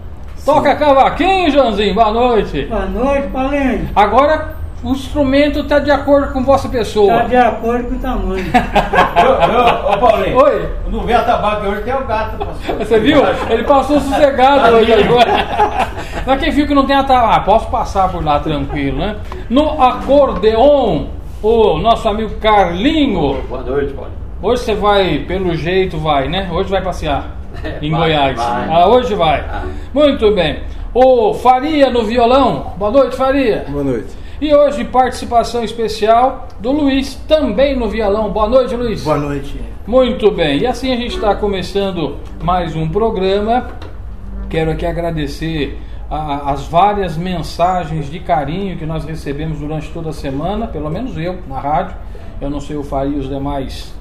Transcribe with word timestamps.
Toca 0.46 0.76
cavaquinho, 0.76 1.52
Joãozinho. 1.52 1.94
Boa 1.94 2.12
noite. 2.12 2.64
Boa 2.64 2.86
noite, 2.88 3.28
Paulinho. 3.28 3.90
Agora 3.96 4.56
o 4.84 4.90
instrumento 4.90 5.60
está 5.60 5.78
de 5.78 5.92
acordo 5.92 6.34
com 6.34 6.44
vossa 6.44 6.68
pessoa. 6.68 7.14
Está 7.14 7.28
de 7.28 7.36
acordo 7.36 7.90
com 7.90 7.96
o 7.96 8.00
tamanho. 8.00 8.46
Ô, 9.22 9.94
ô, 9.94 9.98
Paulinho. 10.00 10.38
Oi. 10.44 10.70
Não 10.88 11.02
vê 11.02 11.14
a 11.14 11.22
tabaco 11.22 11.68
hoje, 11.68 11.82
tem 11.84 11.94
o 11.94 12.06
gato. 12.06 12.38
pastor. 12.44 12.76
Você 12.80 13.00
viu? 13.00 13.22
Ele 13.52 13.64
passou 13.66 14.00
sossegado 14.00 14.78
hoje 14.78 14.92
agora. 14.92 15.32
Mas 16.26 16.40
quem 16.40 16.52
viu 16.52 16.66
que 16.66 16.74
não 16.74 16.88
tem 16.88 16.96
atabaco, 16.96 17.36
ah, 17.36 17.40
posso 17.42 17.70
passar 17.70 18.10
por 18.10 18.24
lá 18.26 18.40
tranquilo, 18.40 18.98
né? 18.98 19.18
No 19.48 19.80
acordeon, 19.80 21.06
o 21.44 21.78
nosso 21.78 22.10
amigo 22.10 22.36
Carlinho. 22.40 23.44
Boa 23.48 23.62
noite, 23.62 23.94
Paulo. 23.94 24.12
Hoje 24.42 24.64
você 24.64 24.74
vai, 24.74 25.20
pelo 25.20 25.54
jeito, 25.56 26.00
vai, 26.00 26.28
né? 26.28 26.50
Hoje 26.52 26.68
vai 26.68 26.82
passear 26.82 27.41
em 27.82 27.92
Vai, 27.92 28.00
Goiás. 28.00 28.38
vai. 28.38 28.70
Ah, 28.70 28.88
hoje 28.88 29.14
vai. 29.16 29.40
Ah. 29.42 29.64
Muito 29.94 30.32
bem. 30.34 30.60
O 30.94 31.34
Faria 31.34 31.90
no 31.90 32.04
violão. 32.04 32.74
Boa 32.78 32.92
noite, 32.92 33.16
Faria. 33.16 33.66
Boa 33.70 33.84
noite. 33.84 34.10
E 34.42 34.54
hoje 34.54 34.84
participação 34.86 35.64
especial 35.64 36.48
do 36.60 36.72
Luiz, 36.72 37.16
também 37.28 37.76
no 37.78 37.88
violão. 37.88 38.30
Boa 38.32 38.50
noite, 38.50 38.76
Luiz. 38.76 39.04
Boa 39.04 39.18
noite. 39.18 39.60
Muito 39.86 40.32
bem. 40.32 40.60
E 40.60 40.68
assim 40.68 40.92
a 40.92 40.96
gente 40.96 41.16
está 41.16 41.36
começando 41.36 42.18
mais 42.42 42.76
um 42.76 42.90
programa. 42.90 43.68
Quero 44.50 44.72
aqui 44.72 44.86
agradecer 44.86 45.80
a- 46.10 46.52
as 46.52 46.66
várias 46.68 47.16
mensagens 47.16 48.10
de 48.10 48.20
carinho 48.20 48.78
que 48.78 48.86
nós 48.86 49.06
recebemos 49.06 49.60
durante 49.60 49.90
toda 49.92 50.10
a 50.10 50.14
semana, 50.14 50.68
pelo 50.68 50.90
menos 50.90 51.16
eu, 51.18 51.38
na 51.48 51.60
rádio. 51.60 51.96
Eu 52.42 52.50
não 52.50 52.60
sei 52.60 52.76
o 52.76 52.84
Faria 52.84 53.16
e 53.16 53.20
os 53.20 53.30
demais 53.30 53.94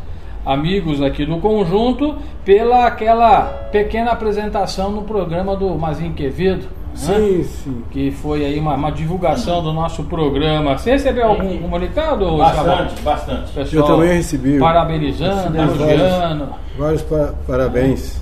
amigos 0.44 1.02
aqui 1.02 1.24
do 1.26 1.36
conjunto, 1.38 2.16
pela 2.44 2.86
aquela 2.86 3.42
pequena 3.70 4.10
apresentação 4.12 4.90
no 4.90 5.02
programa 5.02 5.54
do 5.56 5.68
Mazinho 5.78 6.12
Quevedo. 6.14 6.62
né? 6.62 6.68
Sim, 6.94 7.42
sim. 7.44 7.84
Que 7.90 8.10
foi 8.10 8.44
aí 8.44 8.58
uma, 8.58 8.74
uma 8.74 8.90
divulgação 8.90 9.62
do 9.62 9.72
nosso 9.72 10.04
programa. 10.04 10.76
Você 10.76 10.92
recebeu 10.92 11.26
algum 11.28 11.58
comunicado? 11.58 12.36
Bastante, 12.38 13.02
bastante. 13.02 13.52
Pessoal, 13.52 13.88
Eu 13.88 13.94
também 13.96 14.14
recebi. 14.16 14.58
Parabenizando, 14.58 15.56
elogiando. 15.56 16.48
Vários 16.78 17.02
pa- 17.02 17.34
parabéns. 17.46 18.20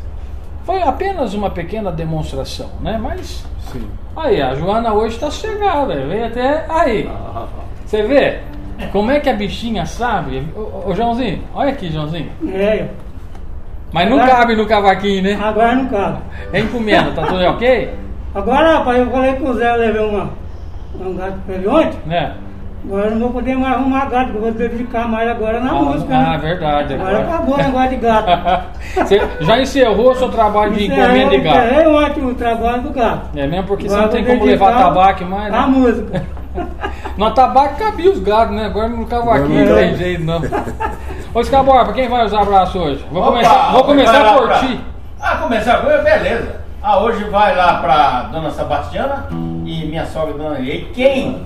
Foi 0.65 0.83
apenas 0.83 1.33
uma 1.33 1.49
pequena 1.49 1.91
demonstração, 1.91 2.69
né? 2.83 2.99
Mas 3.03 3.43
Sim. 3.73 3.87
aí, 4.15 4.43
a 4.43 4.55
Joana 4.55 4.93
hoje 4.93 5.15
está 5.15 5.31
chegada, 5.31 5.95
veio 6.07 6.27
até 6.27 6.67
aí. 6.69 7.09
Você 7.87 8.03
vê 8.03 8.41
como 8.93 9.11
é 9.11 9.21
que 9.21 9.29
a 9.29 9.35
bichinha 9.35 9.85
sabe? 9.87 10.47
Ô, 10.57 10.91
ô, 10.91 10.95
Joãozinho, 10.95 11.43
olha 11.55 11.71
aqui, 11.71 11.91
Joãozinho. 11.91 12.31
É, 12.53 12.87
Mas 13.93 14.09
não 14.11 14.19
Agora- 14.21 14.37
cabe 14.37 14.55
no 14.57 14.67
cavaquinho, 14.67 15.23
né? 15.23 15.39
agora 15.43 15.75
não 15.75 15.87
cabe. 15.87 16.19
É 16.53 16.61
encomenda, 16.61 17.11
tá 17.13 17.23
tudo 17.23 17.43
ok? 17.45 17.95
Agora, 18.35 18.79
rapaz, 18.79 18.99
eu 18.99 19.11
falei 19.11 19.33
com 19.35 19.49
o 19.51 19.55
Zé, 19.55 19.73
eu 19.75 19.79
levei 19.79 20.03
uma, 20.03 20.31
um 21.01 21.15
gato 21.17 21.39
pra 21.47 21.55
ele 21.55 21.67
ontem. 21.69 21.99
Né? 22.05 22.35
Agora 22.85 23.07
eu 23.07 23.11
não 23.13 23.19
vou 23.21 23.31
poder 23.31 23.57
mais 23.57 23.75
arrumar 23.75 24.05
gato, 24.11 24.27
porque 24.33 24.37
eu 24.39 24.43
vou 24.43 24.53
dedicar 24.53 25.09
mais 25.09 25.29
agora 25.29 25.59
na 25.61 25.71
Ah, 25.71 25.75
música. 25.83 26.15
ah, 26.15 26.31
né? 26.33 26.39
verdade. 26.39 26.95
Agora 26.95 27.19
Agora. 27.19 27.35
acabou 27.35 27.55
o 27.55 27.59
negócio 27.59 27.89
de 27.91 27.97
gato. 27.97 28.65
Você 28.95 29.21
já 29.41 29.59
encerrou 29.61 30.11
o 30.11 30.15
seu 30.15 30.29
trabalho 30.29 30.73
de 30.75 30.85
encomenda 30.87 31.31
de 31.31 31.39
gato. 31.39 31.57
Encerrei 31.59 31.87
ontem 31.87 32.25
o 32.27 32.35
trabalho 32.35 32.83
do 32.83 32.91
gato. 32.91 33.39
É 33.39 33.47
mesmo 33.47 33.67
porque 33.67 33.89
você 33.89 33.95
Agora 33.97 34.07
não 34.07 34.13
tem 34.13 34.25
como 34.25 34.45
levar 34.45 34.77
tabaco 34.77 35.25
mais, 35.25 35.51
né? 35.53 35.67
música. 35.67 36.23
No 37.17 37.31
tabaco 37.33 37.77
cabia 37.77 38.11
os 38.11 38.21
gatos, 38.21 38.55
né? 38.55 38.67
Agora 38.67 38.89
no 38.89 39.07
cavaquinho 39.07 39.67
não 39.69 39.75
tem 39.77 39.91
não. 39.91 39.99
jeito, 39.99 40.25
não. 40.25 40.41
Ô, 41.35 41.41
Escabora, 41.41 41.85
pra 41.85 41.95
quem 41.95 42.09
vai 42.09 42.25
usar 42.25 42.43
abraço 42.43 42.79
hoje? 42.79 43.05
Vou 43.11 43.23
Opa, 43.23 43.33
começar, 43.33 43.73
vou 43.73 43.85
começar 43.85 44.35
por 44.39 44.47
pra- 44.47 44.59
ti. 44.61 44.81
Ah, 45.21 45.37
começar 45.37 45.79
por 45.83 46.03
beleza. 46.03 46.61
Ah, 46.83 46.99
hoje 47.03 47.25
vai 47.25 47.57
lá 47.57 47.75
pra 47.79 48.23
Dona 48.33 48.51
Sebastiana 48.51 49.27
e 49.65 49.85
minha 49.87 50.07
sogra 50.07 50.35
Dona 50.35 50.61
E 50.61 50.91
quem, 50.95 51.43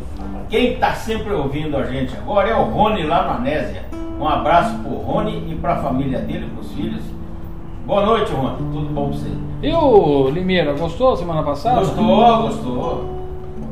quem 0.51 0.77
tá 0.77 0.93
sempre 0.93 1.33
ouvindo 1.33 1.77
a 1.77 1.85
gente 1.85 2.15
agora 2.17 2.51
é 2.51 2.55
o 2.55 2.65
Rony 2.65 3.05
lá 3.05 3.23
na 3.25 3.35
Anésia. 3.37 3.83
Um 4.21 4.29
abraço 4.29 4.75
pro 4.79 4.93
Rony 4.95 5.51
e 5.51 5.55
pra 5.57 5.77
família 5.77 6.19
dele, 6.21 6.49
pros 6.55 6.71
filhos. 6.73 7.03
Boa 7.87 8.05
noite, 8.07 8.31
Rony. 8.31 8.57
Tudo 8.59 8.89
bom 8.93 9.09
pra 9.09 9.19
você? 9.19 9.31
E 9.63 9.73
o 9.75 10.29
Limeira, 10.29 10.75
gostou 10.75 11.17
semana 11.17 11.43
passada? 11.43 11.81
Gostou, 11.81 12.43
gostou. 12.43 13.22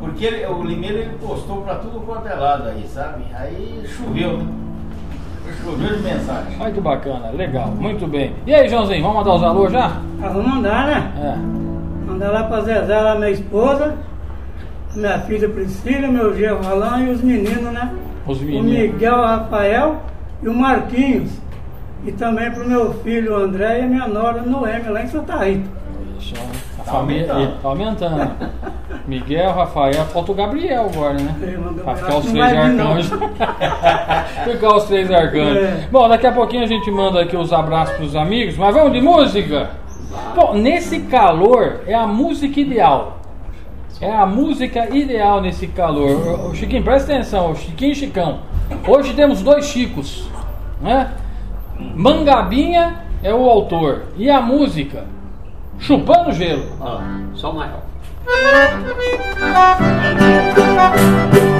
Porque 0.00 0.24
ele- 0.24 0.46
o 0.46 0.62
Limeiro 0.62 0.96
ele 0.98 1.16
postou 1.20 1.62
pra 1.62 1.74
tudo 1.76 2.00
quanto 2.00 2.26
é 2.26 2.34
lado 2.34 2.68
aí, 2.68 2.84
sabe? 2.88 3.22
Aí 3.38 3.84
choveu, 3.86 4.38
né? 4.38 4.46
Choveu 5.62 5.96
de 5.96 6.02
mensagem. 6.02 6.56
Olha 6.58 6.72
que 6.72 6.80
bacana, 6.80 7.30
legal, 7.30 7.68
muito 7.68 8.06
bem. 8.06 8.34
E 8.46 8.54
aí, 8.54 8.68
Joãozinho, 8.68 9.02
vamos 9.02 9.18
mandar 9.18 9.34
os 9.34 9.42
alô 9.42 9.68
já? 9.68 9.96
Ah, 10.22 10.28
vou 10.28 10.42
mandar, 10.42 10.86
né? 10.86 11.12
É. 11.18 12.06
Mandar 12.10 12.30
lá 12.30 12.44
pra 12.44 12.60
Zezé, 12.62 13.00
lá 13.00 13.14
minha 13.16 13.30
esposa, 13.30 13.94
minha 14.94 15.18
filha 15.20 15.48
Priscila, 15.48 16.08
meu 16.08 16.36
genro 16.36 16.66
Alain 16.66 17.06
e 17.08 17.10
os 17.10 17.20
meninos, 17.22 17.72
né? 17.72 17.92
Os 18.26 18.40
O 18.40 18.44
meninos. 18.44 18.66
Miguel 18.92 19.14
o 19.18 19.22
Rafael 19.22 19.96
e 20.42 20.48
o 20.48 20.54
Marquinhos. 20.54 21.30
E 22.06 22.12
também 22.12 22.50
pro 22.50 22.66
meu 22.66 22.94
filho 23.02 23.36
André 23.36 23.80
e 23.80 23.82
a 23.82 23.86
minha 23.86 24.08
nora 24.08 24.40
Noemi, 24.42 24.88
lá 24.88 25.02
em 25.02 25.08
Santa 25.08 25.36
Rita. 25.44 25.68
A 26.78 26.82
Tá 26.84 26.92
família 26.92 27.30
aumentando. 27.32 27.60
tá 27.62 27.68
aumentando. 27.68 28.30
Miguel, 29.06 29.52
Rafael, 29.52 30.04
falta 30.06 30.32
o 30.32 30.34
Gabriel 30.34 30.86
agora, 30.92 31.14
né? 31.14 31.34
É, 31.42 31.58
o 31.58 31.74
Pra 31.74 31.94
Gabriel 31.94 31.96
ficar 31.96 32.18
os 32.18 32.24
não 32.24 32.32
três 32.32 32.58
arcanjos. 32.58 33.10
ficar 34.44 34.76
os 34.76 34.84
três 34.84 35.10
arcanjos. 35.10 35.56
É. 35.56 35.88
Bom, 35.90 36.08
daqui 36.08 36.26
a 36.26 36.32
pouquinho 36.32 36.62
a 36.62 36.66
gente 36.66 36.90
manda 36.90 37.20
aqui 37.20 37.36
os 37.36 37.52
abraços 37.52 37.96
pros 37.96 38.16
amigos, 38.16 38.56
mas 38.56 38.74
vamos 38.74 38.92
de 38.92 39.00
música? 39.00 39.70
Bom, 40.34 40.54
nesse 40.54 41.00
calor 41.00 41.80
é 41.86 41.94
a 41.94 42.06
música 42.06 42.60
ideal. 42.60 43.18
É 44.00 44.10
a 44.10 44.24
música 44.24 44.88
ideal 44.94 45.42
nesse 45.42 45.66
calor. 45.66 46.48
Ô, 46.50 46.54
Chiquinho, 46.54 46.82
presta 46.82 47.12
atenção, 47.12 47.54
Chiquinho 47.54 47.92
e 47.92 47.94
Chicão. 47.94 48.38
Hoje 48.86 49.12
temos 49.14 49.42
dois 49.42 49.66
Chicos, 49.66 50.26
né? 50.80 51.12
Mangabinha 51.94 53.04
é 53.22 53.32
o 53.34 53.48
autor 53.48 54.04
e 54.16 54.30
a 54.30 54.40
música 54.40 55.04
Chupando 55.78 56.32
Gelo. 56.32 56.64
Ó, 56.80 57.00
só 57.34 57.52
maior. 57.52 57.89
Thank 58.32 58.86
you. 61.44 61.59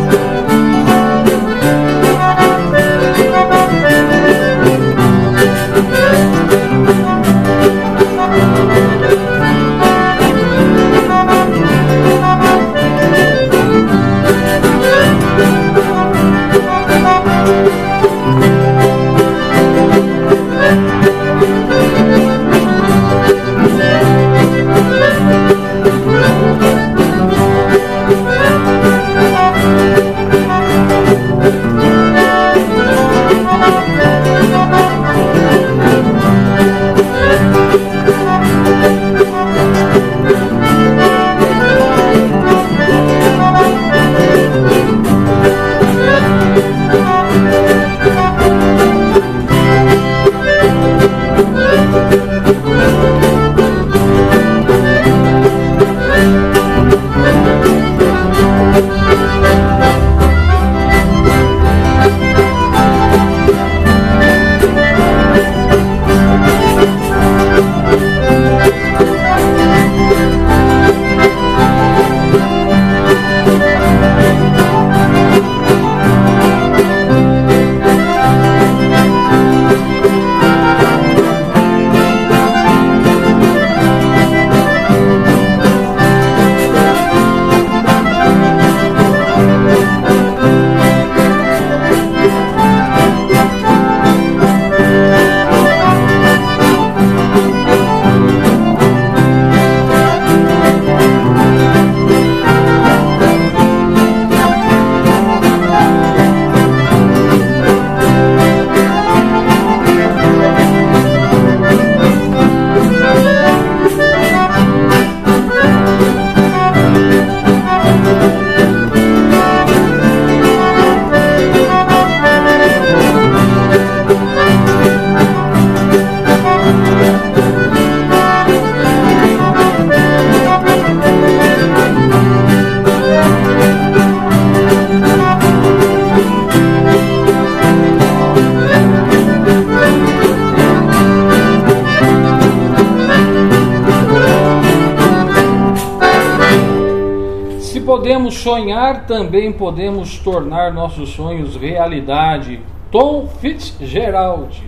Sonhar, 148.91 149.07
também 149.07 149.53
podemos 149.53 150.19
tornar 150.19 150.73
nossos 150.73 151.11
sonhos 151.11 151.57
realidade. 151.57 152.61
Tom 152.91 153.27
Fitzgerald. 153.41 154.63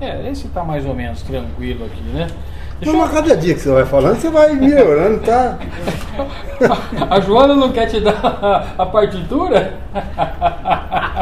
É, 0.00 0.28
esse 0.30 0.48
tá 0.48 0.62
mais 0.62 0.84
ou 0.84 0.94
menos 0.94 1.22
tranquilo 1.22 1.86
aqui, 1.86 2.02
né? 2.12 2.26
Deixa 2.78 2.92
Não, 2.94 3.00
eu- 3.00 3.06
mas 3.06 3.10
cada 3.10 3.34
dia 3.34 3.54
que 3.54 3.60
você 3.60 3.70
vai 3.70 3.86
falando, 3.86 4.16
você 4.16 4.28
vai 4.30 4.52
melhorando, 4.52 5.20
tá? 5.20 5.56
A 7.10 7.18
Joana 7.20 7.54
não 7.54 7.72
quer 7.72 7.86
te 7.86 7.98
dar 8.00 8.74
a 8.76 8.84
partitura? 8.86 9.74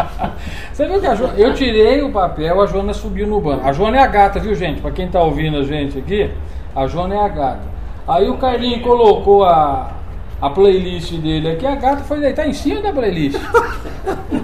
Você 0.72 0.86
viu 0.88 1.00
que 1.00 1.06
a 1.06 1.14
Joana. 1.14 1.34
Eu 1.38 1.54
tirei 1.54 2.02
o 2.02 2.10
papel, 2.10 2.60
a 2.60 2.66
Joana 2.66 2.92
subiu 2.92 3.26
no 3.28 3.40
banco. 3.40 3.64
A 3.66 3.72
Joana 3.72 3.98
é 3.98 4.00
a 4.00 4.06
gata, 4.08 4.40
viu, 4.40 4.54
gente? 4.56 4.80
Pra 4.80 4.90
quem 4.90 5.06
tá 5.08 5.22
ouvindo 5.22 5.58
a 5.58 5.62
gente 5.62 5.96
aqui, 5.96 6.28
a 6.74 6.86
Joana 6.88 7.14
é 7.14 7.18
a 7.24 7.28
gata. 7.28 7.60
Aí 8.08 8.28
o 8.28 8.36
Carlinho 8.38 8.80
colocou 8.82 9.44
a, 9.44 9.92
a 10.40 10.50
playlist 10.50 11.12
dele 11.14 11.50
aqui, 11.50 11.66
a 11.66 11.74
gata 11.74 12.04
foi 12.04 12.20
deitar 12.20 12.46
em 12.46 12.52
cima 12.52 12.80
da 12.80 12.92
playlist. 12.92 13.40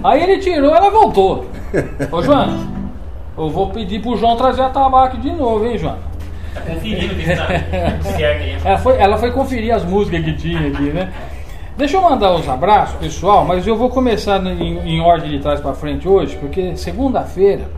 Aí 0.02 0.22
ele 0.22 0.38
tirou, 0.38 0.74
ela 0.74 0.90
voltou. 0.90 1.46
Ô, 2.10 2.22
Joana, 2.22 2.58
eu 3.36 3.50
vou 3.50 3.68
pedir 3.70 4.00
pro 4.00 4.16
João 4.16 4.36
trazer 4.36 4.62
a 4.62 4.70
tabaco 4.70 5.18
de 5.18 5.30
novo, 5.30 5.66
hein, 5.66 5.78
Joana? 5.78 5.98
Tá 6.54 6.60
conferindo 6.62 7.14
que 7.14 7.30
está 7.30 7.46
aí. 7.46 8.58
Ela 8.64 8.78
foi, 8.78 8.96
ela 8.96 9.18
foi 9.18 9.30
conferir 9.30 9.74
as 9.74 9.84
músicas 9.84 10.24
que 10.24 10.32
tinha 10.34 10.68
aqui, 10.68 10.90
né? 10.90 11.12
Deixa 11.76 11.96
eu 11.96 12.02
mandar 12.02 12.34
os 12.34 12.48
abraços, 12.48 12.98
pessoal, 12.98 13.44
mas 13.44 13.66
eu 13.66 13.76
vou 13.76 13.88
começar 13.88 14.44
em, 14.44 14.78
em 14.80 15.00
ordem 15.00 15.30
de 15.30 15.38
trás 15.38 15.60
para 15.60 15.72
frente 15.72 16.06
hoje, 16.06 16.36
porque 16.36 16.76
segunda-feira, 16.76 17.68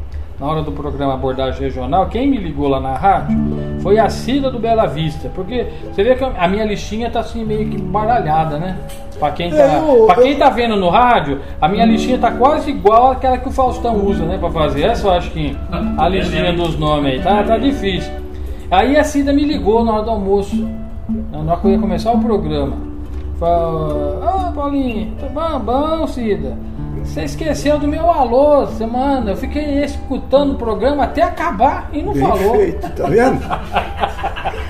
na 0.42 0.49
hora 0.49 0.61
do 0.62 0.72
programa 0.72 1.14
Abordagem 1.14 1.61
Regional, 1.61 2.08
quem 2.08 2.28
me 2.28 2.37
ligou 2.37 2.66
lá 2.66 2.80
na 2.80 2.94
rádio 2.94 3.38
foi 3.80 3.96
a 4.00 4.08
Cida 4.08 4.50
do 4.50 4.58
Bela 4.58 4.87
Vista, 4.87 5.30
porque 5.32 5.68
você 5.94 6.02
vê 6.02 6.16
que 6.16 6.25
a 6.25 6.49
minha 6.49 6.64
listinha 6.64 7.08
tá 7.08 7.20
assim 7.20 7.44
meio 7.44 7.68
que 7.68 7.80
baralhada, 7.80 8.58
né? 8.58 8.76
Para 9.20 9.30
quem, 9.30 9.50
tá, 9.50 9.56
É, 9.56 9.78
eu- 9.78 10.04
pra 10.06 10.16
quem 10.16 10.32
eu- 10.32 10.38
tá 10.40 10.50
vendo 10.50 10.75
no 10.75 10.88
rádio, 10.88 11.38
a 11.61 11.68
minha 11.68 11.84
listinha 11.84 12.18
tá 12.18 12.32
quase 12.32 12.70
igual 12.72 13.12
àquela 13.12 13.38
que 13.38 13.49
o 13.49 13.52
Faustão 13.52 13.94
usa, 14.04 14.25
né, 14.25 14.37
para 14.37 14.50
fazer. 14.50 14.82
Essa 14.82 15.06
eu 15.06 15.12
acho 15.12 15.30
que 15.30 15.56
a 15.96 16.08
listinha 16.08 16.52
dos 16.52 16.76
nomes 16.76 17.12
aí, 17.12 17.20
tá, 17.20 17.44
tá 17.44 17.56
difícil. 17.56 18.12
Aí 18.68 18.96
a 18.96 19.04
Cida 19.04 19.32
me 19.32 19.44
ligou 19.44 19.84
na 19.84 19.92
hora 19.92 20.02
do 20.02 20.11
almoço, 20.11 20.68
na 21.30 21.52
hora 21.52 21.61
que 21.61 21.66
eu 21.68 21.70
ia 21.70 21.78
começar 21.78 22.11
o 22.11 22.18
programa. 22.18 22.72
Falou, 23.38 24.20
ah, 24.25 24.50
Paulinho, 24.52 25.12
tá 25.20 25.26
bom, 25.28 25.61
bom, 25.61 26.06
Cida. 26.08 26.56
Você 27.04 27.23
esqueceu 27.25 27.78
do 27.78 27.87
meu 27.88 28.11
alô 28.11 28.66
semana. 28.68 29.30
Eu 29.32 29.37
fiquei 29.37 29.85
escutando 29.85 30.52
o 30.52 30.54
programa 30.56 31.04
até 31.04 31.23
acabar 31.23 31.88
e 31.92 32.02
não 32.02 32.12
Bem 32.12 32.23
falou. 32.23 32.54
feito, 32.56 32.88
tá 32.90 33.09
vendo? 33.09 33.40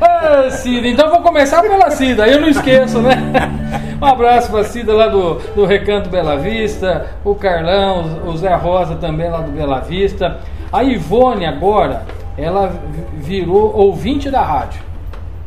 Ah, 0.00 0.48
Cida, 0.50 0.86
então 0.86 1.06
eu 1.06 1.12
vou 1.12 1.22
começar 1.22 1.60
pela 1.62 1.90
Cida, 1.90 2.26
eu 2.28 2.40
não 2.40 2.48
esqueço, 2.48 3.00
né? 3.00 3.16
Um 4.00 4.04
abraço 4.04 4.50
pra 4.50 4.62
Cida 4.64 4.94
lá 4.94 5.08
do, 5.08 5.34
do 5.54 5.64
Recanto 5.64 6.08
Bela 6.08 6.36
Vista, 6.36 7.06
o 7.24 7.34
Carlão, 7.34 8.20
o 8.26 8.36
Zé 8.36 8.54
Rosa 8.54 8.94
também 8.96 9.28
lá 9.28 9.40
do 9.40 9.50
Bela 9.50 9.80
Vista. 9.80 10.38
A 10.72 10.82
Ivone 10.84 11.46
agora, 11.46 12.02
ela 12.36 12.68
vi- 12.68 13.40
virou 13.40 13.74
ouvinte 13.76 14.30
da 14.30 14.40
rádio. 14.42 14.80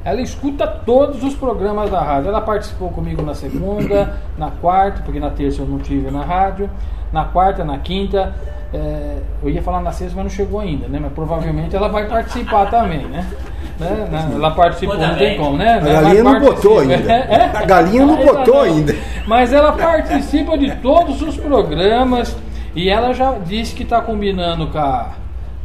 Ela 0.03 0.22
escuta 0.22 0.65
todos 0.67 1.24
os 1.24 1.36
programas 1.36 1.89
da 1.91 2.01
rádio. 2.01 2.29
Ela 2.29 2.41
participou 2.41 2.89
comigo 2.89 3.22
na 3.22 3.36
segunda, 3.36 4.17
na 4.38 4.50
quarta, 4.50 5.01
porque 5.03 5.20
na 5.20 5.29
terça 5.29 5.62
eu 5.62 5.67
não 5.67 5.77
tive 5.77 6.10
na 6.10 6.24
rádio, 6.24 6.70
na 7.13 7.25
quarta, 7.25 7.63
na 7.63 7.77
quinta. 7.77 8.34
é, 8.74 9.17
eu 9.43 9.50
ia 9.50 9.62
falar 9.62 9.81
na 9.81 9.91
sexta, 9.91 10.15
mas 10.15 10.25
não 10.25 10.31
chegou 10.31 10.60
ainda, 10.60 10.88
né? 10.88 10.98
Mas 11.00 11.12
provavelmente 11.13 11.75
ela 11.75 11.88
vai 11.88 12.08
participar 12.08 12.70
também, 12.70 13.05
né? 13.05 13.27
Né? 13.79 14.08
Né? 14.12 14.31
Ela 14.34 14.51
participou, 14.51 14.98
não 14.98 15.15
tem 15.15 15.38
como, 15.38 15.58
né? 15.58 15.75
A 15.75 16.01
galinha 16.01 16.24
não 16.24 16.39
botou 16.39 16.79
ainda. 16.79 16.96
É? 17.12 17.51
A 17.53 17.65
galinha 17.65 18.05
não 18.05 18.15
Ainda 18.15 18.34
botou 18.34 18.62
ainda. 18.62 18.96
Mas 19.27 19.53
ela 19.53 19.74
participa 19.74 20.58
de 20.58 20.75
todos 20.77 21.22
os 21.22 21.38
programas 21.38 22.36
e 22.75 22.89
ela 22.89 23.13
já 23.13 23.34
disse 23.46 23.75
que 23.75 23.84
está 23.84 24.01
combinando 24.01 24.67
com 24.67 24.77
a, 24.77 25.10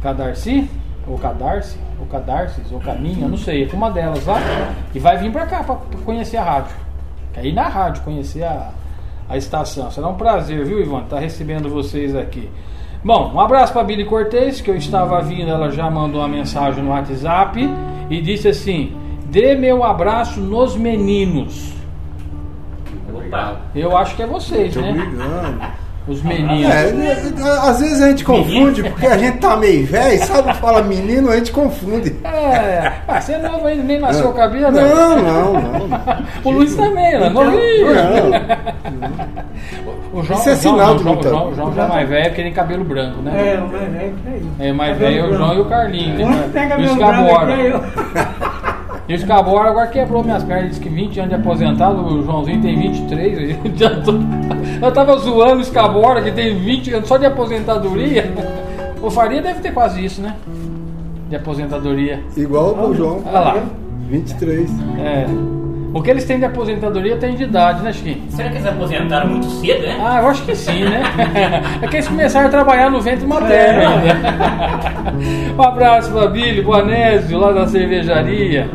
com 0.01 0.09
a 0.09 0.13
Darcy, 0.13 0.69
ou 1.07 1.17
com 1.17 1.27
a 1.27 1.33
Darcy, 1.33 1.77
ou 1.99 2.05
com 2.05 2.17
a 2.17 2.19
Darcy, 2.19 2.61
ou 2.71 2.79
com 2.79 2.91
a 2.91 2.95
minha, 2.95 3.25
eu 3.25 3.29
não 3.29 3.37
sei, 3.37 3.65
com 3.67 3.77
uma 3.77 3.89
delas 3.89 4.25
lá, 4.25 4.39
e 4.93 4.99
vai 4.99 5.17
vir 5.17 5.31
para 5.31 5.45
cá 5.45 5.63
para 5.63 5.75
conhecer 6.05 6.37
a 6.37 6.43
rádio. 6.43 6.75
Quer 7.33 7.45
ir 7.45 7.53
na 7.53 7.67
rádio 7.67 8.03
conhecer 8.03 8.43
a, 8.43 8.71
a 9.29 9.37
estação. 9.37 9.91
Será 9.91 10.07
um 10.07 10.15
prazer, 10.15 10.65
viu, 10.65 10.79
Ivan, 10.79 11.03
estar 11.03 11.19
recebendo 11.19 11.69
vocês 11.69 12.15
aqui. 12.15 12.49
Bom, 13.03 13.31
um 13.33 13.39
abraço 13.39 13.73
para 13.73 13.83
Billy 13.83 14.05
Cortez, 14.05 14.59
que 14.59 14.69
eu 14.69 14.75
estava 14.75 15.21
vindo, 15.21 15.49
ela 15.49 15.69
já 15.71 15.89
mandou 15.89 16.21
uma 16.21 16.27
mensagem 16.27 16.83
no 16.83 16.89
WhatsApp 16.89 17.69
e 18.09 18.21
disse 18.21 18.47
assim: 18.47 18.95
dê 19.25 19.55
meu 19.55 19.83
abraço 19.83 20.39
nos 20.39 20.75
meninos. 20.75 21.73
Opa. 23.13 23.61
Eu 23.75 23.95
acho 23.95 24.15
que 24.15 24.23
é 24.23 24.27
vocês, 24.27 24.73
Tô 24.73 24.81
né? 24.81 24.91
brigando. 24.91 25.61
Os 26.07 26.23
meninos. 26.23 26.73
É, 26.73 26.91
né, 26.93 27.17
às 27.63 27.81
vezes 27.81 28.01
a 28.01 28.09
gente 28.09 28.23
confunde, 28.23 28.81
porque 28.83 29.07
a 29.07 29.17
gente 29.17 29.39
tá 29.39 29.57
meio 29.57 29.85
velho, 29.85 30.23
sabe? 30.25 30.53
Fala 30.55 30.81
menino, 30.81 31.29
a 31.29 31.35
gente 31.35 31.51
confunde. 31.51 32.15
É, 32.23 32.93
ah, 33.07 33.19
você 33.19 33.33
é 33.33 33.39
novo 33.39 33.67
ainda, 33.67 33.83
nem 33.83 33.99
nasceu 33.99 34.29
o 34.29 34.33
cabelo. 34.33 34.71
Não, 34.71 35.21
não, 35.21 35.53
não. 35.53 35.99
O 36.45 36.51
Luiz 36.51 36.75
também, 36.75 37.19
né? 37.19 37.29
Novinho. 37.29 37.87
O 40.13 40.23
João, 40.23 40.39
Isso 40.39 40.49
é 40.49 40.55
sinal 40.55 40.77
não, 40.77 40.95
de 40.95 41.01
o 41.01 41.03
João, 41.03 41.19
o 41.19 41.23
João, 41.23 41.47
o 41.49 41.55
João 41.55 41.73
já 41.73 41.83
é 41.83 41.87
mais 41.87 42.09
velho 42.09 42.25
porque 42.25 42.41
tem 42.41 42.53
cabelo 42.53 42.83
branco, 42.83 43.21
né? 43.21 43.53
É, 43.53 43.59
o 43.59 43.67
mais 43.67 43.91
velho 43.91 44.15
que 44.15 44.29
é 44.29 44.37
isso. 44.37 44.49
É, 44.59 44.73
mais 44.73 44.93
Cabelo 44.93 45.11
velho 45.11 45.19
é 45.19 45.23
o 45.23 45.27
branco. 45.27 45.43
João 45.43 45.57
e 45.57 45.61
o 45.61 45.65
Carlinho, 45.65 46.29
né? 46.29 46.49
Tem 46.53 46.65
o 46.65 46.69
cabelo 46.69 46.95
branco 46.95 47.17
Scabora. 49.07 49.13
aqui 49.13 49.13
é 49.13 49.13
eu. 49.13 49.15
E 49.15 49.15
o 49.15 49.19
Scabora 49.19 49.69
agora 49.69 49.87
quebrou 49.87 50.23
minhas 50.23 50.43
pernas, 50.43 50.69
disse 50.69 50.81
que 50.81 50.89
20 50.89 51.19
anos 51.19 51.29
de 51.29 51.35
aposentado, 51.41 52.01
o 52.05 52.23
Joãozinho 52.23 52.61
tem 52.61 52.77
23. 52.77 53.37
aí 53.37 53.59
já 53.75 53.89
tô- 54.01 54.13
Eu 54.81 54.91
tava 54.91 55.17
zoando 55.17 55.61
o 55.61 55.63
Scabora, 55.63 56.21
que 56.21 56.31
tem 56.31 56.57
20 56.57 56.93
anos 56.93 57.07
só 57.07 57.17
de 57.17 57.25
aposentadoria. 57.25 58.31
O 58.99 59.11
Faria 59.11 59.39
deve 59.43 59.59
ter 59.61 59.71
quase 59.71 60.03
isso, 60.03 60.23
né? 60.23 60.33
De 61.29 61.35
aposentadoria. 61.35 62.19
Igual 62.35 62.73
o 62.89 62.95
João. 62.95 63.21
Olha 63.27 63.39
lá. 63.39 63.63
23. 64.09 64.71
É. 64.99 65.25
O 65.93 66.01
que 66.01 66.09
eles 66.09 66.25
têm 66.25 66.39
de 66.39 66.45
aposentadoria 66.45 67.15
tem 67.17 67.35
de 67.35 67.43
idade, 67.43 67.83
né, 67.83 67.93
Chiquinho? 67.93 68.23
Será 68.29 68.49
que 68.49 68.55
eles 68.55 68.65
aposentaram 68.67 69.29
muito 69.29 69.45
cedo, 69.45 69.83
né? 69.83 69.97
Ah, 70.03 70.21
eu 70.23 70.27
acho 70.29 70.43
que 70.43 70.55
sim, 70.55 70.83
né? 70.83 71.03
É 71.81 71.87
que 71.87 71.95
eles 71.97 72.07
começaram 72.07 72.47
a 72.47 72.49
trabalhar 72.49 72.89
no 72.89 72.99
ventre 72.99 73.27
materno 73.27 73.81
ainda. 73.87 75.53
Um 75.55 75.61
abraço 75.61 76.11
para 76.11 76.25
Billy, 76.27 76.63
pro 76.63 76.73
Anésio, 76.73 77.37
lá 77.37 77.51
da 77.51 77.67
cervejaria. 77.67 78.67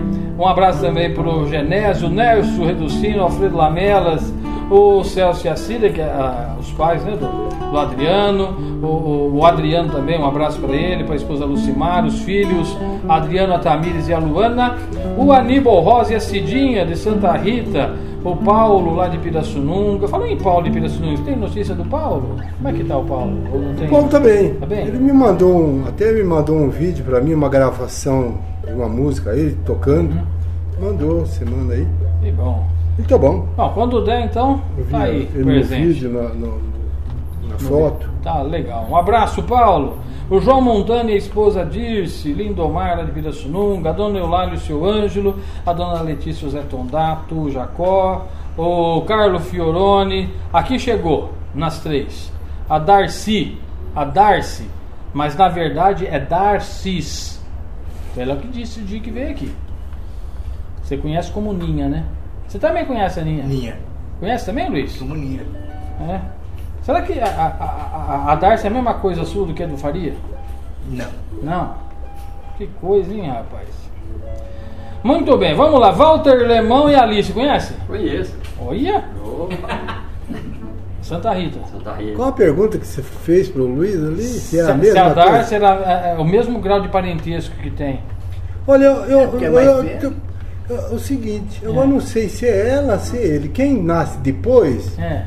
Um 0.43 0.49
abraço 0.49 0.81
também 0.81 1.15
pro 1.15 1.47
Genésio, 1.49 2.09
Nelson 2.09 2.65
Reducino, 2.67 3.23
Alfredo 3.23 3.57
Lamelas, 3.57 4.35
o 4.69 5.05
Celso 5.05 5.47
e 5.47 5.51
a 5.51 5.55
Cida, 5.55 5.89
que 5.89 6.01
é 6.01 6.05
ah, 6.05 6.57
os 6.59 6.73
pais 6.73 7.05
né, 7.05 7.13
do, 7.13 7.71
do 7.71 7.79
Adriano, 7.79 8.57
o, 8.83 8.87
o- 8.87 9.37
o 9.39 9.47
Adriano 9.47 9.91
também, 9.93 10.19
um 10.19 10.27
abraço 10.27 10.59
para 10.61 10.75
ele, 10.75 11.05
para 11.05 11.13
a 11.13 11.17
esposa 11.17 11.45
Lucimar, 11.45 12.05
os 12.05 12.21
filhos, 12.23 12.77
Adriano, 13.09 13.55
a 13.55 13.59
Tamires 13.61 14.09
e 14.09 14.15
a 14.15 14.19
Luana, 14.19 14.77
o 15.17 15.31
Aníbal 15.33 15.79
Rosa 15.81 16.15
e 16.15 16.17
a 16.17 16.21
Cidinha 16.21 16.85
de 16.85 16.97
Santa 16.97 17.31
Rita, 17.33 17.95
o 18.25 18.37
Paulo 18.37 18.95
lá 18.95 19.09
de 19.09 19.19
Pirassununga. 19.19 20.07
Falou 20.09 20.27
em 20.27 20.37
Paulo 20.37 20.65
de 20.65 20.71
Pirassununga, 20.71 21.23
tem 21.23 21.37
notícia 21.37 21.75
do 21.75 21.85
Paulo? 21.85 22.37
Como 22.57 22.69
é 22.69 22.73
que 22.73 22.85
tá 22.85 22.97
o 22.99 23.05
Paulo? 23.05 23.33
O 23.53 23.89
Paulo 23.89 24.09
também. 24.09 24.55
Tá 24.55 24.67
bem? 24.67 24.87
Ele 24.87 24.99
me 24.99 25.13
mandou 25.13 25.57
um, 25.57 25.85
até 25.87 26.13
me 26.13 26.23
mandou 26.23 26.57
um 26.57 26.71
vídeo 26.71 27.05
pra 27.05 27.21
mim, 27.21 27.35
uma 27.35 27.49
gravação 27.49 28.35
de 28.67 28.73
uma 28.73 28.89
música 28.89 29.31
aí, 29.31 29.57
tocando. 29.65 30.13
Uhum. 30.15 30.87
Mandou 30.89 31.27
semana 31.27 31.75
aí. 31.75 31.87
Que 32.23 32.31
bom. 32.33 32.67
E 32.99 33.03
tá 33.03 33.17
bom. 33.19 33.47
Bom, 33.57 33.71
quando 33.75 34.05
der 34.05 34.25
então, 34.27 34.61
Eu 34.77 34.85
vi 34.85 34.91
tá 34.91 35.03
aí, 35.03 35.29
ele 35.35 35.39
no 35.39 35.45
presente. 35.47 35.87
vídeo, 35.87 36.13
na, 36.13 36.29
no- 36.31 36.59
na 37.49 37.59
foto. 37.59 38.09
Tá 38.23 38.43
legal. 38.43 38.87
Um 38.91 38.97
abraço, 38.97 39.43
Paulo. 39.43 39.97
O 40.33 40.41
João 40.41 40.63
Montana 40.63 41.11
e 41.11 41.13
a 41.13 41.19
esposa 41.19 41.63
Dirce, 41.63 42.33
Lindomar 42.33 42.97
lá 42.97 43.05
de 43.05 43.13
Pirassununga, 43.13 43.91
a 43.91 43.93
dona 43.93 44.19
Eulália 44.19 44.55
e 44.55 44.57
o 44.57 44.61
seu 44.61 44.83
Ângelo, 44.83 45.39
a 45.67 45.75
dona 45.75 46.01
Letícia 46.01 46.49
o 46.49 46.51
Zé 46.51 46.63
Tondato, 46.63 47.39
o 47.39 47.51
Jacó, 47.51 48.27
o 48.57 49.03
Carlo 49.03 49.39
Fioroni. 49.39 50.31
Aqui 50.51 50.79
chegou, 50.79 51.35
nas 51.55 51.81
três. 51.81 52.33
A 52.67 52.79
Darcy, 52.79 53.59
a 53.95 54.07
Darcy, 54.07 54.71
mas 55.13 55.37
na 55.37 55.51
verdade 55.51 56.07
é 56.07 56.19
Darcis. 56.19 57.39
Ela 58.17 58.37
que 58.37 58.49
disse 58.49 58.81
o 58.81 58.85
dia 58.85 59.01
que 59.01 59.11
veio 59.11 59.33
aqui. 59.33 59.55
Você 60.83 60.97
conhece 60.97 61.31
como 61.31 61.53
Ninha, 61.53 61.91
né? 61.91 62.07
Você 62.49 62.59
também 62.59 62.87
conhece 62.87 63.21
a 63.21 63.23
Ninha? 63.23 63.45
Ninha. 63.45 63.79
Conhece 64.19 64.47
também, 64.47 64.71
Luiz? 64.71 64.97
Como 64.97 65.15
Ninha. 65.15 65.43
É. 66.01 66.42
Será 66.83 67.03
que 67.03 67.19
a, 67.21 67.27
a, 67.27 68.27
a, 68.29 68.33
a 68.33 68.35
Darcy 68.35 68.67
é 68.67 68.71
a 68.71 68.73
mesma 68.73 68.95
coisa 68.95 69.25
sua 69.25 69.47
do 69.47 69.55
que 69.55 69.63
a 69.63 69.67
do 69.67 69.77
Faria? 69.77 70.15
Não. 70.89 71.07
Não. 71.43 71.75
Que 72.59 72.67
coisa, 72.81 73.13
hein, 73.13 73.29
rapaz? 73.29 73.69
Muito 75.05 75.37
bem, 75.37 75.55
vamos 75.55 75.81
lá. 75.81 75.91
Walter 75.91 76.47
Lemão 76.47 76.89
e 76.89 76.95
Alice, 76.95 77.33
conhece? 77.33 77.73
Conheço. 77.87 78.37
Olha, 78.61 79.05
Opa, 79.25 80.03
Santa 81.03 81.33
Rita. 81.33 81.59
Santa 81.71 81.93
Rita. 81.95 82.15
Qual 82.17 82.29
a 82.29 82.33
pergunta 82.33 82.79
que 82.79 82.87
você 82.87 83.03
fez 83.03 83.49
pro 83.49 83.65
Luiz 83.65 83.97
ali? 83.97 84.23
Se 84.23 84.59
é 84.59 84.63
a 84.63 84.67
Se, 84.67 84.73
se 84.73 84.79
mesma 84.79 85.01
a 85.03 85.09
Darcy 85.15 85.51
coisa? 85.51 85.55
era 85.57 85.69
é, 86.09 86.13
é, 86.13 86.19
o 86.19 86.25
mesmo 86.25 86.61
grau 86.61 86.81
de 86.81 86.89
parentesco 86.89 87.55
que 87.57 87.71
tem. 87.71 88.01
Olha, 88.67 88.85
eu, 88.85 89.05
eu, 89.21 89.29
porque 89.29 89.45
é 89.45 89.49
eu, 89.49 89.55
eu- 89.61 89.85
eu- 89.85 90.15
O, 90.93 90.95
o 90.95 90.99
seguinte, 91.01 91.59
eu 91.63 91.75
não 91.87 92.01
sei 92.01 92.29
se 92.29 92.47
é 92.47 92.69
ela, 92.71 92.97
se 92.99 93.17
é 93.19 93.23
ele. 93.23 93.49
Quem 93.49 93.83
nasce 93.83 94.19
depois 94.19 94.97
É, 94.99 95.25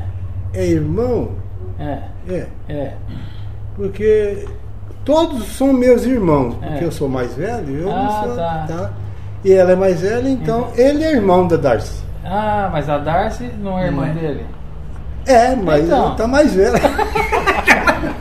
é 0.54 0.66
irmão? 0.66 1.32
É, 1.78 1.98
É. 2.28 2.46
é. 2.68 2.92
Porque 3.76 4.46
todos 5.04 5.44
são 5.56 5.72
meus 5.72 6.04
irmãos, 6.04 6.54
porque 6.54 6.84
É. 6.84 6.86
eu 6.86 6.92
sou 6.92 7.08
mais 7.08 7.34
velho, 7.34 7.80
eu 7.82 7.90
Ah, 7.90 8.02
não 8.02 8.26
sou. 8.28 8.36
tá. 8.36 8.66
Uhum. 8.70 8.88
E 9.44 9.52
ela 9.52 9.72
é 9.72 9.76
mais 9.76 10.00
velha, 10.00 10.28
então 10.28 10.68
ele 10.76 11.04
é 11.04 11.12
irmão 11.12 11.46
da 11.46 11.56
Darcy. 11.56 12.02
Ah, 12.24 12.68
mas 12.72 12.88
a 12.88 12.98
Darcy 12.98 13.50
não 13.62 13.78
é 13.78 13.86
irmã 13.86 14.08
dele. 14.08 14.44
É, 15.26 15.54
mas 15.56 15.84
Então. 15.84 15.98
ela 16.06 16.14
tá 16.16 16.26
mais 16.26 16.54
velha. 16.54 16.78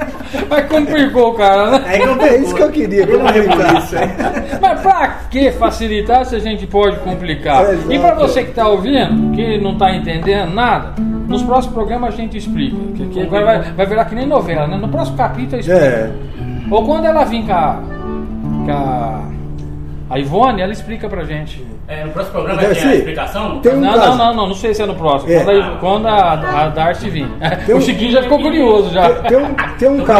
Mas 0.49 0.65
complicou 0.67 1.31
o 1.31 1.33
cara, 1.35 1.79
né? 1.79 1.83
É 2.27 2.37
isso 2.37 2.53
que 2.53 2.61
eu 2.61 2.69
queria 2.69 3.07
comunicar. 3.07 3.81
Mas 4.61 4.81
pra 4.81 5.07
que 5.29 5.51
facilitar 5.53 6.25
se 6.25 6.35
a 6.35 6.39
gente 6.39 6.67
pode 6.67 6.97
complicar? 6.99 7.63
É, 7.65 7.77
e 7.89 7.97
pra 7.99 8.13
você 8.15 8.43
que 8.43 8.51
tá 8.51 8.67
ouvindo, 8.67 9.31
que 9.33 9.57
não 9.59 9.77
tá 9.77 9.95
entendendo 9.95 10.53
nada, 10.53 10.93
nos 11.35 11.43
próximos 11.43 11.73
programas 11.73 12.13
a 12.13 12.17
gente 12.17 12.37
explica. 12.37 12.75
Que, 12.95 13.05
que 13.07 13.25
vai, 13.25 13.43
vai- 13.43 13.61
vai 13.73 13.85
virar 13.85 14.05
que 14.05 14.15
nem 14.15 14.25
novela, 14.27 14.67
né? 14.67 14.77
No 14.77 14.87
próximo 14.87 15.17
capítulo 15.17 15.59
explica. 15.59 15.79
É, 15.79 16.11
Ou 16.71 16.83
quando 16.85 17.05
ela 17.05 17.23
vir 17.23 17.45
com 17.45 17.51
a, 17.53 17.79
com 18.65 18.71
a, 18.71 19.21
a 20.09 20.19
Ivone, 20.19 20.61
ela 20.61 20.71
explica 20.71 21.07
pra 21.09 21.23
gente. 21.23 21.65
É, 21.87 22.03
no 22.03 22.09
próximo 22.11 22.33
programa 22.33 22.61
Darcy, 22.63 22.81
tem 22.81 22.89
a 22.89 22.95
explicação? 22.95 23.59
tem 23.59 23.73
um 23.75 23.79
Não, 23.79 23.93
caso. 23.93 24.07
não, 24.09 24.17
não, 24.17 24.33
não, 24.35 24.47
não 24.47 24.55
sei 24.55 24.73
se 24.73 24.81
é 24.81 24.85
no 24.87 24.95
próximo. 24.95 25.31
É. 25.31 25.43
Quando, 25.43 25.61
a, 25.61 25.77
quando 25.79 26.07
a, 26.07 26.63
a 26.63 26.69
Darcy 26.69 27.09
vir. 27.11 27.27
Tem 27.63 27.75
o 27.75 27.77
um- 27.77 27.81
Chiquinho 27.81 28.11
já 28.11 28.23
ficou 28.23 28.39
curioso 28.41 28.89
já. 28.91 29.07
Tem 29.21 29.37
um, 29.37 29.53
tem 29.77 29.89
um 29.89 30.03
pra 30.03 30.19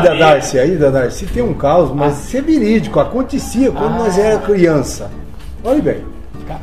da. 0.00 0.14
Darcy 0.14 0.58
aí, 0.58 0.76
da 0.76 0.90
Darcy, 0.90 1.26
tem 1.26 1.40
um 1.42 1.54
caos, 1.54 1.92
mas 1.94 2.24
isso 2.26 2.36
é 2.36 2.40
verídico, 2.40 2.98
acontecia 2.98 3.70
quando 3.70 3.94
Ah. 3.94 3.98
nós 3.98 4.18
era 4.18 4.38
criança. 4.40 5.08
Olha 5.62 5.80
bem, 5.80 5.98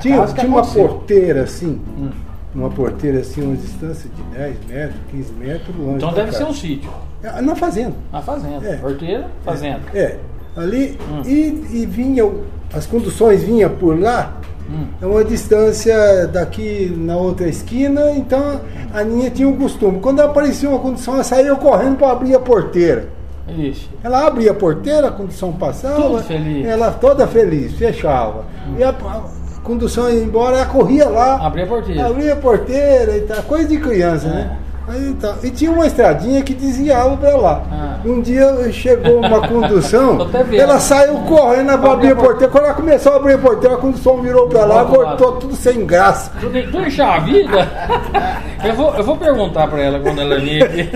tinha, 0.02 0.26
tinha 0.28 0.48
uma 0.48 0.64
porteira 0.64 1.44
assim, 1.44 1.80
Hum. 1.98 2.10
Uma 2.54 2.70
porteira 2.70 3.20
assim, 3.20 3.42
uma 3.42 3.56
distância 3.56 4.10
de 4.10 4.22
10 4.38 4.56
metros, 4.68 5.00
15 5.12 5.34
metros 5.34 5.76
longe 5.78 5.96
Então 5.98 6.14
deve 6.14 6.32
ser 6.34 6.44
um 6.44 6.54
sítio. 6.54 6.90
É, 7.24 7.42
Na 7.42 7.56
fazenda. 7.56 7.94
Na 8.12 8.22
fazenda. 8.22 8.68
É. 8.68 8.76
Porteira, 8.78 9.28
fazenda. 9.46 9.80
É, 9.94 10.18
ali 10.56 10.98
Hum. 11.10 11.22
e, 11.26 11.82
e 11.82 11.86
vinham, 11.86 12.42
as 12.74 12.86
conduções 12.86 13.44
vinham 13.44 13.70
por 13.70 14.00
lá, 14.00 14.38
Hum. 14.70 14.86
é 15.02 15.06
uma 15.06 15.24
distância 15.24 16.28
daqui 16.28 16.94
na 16.98 17.18
outra 17.18 17.48
esquina, 17.48 18.12
então 18.12 18.62
a 18.94 19.04
Ninha 19.04 19.30
tinha 19.30 19.48
um 19.48 19.58
costume. 19.58 20.00
Quando 20.00 20.22
aparecia 20.22 20.70
uma 20.70 20.80
condução, 20.80 21.16
ela 21.16 21.24
saía 21.24 21.54
correndo 21.56 21.98
para 21.98 22.12
abrir 22.12 22.34
a 22.36 22.40
porteira. 22.40 23.10
Isso. 23.50 23.90
Ela 24.02 24.26
abria 24.28 24.52
a 24.52 24.54
porteira, 24.54 25.08
a 25.08 25.12
condução 25.12 25.52
passava, 25.52 26.02
Tudo 26.02 26.24
feliz. 26.24 26.66
ela 26.66 26.90
toda 26.92 27.28
feliz, 27.28 27.74
fechava. 27.74 28.46
E 28.78 28.84
a, 28.84 28.90
a 28.90 29.24
condução 29.64 30.10
ia 30.10 30.24
embora, 30.24 30.58
ela 30.58 30.66
corria 30.66 31.08
lá, 31.08 31.46
Abrir 31.46 31.64
a 31.64 31.68
porteira. 31.68 32.06
abria 32.08 32.34
a 32.34 32.36
porteira 32.38 33.18
e 33.18 33.22
tal, 33.22 33.44
coisa 33.44 33.68
de 33.68 33.78
criança, 33.78 34.28
né? 34.28 34.58
Aí, 34.88 35.14
tá. 35.14 35.36
E 35.44 35.50
tinha 35.52 35.72
uma 35.72 35.86
estradinha 35.88 36.42
que 36.42 36.54
desviava 36.54 37.16
para 37.16 37.38
lá. 37.38 37.62
Ah. 37.72 37.98
Um 38.04 38.20
dia 38.20 38.52
chegou 38.74 39.20
uma 39.20 39.40
condução, 39.48 40.28
ela 40.52 40.80
saiu 40.80 41.14
correndo 41.20 41.78
para 41.78 41.94
abrir 41.94 42.12
a 42.12 42.16
porteira. 42.16 42.52
Quando 42.52 42.66
ela 42.66 42.74
começou 42.74 43.14
a 43.14 43.16
abrir 43.18 43.34
a 43.34 43.38
porteira, 43.38 43.76
a 43.76 43.78
condução 43.78 44.22
virou 44.22 44.48
para 44.48 44.66
lá, 44.66 44.84
voltou 44.84 45.34
tudo 45.34 45.56
sem 45.56 45.86
graça. 45.86 46.32
Tudo, 46.42 46.62
tudo 46.72 47.24
vida. 47.24 47.68
Eu 48.64 48.76
vou, 48.76 48.94
eu 48.96 49.04
vou 49.04 49.18
perguntar 49.18 49.68
pra 49.68 49.82
ela 49.82 50.00
quando 50.00 50.22
ela 50.22 50.38
vir 50.40 50.64
aqui. 50.64 50.88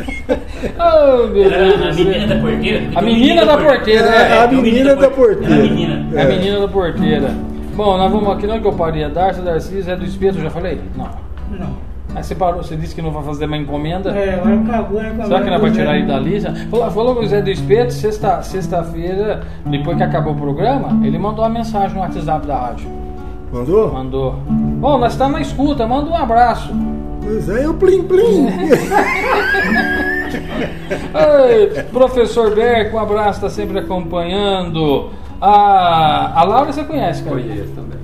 Oh, 0.77 1.25
meu 1.33 1.51
Era 1.51 1.77
Deus 1.77 1.81
a 1.81 1.93
menina 2.03 2.27
da 2.27 2.35
porteira? 2.39 2.83
A 2.95 3.01
menina 3.01 3.45
da 3.45 3.57
porteira, 3.57 4.07
É, 4.07 4.31
é. 4.37 4.43
a 4.43 4.47
menina 4.47 4.95
da 4.95 5.09
porteira. 5.09 6.03
A. 6.13 6.19
É 6.19 6.21
a 6.21 6.25
menina 6.27 6.59
da 6.59 6.67
porteira. 6.67 7.31
Bom, 7.75 7.97
nós 7.97 8.11
vamos 8.11 8.29
aqui, 8.29 8.47
não 8.47 8.55
é 8.55 8.59
que 8.59 8.67
eu 8.67 8.73
parei. 8.73 9.03
A 9.03 9.09
Darcy, 9.09 9.41
é 9.89 9.95
do 9.95 10.05
espeto, 10.05 10.39
já 10.39 10.49
falei? 10.49 10.81
Não. 10.95 11.09
Não. 11.51 11.75
Aí 12.15 12.23
você 12.23 12.33
parou, 12.33 12.63
você 12.63 12.77
disse 12.77 12.95
que 12.95 13.01
não 13.01 13.11
vai 13.11 13.21
fazer 13.23 13.45
uma 13.45 13.57
encomenda. 13.57 14.11
É, 14.11 14.35
agora 14.35 14.55
acabou 14.55 14.99
a 14.99 15.03
encomenda 15.03 15.25
Será 15.25 15.41
que 15.41 15.49
não 15.49 15.55
é 15.57 15.59
do 15.59 15.71
tirar 15.71 15.97
ele 15.97 16.07
da 16.07 16.17
lista? 16.17 16.53
Falou, 16.71 16.91
falou 16.91 17.15
com 17.15 17.21
o 17.21 17.27
Zé 17.27 17.41
do 17.41 17.49
Espeto, 17.49 17.91
sexta- 17.91 18.41
sexta-feira, 18.41 19.41
depois 19.65 19.97
que 19.97 20.03
acabou 20.03 20.31
o 20.31 20.37
programa, 20.37 21.05
ele 21.05 21.19
mandou 21.19 21.43
uma 21.43 21.49
mensagem 21.49 21.93
no 21.95 22.01
WhatsApp 22.01 22.47
da 22.47 22.57
rádio. 22.57 22.87
Mandou? 23.51 23.91
Mandou. 23.91 24.35
Bom, 24.47 24.97
nós 24.97 25.11
estamos 25.11 25.33
na 25.33 25.41
escuta, 25.41 25.85
manda 25.85 26.09
um 26.09 26.15
abraço. 26.15 26.71
Pois 27.21 27.49
é, 27.49 27.65
eu 27.65 27.73
plim 27.73 28.03
plim. 28.03 28.47
Ei, 31.49 31.83
professor 31.91 32.55
Berco, 32.55 32.95
um 32.95 32.99
abraço, 32.99 33.45
está 33.45 33.49
sempre 33.49 33.79
acompanhando. 33.79 35.09
A, 35.45 36.39
a 36.41 36.43
Laura 36.43 36.73
você 36.73 36.83
conhece, 36.83 37.21
cara? 37.23 37.35
Conheço 37.35 37.71
também. 37.73 37.99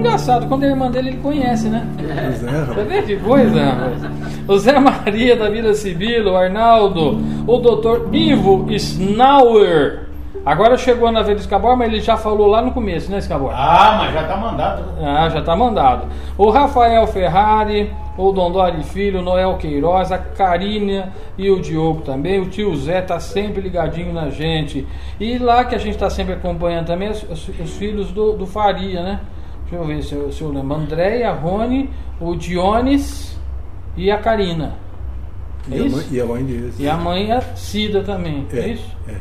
Engraçado, 0.00 0.46
quando 0.48 0.64
é 0.64 0.68
irmã 0.70 0.90
dele, 0.90 1.10
ele 1.10 1.18
conhece, 1.18 1.68
né? 1.68 1.86
Pois 1.96 2.42
é, 2.44 2.64
Você 2.64 2.84
vê 2.84 3.02
que 3.02 3.16
coisa, 3.18 3.64
rapaz? 3.64 4.02
O 4.48 4.58
Zé 4.58 4.76
Maria 4.80 5.36
da 5.36 5.48
Vila 5.48 5.72
Sibila, 5.72 6.32
o 6.32 6.36
Arnaldo, 6.36 7.20
o 7.46 7.58
doutor 7.58 8.08
Ivo 8.12 8.66
Snauer. 8.72 10.08
Agora 10.44 10.76
chegou 10.76 11.12
na 11.12 11.22
vez 11.22 11.36
do 11.38 11.40
Escabor, 11.42 11.76
mas 11.76 11.92
ele 11.92 12.00
já 12.00 12.16
falou 12.16 12.48
lá 12.48 12.60
no 12.60 12.72
começo, 12.72 13.08
né, 13.10 13.18
Escabor? 13.18 13.52
Ah, 13.54 13.98
mas 13.98 14.12
já 14.12 14.24
tá 14.24 14.36
mandado. 14.36 14.82
Ah, 15.00 15.28
já 15.28 15.42
tá 15.42 15.54
mandado. 15.54 16.06
O 16.36 16.50
Rafael 16.50 17.06
Ferrari, 17.06 17.92
o 18.28 18.32
Dondori 18.32 18.82
Filho, 18.84 19.22
Noel 19.22 19.56
Queiroz, 19.56 20.12
a 20.12 20.18
Karina 20.18 21.12
e 21.38 21.50
o 21.50 21.60
Diogo 21.60 22.02
também. 22.02 22.40
O 22.40 22.46
tio 22.50 22.74
Zé 22.76 23.00
tá 23.00 23.18
sempre 23.20 23.60
ligadinho 23.60 24.12
na 24.12 24.28
gente. 24.30 24.86
E 25.18 25.38
lá 25.38 25.64
que 25.64 25.74
a 25.74 25.78
gente 25.78 25.96
tá 25.96 26.10
sempre 26.10 26.34
acompanhando 26.34 26.86
também 26.86 27.08
os, 27.10 27.22
os- 27.22 27.48
os 27.48 27.76
filhos 27.76 28.10
do, 28.12 28.32
do 28.34 28.46
Faria, 28.46 29.02
né? 29.02 29.20
Deixa 29.62 29.76
eu 29.76 29.84
ver 29.86 30.02
se 30.02 30.14
eu, 30.14 30.32
se 30.32 30.42
eu 30.42 30.50
lembro. 30.52 30.76
Andréia, 30.76 31.32
Rony, 31.32 31.88
o 32.20 32.34
Dionis 32.34 33.38
e 33.96 34.10
a 34.10 34.18
Karina. 34.18 34.74
É 35.70 35.76
E 35.76 35.80
a, 35.86 35.90
mãe, 35.90 36.04
e 36.10 36.20
a 36.20 36.24
mãe 36.26 36.44
deles. 36.44 36.74
E 36.80 36.88
a 36.88 36.96
mãe 36.96 37.32
a 37.32 37.40
Cida 37.40 38.02
também. 38.02 38.46
É, 38.52 38.58
É, 38.58 38.68
isso? 38.68 38.96
é. 39.08 39.14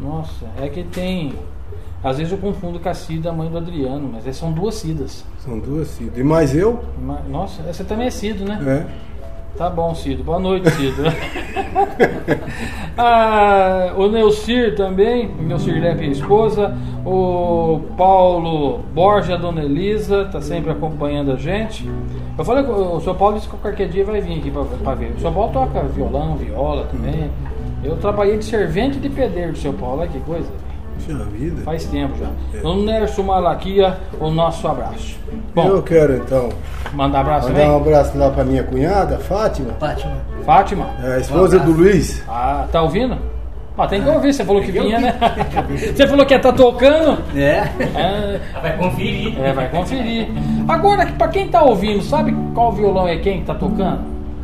Nossa, 0.00 0.46
é 0.60 0.68
que 0.68 0.82
tem. 0.84 1.32
Às 2.02 2.18
vezes 2.18 2.32
eu 2.32 2.38
confundo 2.38 2.78
com 2.78 2.88
a 2.88 2.94
Cida, 2.94 3.30
a 3.30 3.32
mãe 3.32 3.50
do 3.50 3.58
Adriano, 3.58 4.08
mas 4.12 4.26
é- 4.26 4.32
são 4.32 4.52
duas 4.52 4.76
Cidas. 4.76 5.24
São 5.40 5.58
duas 5.58 5.88
Cido. 5.88 6.18
E 6.18 6.22
mais 6.22 6.54
eu? 6.54 6.78
Nossa, 7.28 7.62
essa 7.68 7.82
também 7.84 8.06
é 8.06 8.10
Cido, 8.10 8.44
né? 8.44 8.86
É. 8.94 9.08
Tá 9.56 9.68
bom, 9.68 9.92
Cido. 9.94 10.22
Boa 10.22 10.38
noite, 10.38 10.70
Cido. 10.70 11.02
ah, 12.96 13.92
o 13.96 14.06
Neucir 14.08 14.76
também, 14.76 15.28
Neucir 15.40 15.80
Lepe 15.80 16.04
e 16.04 16.08
a 16.08 16.12
esposa. 16.12 16.76
O 17.04 17.80
Paulo 17.96 18.80
Borja, 18.94 19.34
a 19.34 19.36
Dona 19.36 19.64
Elisa, 19.64 20.26
tá 20.26 20.40
sempre 20.40 20.70
acompanhando 20.70 21.32
a 21.32 21.36
gente. 21.36 21.90
Eu 22.36 22.44
falei, 22.44 22.62
o 22.64 23.00
São 23.00 23.16
Paulo 23.16 23.36
disse 23.36 23.48
que 23.48 23.56
qualquer 23.56 23.88
dia 23.88 24.04
vai 24.04 24.20
vir 24.20 24.38
aqui 24.38 24.50
pra, 24.52 24.62
pra 24.62 24.94
ver. 24.94 25.12
O 25.16 25.20
São 25.20 25.32
Paulo 25.32 25.52
toca 25.52 25.82
violão, 25.88 26.36
viola 26.36 26.84
também. 26.84 27.28
Eu 27.82 27.96
trabalhei 27.96 28.36
de 28.38 28.44
servente 28.44 28.98
de 28.98 29.08
pedreiro 29.08 29.52
do 29.52 29.58
São 29.58 29.72
Paulo, 29.72 30.02
olha 30.02 30.08
que 30.10 30.20
coisa. 30.20 30.48
Puxa 31.06 31.24
vida. 31.24 31.62
Faz 31.62 31.84
tempo 31.84 32.14
já. 32.18 32.68
O 32.68 32.74
Nerso 32.82 33.22
Malaquia, 33.22 33.96
o 34.20 34.30
nosso 34.30 34.66
abraço. 34.66 35.18
Bom, 35.54 35.68
eu 35.68 35.82
quero 35.82 36.16
então 36.16 36.48
mandar 36.92 37.20
abraço 37.20 37.48
mandar 37.48 37.70
um 37.70 37.76
abraço 37.76 38.18
lá 38.18 38.30
pra 38.30 38.44
minha 38.44 38.62
cunhada, 38.64 39.18
Fátima, 39.18 39.74
Fátima. 39.78 40.16
Fátima. 40.44 40.86
é 41.02 41.14
a 41.14 41.18
esposa 41.18 41.58
do 41.58 41.72
Luiz. 41.72 42.22
Ah, 42.28 42.66
tá 42.70 42.82
ouvindo? 42.82 43.16
Ah, 43.76 43.86
tem 43.86 44.02
que 44.02 44.08
ouvir, 44.08 44.32
você 44.34 44.44
falou 44.44 44.60
que 44.60 44.72
vinha, 44.72 44.98
né? 44.98 45.14
Você 45.94 46.04
falou 46.08 46.26
que 46.26 46.34
ia 46.34 46.38
estar 46.38 46.52
tocando. 46.52 47.16
É. 47.32 47.62
É, 47.94 48.40
Vai 48.60 48.76
conferir. 48.76 49.40
é, 49.40 49.52
vai 49.52 49.68
conferir. 49.70 50.28
Agora, 50.66 51.06
pra 51.16 51.28
quem 51.28 51.46
tá 51.48 51.62
ouvindo, 51.62 52.02
sabe 52.02 52.34
qual 52.52 52.72
violão 52.72 53.06
é 53.06 53.18
quem 53.18 53.38
que 53.38 53.46
tá 53.46 53.54
tocando? 53.54 54.00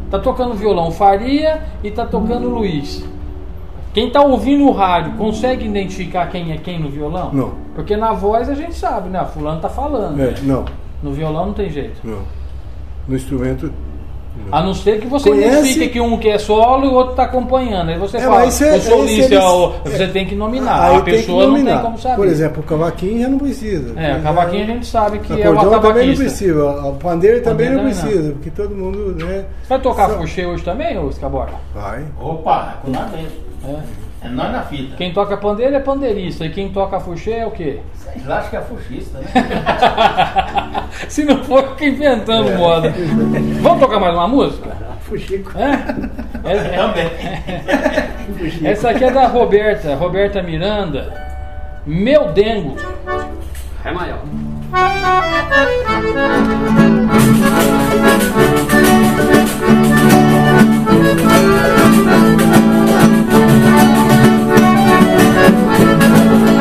Tá 0.08 0.20
tocando 0.20 0.54
violão 0.54 0.92
Faria 0.92 1.62
e 1.82 1.90
tá 1.90 2.06
tocando 2.06 2.49
Luiz. 2.49 3.04
Quem 3.95 4.11
tá 4.11 4.21
ouvindo 4.23 4.65
o 4.67 4.73
rádio 4.73 5.13
consegue 5.13 5.65
identificar 5.65 6.26
quem 6.26 6.52
é 6.52 6.57
quem 6.59 6.80
no 6.80 6.91
violão? 6.91 7.30
Não. 7.33 7.52
Porque 7.75 7.97
na 7.97 8.13
voz 8.13 8.49
a 8.50 8.54
gente 8.54 8.75
sabe, 8.75 9.09
né? 9.09 9.25
Fulano 9.33 9.61
tá 9.61 9.69
falando. 9.69 10.21
É, 10.21 10.35
não, 10.43 10.65
No 11.02 11.13
violão 11.13 11.47
não 11.47 11.52
tem 11.54 11.71
jeito. 11.71 12.00
não. 12.04 12.19
No 13.09 13.15
instrumento. 13.17 13.71
A 14.50 14.61
não 14.65 14.75
ser 14.75 14.99
que 15.00 15.07
você 15.07 15.30
Conhece? 15.30 15.49
identifique 15.61 15.89
que 15.93 16.00
um 16.00 16.19
que 16.19 16.28
é 16.28 16.39
solo 16.39 16.85
e 16.87 16.89
o 16.89 16.93
outro 16.93 17.13
está 17.13 17.23
acompanhando. 17.23 17.91
Aí 17.91 17.99
você 17.99 18.17
É, 18.17 18.21
fala, 18.23 18.43
é- 18.43 18.47
o 18.49 18.50
solista, 18.50 18.85
esse 18.97 19.35
eles- 19.35 19.45
o- 19.45 19.73
você 19.85 20.09
tem 20.09 20.26
que 20.26 20.35
nominar. 20.35 20.83
Aí 20.91 20.97
a 20.97 21.00
tem 21.02 21.15
que 21.15 21.21
pessoa 21.21 21.43
não 21.45 21.50
nominar. 21.52 21.73
tem 21.75 21.83
como 21.83 21.99
saber. 21.99 22.17
Por 22.17 22.26
exemplo, 22.26 22.61
o 22.61 22.67
cavaquinho 22.67 23.23
já 23.23 23.28
não 23.28 23.39
precisa. 23.39 24.00
é, 24.00 24.17
o 24.17 24.23
cavaquinho 24.23 24.65
a 24.65 24.67
gente 24.67 24.87
sabe 24.87 25.21
que 25.21 25.41
é 25.41 25.49
o 25.49 25.52
Acordeão 25.52 25.80
também 25.80 26.09
não 26.09 26.17
precisa. 26.17 26.65
O 26.85 26.95
pandeiro 26.97 27.43
também 27.45 27.69
não 27.71 27.76
não. 27.76 27.85
precisa, 27.85 28.33
porque 28.33 28.50
todo 28.50 28.75
mundo, 28.75 29.25
né? 29.25 29.45
Vai 29.69 29.78
tocar 29.80 30.09
Só- 30.11 30.17
fuxê 30.19 30.45
hoje 30.47 30.65
também, 30.65 30.99
ô 30.99 31.09
Escabora? 31.11 31.52
Vai. 31.73 32.04
Opa, 32.21 32.75
é 32.83 32.85
com 32.87 32.91
nós 32.91 33.11
mesmo. 33.13 33.45
É. 33.67 34.27
É 34.27 34.31
nós 34.31 34.50
na 34.53 34.63
fita. 34.63 34.97
Quem 34.97 35.13
toca 35.13 35.37
pandeiro 35.37 35.75
é 35.75 35.81
pandeirista. 35.81 36.47
E 36.47 36.50
quem 36.50 36.71
toca 36.71 36.99
fuxê 36.99 37.33
é 37.33 37.47
o 37.47 37.50
quê? 37.50 37.81
Sei 37.95 38.23
lá, 38.25 38.39
acho 38.39 38.49
que 38.50 38.57
é 38.57 38.61
fuxista, 38.63 39.19
né? 39.19 39.27
Se 41.09 41.25
não 41.25 41.43
for, 41.45 41.71
fica 41.71 41.87
inventando 41.87 42.50
É. 42.50 42.57
moda. 42.57 42.95
Vamos 43.61 43.81
tocar 43.81 44.00
mais 44.00 44.15
uma 44.15 44.29
música? 44.29 44.71
Fuxico. 45.03 45.53
É? 45.59 46.50
É- 46.50 46.57
é- 46.75 46.77
Também. 46.77 47.11
Essa 48.65 48.91
aqui 48.91 49.05
é 49.05 49.11
da 49.11 49.27
Roberta, 49.27 49.95
Roberta 49.95 50.43
Miranda. 50.43 51.13
Meu 51.87 52.33
dengo. 52.33 52.77
É 53.85 53.93
maior. 53.93 54.21
A 66.04 66.53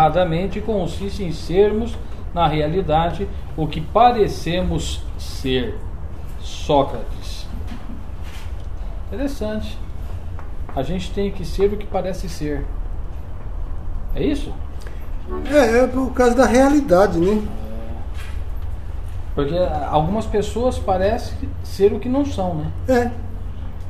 honradamente 0.00 0.60
consiste 0.60 1.22
em 1.22 1.32
sermos, 1.32 1.94
na 2.32 2.46
realidade, 2.46 3.28
o 3.56 3.66
que 3.66 3.80
parecemos 3.80 5.02
ser. 5.18 5.76
Sócrates. 6.40 7.46
Interessante. 9.08 9.76
A 10.74 10.82
gente 10.82 11.10
tem 11.12 11.30
que 11.30 11.44
ser 11.44 11.66
o 11.72 11.76
que 11.76 11.84
parece 11.86 12.28
ser. 12.30 12.64
É 14.14 14.22
isso? 14.24 14.52
É, 15.52 15.80
é 15.80 15.86
por 15.86 16.12
causa 16.12 16.34
da 16.34 16.46
realidade, 16.46 17.18
né? 17.18 17.42
Porque 19.34 19.54
algumas 19.90 20.24
pessoas 20.26 20.78
parecem 20.78 21.36
ser 21.62 21.92
o 21.92 21.98
que 22.00 22.08
não 22.08 22.24
são, 22.24 22.54
né? 22.54 22.66
É. 22.88 23.10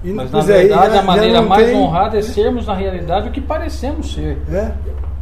E, 0.03 0.13
Mas 0.13 0.31
na 0.33 0.41
é, 0.41 0.43
verdade 0.43 0.95
já- 0.95 1.01
a 1.01 1.03
maneira 1.05 1.43
mais 1.43 1.67
tem- 1.67 1.77
honrada 1.77 2.19
é 2.19 2.23
sermos 2.23 2.67
na 2.67 2.75
realidade 2.75 3.29
o 3.29 3.31
que 3.33 3.41
parecemos 3.41 4.13
ser. 4.13 4.39
É. 4.51 4.73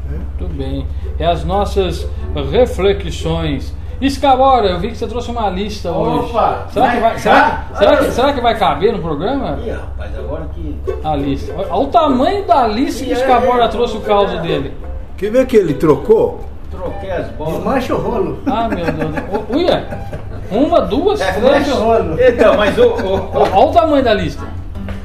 Muito 0.08 0.54
bem. 0.54 0.86
É 1.18 1.26
as 1.26 1.44
nossas 1.44 2.06
reflexões. 2.50 3.74
Escabora, 4.00 4.68
eu 4.68 4.78
vi 4.78 4.88
que 4.90 4.96
você 4.96 5.08
trouxe 5.08 5.28
uma 5.30 5.50
lista 5.50 5.90
hoje. 5.90 6.30
Opa, 6.30 6.66
será, 6.72 6.90
que 6.92 7.00
vai 7.00 7.18
será, 7.18 7.64
será, 7.76 7.96
que, 7.96 8.04
será 8.12 8.32
que 8.32 8.40
vai 8.40 8.56
caber 8.56 8.92
no 8.92 9.00
programa? 9.00 9.58
Ih, 9.64 9.70
rapaz, 9.70 10.16
agora 10.16 10.48
que. 10.54 10.78
A 11.02 11.16
lista. 11.16 11.52
Olha 11.58 11.74
o 11.74 11.86
tamanho 11.88 12.44
da 12.46 12.66
lista 12.68 13.04
que 13.04 13.10
o 13.10 13.12
Escabora 13.14 13.68
trouxe 13.68 13.96
o 13.96 14.00
caos 14.00 14.30
dele. 14.40 14.72
Quer 15.16 15.32
ver 15.32 15.46
que 15.46 15.56
ele 15.56 15.74
trocou? 15.74 16.44
Troquei 16.70 17.10
as 17.10 17.28
bolas. 17.32 17.64
Mancha 17.64 17.94
o 17.96 17.98
rolo. 18.00 18.38
Ah, 18.46 18.68
meu 18.68 18.84
Deus. 18.84 19.16
Uia! 19.50 19.84
Uma, 20.48 20.80
duas, 20.82 21.20
É, 21.20 21.32
três. 21.32 21.44
mancha 21.66 21.74
o 21.74 21.82
rolo. 21.84 22.16
Então, 22.22 22.56
mas 22.56 22.78
o. 22.78 22.94
Olha 23.34 23.56
o 23.66 23.72
tamanho 23.72 24.04
da 24.04 24.14
lista. 24.14 24.44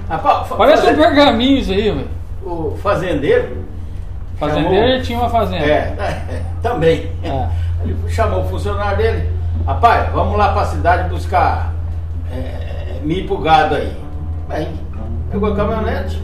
Fa- 0.08 0.46
Parece 0.56 0.86
um 0.92 0.96
pergaminho 0.96 1.58
isso 1.58 1.72
aí, 1.72 1.90
velho. 1.90 2.08
o 2.46 2.78
fazendeiro. 2.84 3.64
Fazendeiro 4.40 4.88
chamou- 4.88 5.02
tinha 5.04 5.20
uma 5.20 5.30
fazenda. 5.30 5.66
É, 5.66 6.42
também. 6.62 7.12
É. 7.24 7.48
Ele 7.84 7.96
chamou 8.10 8.42
o 8.44 8.48
funcionário 8.50 8.98
dele. 8.98 9.30
Rapaz, 9.66 10.12
vamos 10.12 10.38
lá 10.38 10.54
pra 10.54 10.66
cidade 10.66 11.10
buscar 11.10 11.74
é, 12.32 13.00
milho 13.04 13.28
pro 13.28 13.38
gado 13.40 13.76
aí. 13.76 13.96
Bem, 14.48 14.70
pegou 15.32 15.52
a 15.52 15.56
caminhonete. 15.56 16.22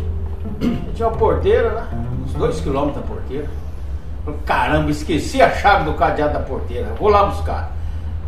Tinha 0.95 1.07
uma 1.07 1.17
porteira 1.17 1.71
lá, 1.71 1.87
uns 2.25 2.33
dois 2.33 2.59
quilômetros 2.61 3.01
da 3.03 3.07
porteira. 3.07 3.47
Falei, 4.25 4.39
Caramba, 4.45 4.91
esqueci 4.91 5.41
a 5.41 5.49
chave 5.51 5.85
do 5.85 5.93
cadeado 5.93 6.33
da 6.33 6.39
porteira. 6.39 6.87
Vou 6.99 7.09
lá 7.09 7.25
buscar. 7.25 7.71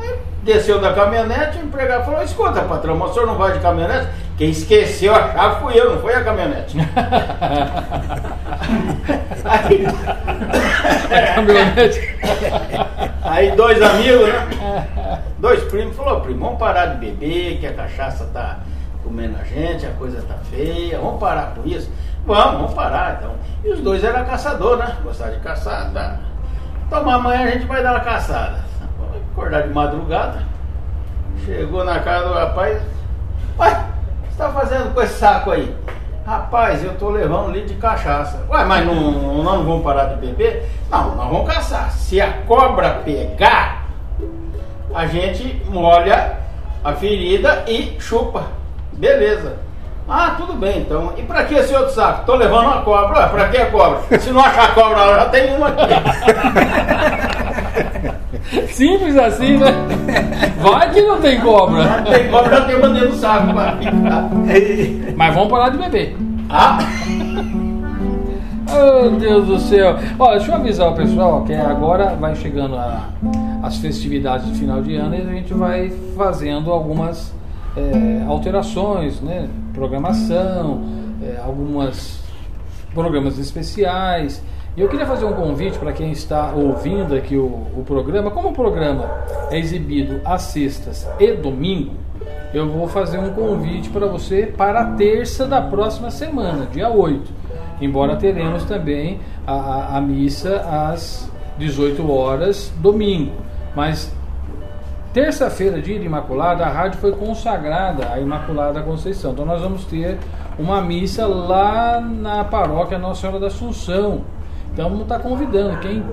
Aí 0.01 0.19
desceu 0.43 0.81
da 0.81 0.93
caminhonete, 0.93 1.59
o 1.59 1.65
empregado 1.65 2.05
falou, 2.05 2.23
escuta, 2.23 2.61
patrão, 2.61 2.97
mas 2.97 3.11
o 3.11 3.13
senhor 3.13 3.27
não 3.27 3.35
vai 3.35 3.53
de 3.53 3.59
caminhonete? 3.59 4.07
Quem 4.37 4.49
esqueceu 4.49 5.13
a 5.13 5.31
chave 5.31 5.61
fui 5.61 5.79
eu, 5.79 5.91
não 5.91 6.01
foi 6.01 6.15
a 6.15 6.23
caminhonete. 6.23 6.77
aí, 9.45 9.85
Caminhonete. 11.35 12.17
Aí 13.21 13.51
dois 13.51 13.79
amigos, 13.81 14.27
né? 14.27 15.21
Dois 15.37 15.63
primos, 15.65 15.95
falou, 15.95 16.21
primo, 16.21 16.45
vamos 16.45 16.59
parar 16.59 16.87
de 16.87 16.97
beber, 16.97 17.59
que 17.59 17.67
a 17.67 17.73
cachaça 17.73 18.25
tá 18.33 18.59
comendo 19.03 19.37
a 19.39 19.43
gente, 19.43 19.85
a 19.85 19.91
coisa 19.91 20.21
tá 20.23 20.35
feia, 20.49 20.99
vamos 20.99 21.19
parar 21.19 21.53
com 21.55 21.67
isso. 21.67 21.91
Vamos, 22.25 22.61
vamos 22.61 22.73
parar 22.73 23.17
então. 23.19 23.35
E 23.63 23.69
os 23.69 23.79
dois 23.81 24.03
eram 24.03 24.25
caçador, 24.25 24.77
né? 24.77 24.97
Gostavam 25.03 25.33
de 25.33 25.39
caçar. 25.39 25.91
Tá? 25.91 26.17
Então 26.87 27.09
amanhã 27.09 27.45
a 27.45 27.51
gente 27.51 27.65
vai 27.65 27.81
dar 27.81 27.93
uma 27.93 27.99
caçada. 28.01 28.70
Acordar 29.31 29.63
de 29.63 29.73
madrugada. 29.73 30.43
Chegou 31.45 31.85
na 31.85 31.99
casa 31.99 32.27
do 32.27 32.33
rapaz. 32.33 32.81
Ué, 33.57 33.69
o 33.69 34.27
que 34.27 34.35
tá 34.35 34.49
fazendo 34.49 34.93
com 34.93 35.01
esse 35.01 35.17
saco 35.17 35.51
aí? 35.51 35.73
Rapaz, 36.25 36.83
eu 36.83 36.95
tô 36.97 37.09
levando 37.09 37.47
um 37.47 37.51
litro 37.51 37.69
de 37.69 37.75
cachaça. 37.75 38.45
Ué, 38.49 38.63
mas 38.65 38.85
não, 38.85 38.93
não, 38.93 39.43
não 39.43 39.63
vamos 39.63 39.83
parar 39.83 40.05
de 40.05 40.15
beber? 40.15 40.69
Não, 40.89 41.15
nós 41.15 41.29
vamos 41.29 41.51
caçar. 41.51 41.91
Se 41.91 42.19
a 42.19 42.31
cobra 42.45 43.01
pegar, 43.05 43.85
a 44.93 45.07
gente 45.07 45.63
molha 45.69 46.37
a 46.83 46.93
ferida 46.93 47.63
e 47.67 47.95
chupa. 47.99 48.43
Beleza. 48.93 49.57
Ah, 50.07 50.35
tudo 50.37 50.53
bem 50.53 50.79
então. 50.79 51.13
E 51.17 51.23
pra 51.23 51.45
que 51.45 51.55
esse 51.55 51.73
outro 51.73 51.93
saco? 51.93 52.25
Tô 52.25 52.35
levando 52.35 52.65
uma 52.65 52.81
cobra. 52.81 53.31
Ué, 53.33 53.47
que 53.47 53.57
a 53.57 53.71
cobra? 53.71 54.19
Se 54.19 54.29
não 54.31 54.41
achar 54.41 54.75
cobra 54.75 55.15
já 55.15 55.25
tem 55.29 55.55
uma 55.55 55.69
aqui. 55.69 55.81
Simples 58.69 59.17
assim, 59.17 59.57
né? 59.57 59.67
Vai 60.61 60.91
que 60.91 61.01
não 61.01 61.19
tem 61.21 61.39
cobra. 61.41 61.83
Já 61.83 62.01
tem 62.03 62.29
cobra, 62.29 62.49
já 62.57 62.65
tem 62.65 62.75
uma 62.75 62.89
dentro 62.89 63.09
do 63.09 63.15
saco 63.15 63.53
pra 63.53 63.77
ficar. 63.77 64.29
Mas 65.15 65.33
vamos 65.35 65.49
parar 65.49 65.69
de 65.69 65.77
beber. 65.77 66.15
Ah, 66.49 66.79
Oh, 68.73 69.09
Deus 69.19 69.47
do 69.47 69.59
céu. 69.59 69.97
Olha, 70.17 70.37
deixa 70.37 70.51
eu 70.51 70.55
avisar 70.55 70.89
o 70.91 70.95
pessoal 70.95 71.43
que 71.43 71.53
agora 71.53 72.15
vai 72.15 72.33
chegando 72.35 72.75
a- 72.77 73.09
as 73.63 73.77
festividades 73.79 74.47
de 74.47 74.57
final 74.59 74.81
de 74.81 74.95
ano 74.95 75.13
e 75.15 75.21
a 75.21 75.25
gente 75.25 75.53
vai 75.53 75.91
fazendo 76.15 76.71
algumas 76.71 77.33
é, 77.75 78.23
alterações, 78.27 79.19
né? 79.19 79.49
Programação, 79.73 80.83
é, 81.21 81.37
algumas 81.43 82.21
programas 82.93 83.37
especiais. 83.37 84.41
E 84.75 84.81
eu 84.81 84.87
queria 84.87 85.05
fazer 85.05 85.25
um 85.25 85.33
convite 85.33 85.77
para 85.77 85.91
quem 85.91 86.11
está 86.11 86.51
ouvindo 86.53 87.13
aqui 87.13 87.35
o, 87.35 87.45
o 87.45 87.83
programa. 87.85 88.31
Como 88.31 88.49
o 88.49 88.53
programa 88.53 89.05
é 89.49 89.59
exibido 89.59 90.21
às 90.23 90.43
sextas 90.43 91.07
e 91.19 91.33
domingo, 91.33 91.93
eu 92.53 92.69
vou 92.69 92.87
fazer 92.87 93.17
um 93.17 93.31
convite 93.31 93.89
para 93.89 94.07
você 94.07 94.45
para 94.45 94.81
a 94.81 94.85
terça 94.93 95.45
da 95.45 95.61
próxima 95.61 96.09
semana, 96.09 96.65
dia 96.71 96.89
8. 96.89 97.31
Embora 97.81 98.15
teremos 98.15 98.63
também 98.63 99.19
a, 99.45 99.53
a- 99.53 99.97
a 99.97 100.01
missa 100.01 100.57
às 100.91 101.29
18 101.57 102.09
horas, 102.11 102.71
domingo. 102.79 103.33
Mas 103.75 104.13
Terça-feira, 105.13 105.81
dia 105.81 105.99
de 105.99 106.05
Imaculada, 106.05 106.63
a 106.65 106.69
rádio 106.69 106.97
foi 107.01 107.11
consagrada 107.11 108.13
à 108.13 108.17
Imaculada 108.21 108.81
Conceição. 108.81 109.33
Então 109.33 109.45
nós 109.45 109.61
vamos 109.61 109.83
ter 109.83 110.17
uma 110.57 110.81
missa 110.81 111.27
lá 111.27 111.99
na 111.99 112.45
paróquia 112.45 112.97
Nossa 112.97 113.19
Senhora 113.19 113.37
da 113.37 113.47
Assunção. 113.47 114.21
Então 114.73 115.01
estar 115.01 115.19
convidando 115.19 115.77
quem 115.79 116.03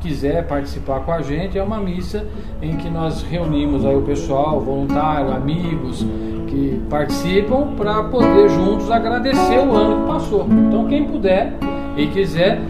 quiser 0.00 0.46
participar 0.46 1.00
com 1.00 1.12
a 1.12 1.22
gente. 1.22 1.58
É 1.58 1.62
uma 1.62 1.78
missa 1.78 2.26
em 2.62 2.76
que 2.76 2.88
nós 2.88 3.22
reunimos 3.22 3.84
aí 3.84 3.96
o 3.96 4.02
pessoal, 4.02 4.60
voluntário, 4.60 5.32
amigos 5.32 6.06
que 6.46 6.80
participam 6.88 7.74
para 7.76 8.04
poder 8.04 8.48
juntos 8.48 8.90
agradecer 8.90 9.58
o 9.58 9.74
ano 9.74 10.02
que 10.02 10.12
passou. 10.12 10.46
Então 10.48 10.86
quem 10.86 11.04
puder 11.04 11.54
e 11.96 12.06
quiser, 12.06 12.60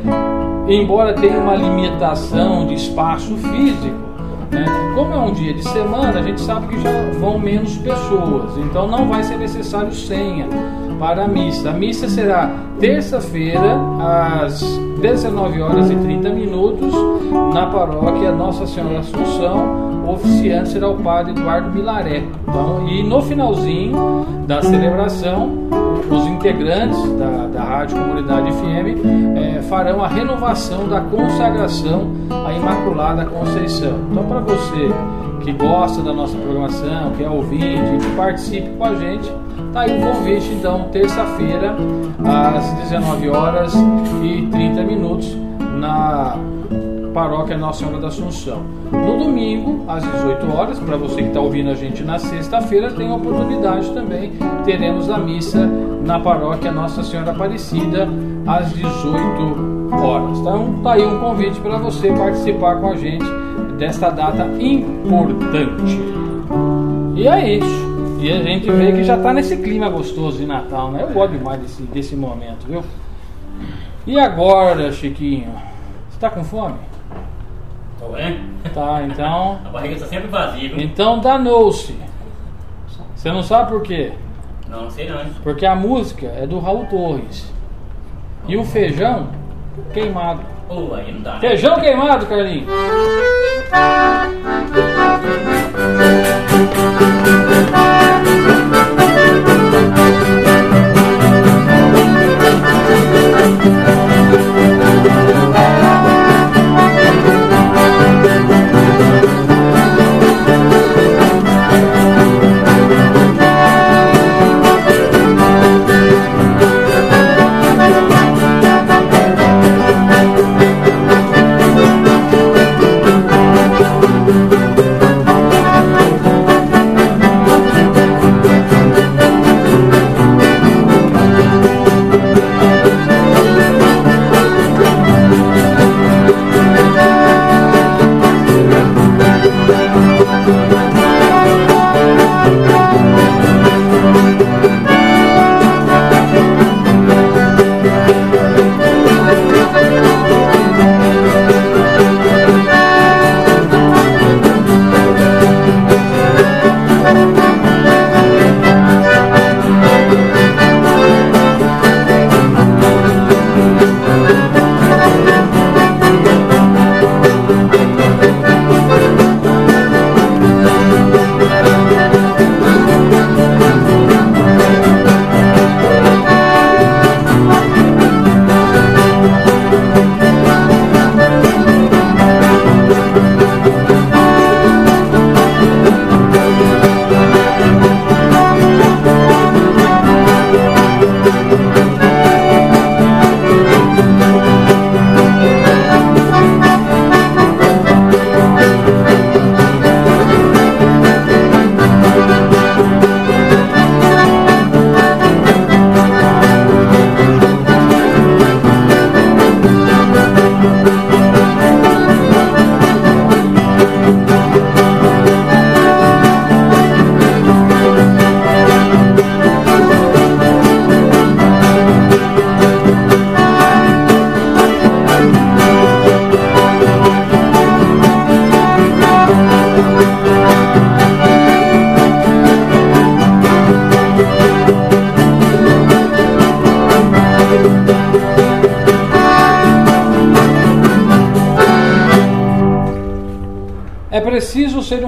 embora 0.69 1.13
tenha 1.13 1.39
uma 1.39 1.55
limitação 1.55 2.67
de 2.67 2.75
espaço 2.75 3.37
físico, 3.37 3.97
né? 4.51 4.65
Como 4.95 5.13
é 5.13 5.19
um 5.19 5.33
dia 5.33 5.53
de 5.53 5.63
semana, 5.63 6.19
a 6.19 6.23
gente 6.23 6.41
sabe 6.41 6.69
que 6.69 6.81
já 6.81 6.91
vão 7.21 7.39
menos 7.39 7.77
pessoas, 7.77 8.57
então 8.59 8.89
não 8.89 9.07
vai 9.09 9.23
ser 9.23 9.37
necessário 9.37 9.93
senha 9.93 10.47
para 10.99 11.25
a 11.25 11.29
missa. 11.29 11.71
A 11.71 11.73
missa 11.73 12.09
será 12.09 12.51
terça-feira, 12.79 13.79
às 14.01 14.61
19 15.01 15.63
horas 15.63 15.91
e 15.91 15.97
30 15.97 16.31
minutos, 16.31 16.93
na 17.53 17.67
paróquia 17.67 18.33
Nossa 18.33 18.67
Senhora 18.67 19.01
Assunção. 19.01 19.87
O 20.07 20.13
oficiante 20.13 20.69
será 20.69 20.89
o 20.89 20.97
padre 20.97 21.33
Eduardo 21.33 21.71
Milaré. 21.71 22.23
Então, 22.49 22.87
e 22.89 23.03
no 23.03 23.21
finalzinho 23.23 24.25
da 24.47 24.63
celebração, 24.63 25.51
os 26.09 26.27
integrantes 26.27 27.03
da, 27.19 27.49
da 27.49 27.65
Rádio 27.65 27.99
Comunidade 27.99 28.53
FM 28.53 29.05
eh, 29.37 29.63
farão 29.63 30.05
a 30.05 30.07
renovação 30.07 30.89
da 30.89 31.01
consagração 31.01 32.13
à 32.47 32.53
Imaculada 32.53 33.25
Conceição. 33.25 33.99
Então, 34.11 34.25
para 34.25 34.41
você 34.41 34.89
que 35.42 35.53
gosta 35.53 36.03
da 36.03 36.12
nossa 36.12 36.37
programação, 36.37 37.12
que 37.16 37.25
é 37.25 37.31
ouvinte, 37.31 37.99
que 38.01 38.16
participe 38.16 38.68
com 38.70 38.85
a 38.85 38.94
gente, 38.94 39.31
tá 39.72 39.81
aí 39.81 39.99
o 39.99 40.01
convite, 40.01 40.49
então, 40.53 40.88
terça-feira, 40.90 41.77
às 42.25 42.72
19 42.90 43.29
horas 43.29 43.75
e 44.22 44.46
30 44.51 44.83
minutos, 44.83 45.37
na 45.79 46.37
Paróquia 47.16 47.57
Nossa 47.57 47.79
Senhora 47.79 47.98
da 47.98 48.09
Assunção. 48.09 48.62
No 48.92 49.16
domingo, 49.16 49.87
às 49.88 50.05
18 50.05 50.52
horas, 50.55 50.79
para 50.79 50.98
você 50.98 51.22
que 51.22 51.29
está 51.29 51.40
ouvindo 51.40 51.70
a 51.70 51.74
gente 51.74 52.05
na 52.05 52.18
sexta-feira, 52.18 52.92
tem 52.92 53.11
a 53.11 53.14
oportunidade 53.14 53.90
também. 53.94 54.33
Teremos 54.66 55.09
a 55.09 55.16
missa 55.16 55.66
na 56.05 56.20
Paróquia 56.20 56.70
Nossa 56.70 57.02
Senhora 57.02 57.31
Aparecida, 57.31 58.07
às 58.46 58.70
18 58.74 59.94
horas. 59.94 60.38
Então, 60.40 60.83
tá 60.83 60.92
aí 60.92 61.07
um 61.07 61.18
convite 61.18 61.59
para 61.59 61.79
você 61.79 62.12
participar 62.12 62.76
com 62.83 62.90
a 62.90 62.96
gente 62.96 63.24
desta 63.79 64.11
data 64.11 64.44
importante. 64.61 65.98
E 67.14 67.26
é 67.26 67.57
isso. 67.57 67.87
E 68.20 68.31
a 68.31 68.42
gente 68.42 68.70
vê 68.70 68.92
que 68.92 69.05
já 69.05 69.16
está 69.16 69.33
nesse 69.33 69.57
clima 69.57 69.88
gostoso 69.88 70.37
de 70.37 70.44
Natal, 70.44 70.90
né? 70.90 71.05
Eu 71.05 71.14
gosto 71.14 71.33
demais 71.33 71.62
desse, 71.62 71.83
desse 71.85 72.14
momento, 72.14 72.66
viu? 72.68 72.83
E 74.07 74.20
agora, 74.20 74.92
Chiquinho? 74.92 75.55
Você 76.11 76.20
tá 76.20 76.29
com 76.29 76.44
fome? 76.44 76.74
Tô 77.99 78.09
vendo? 78.09 78.73
Tá, 78.73 79.03
então. 79.03 79.61
a 79.65 79.69
barriga 79.71 80.01
tá 80.01 80.07
sempre 80.07 80.29
vazia, 80.29 80.69
viu? 80.69 80.81
Então 80.81 81.19
danou-se. 81.19 81.97
Você 83.15 83.33
não 83.33 83.43
sabe 83.43 83.71
por 83.71 83.83
quê? 83.83 84.13
Não, 84.69 84.83
não 84.83 84.91
sei 84.91 85.09
não, 85.09 85.21
hein? 85.21 85.33
Porque 85.43 85.65
a 85.65 85.75
música 85.75 86.27
é 86.27 86.47
do 86.47 86.59
Raul 86.59 86.87
Torres. 86.87 87.53
E 88.47 88.57
o 88.57 88.65
feijão 88.65 89.29
queimado. 89.93 90.43
Oh, 90.69 90.95
aí 90.95 91.13
não 91.13 91.23
dá. 91.23 91.35
Né? 91.35 91.41
Feijão 91.41 91.81
queimado, 91.81 92.27
Carlinhos. 92.27 92.69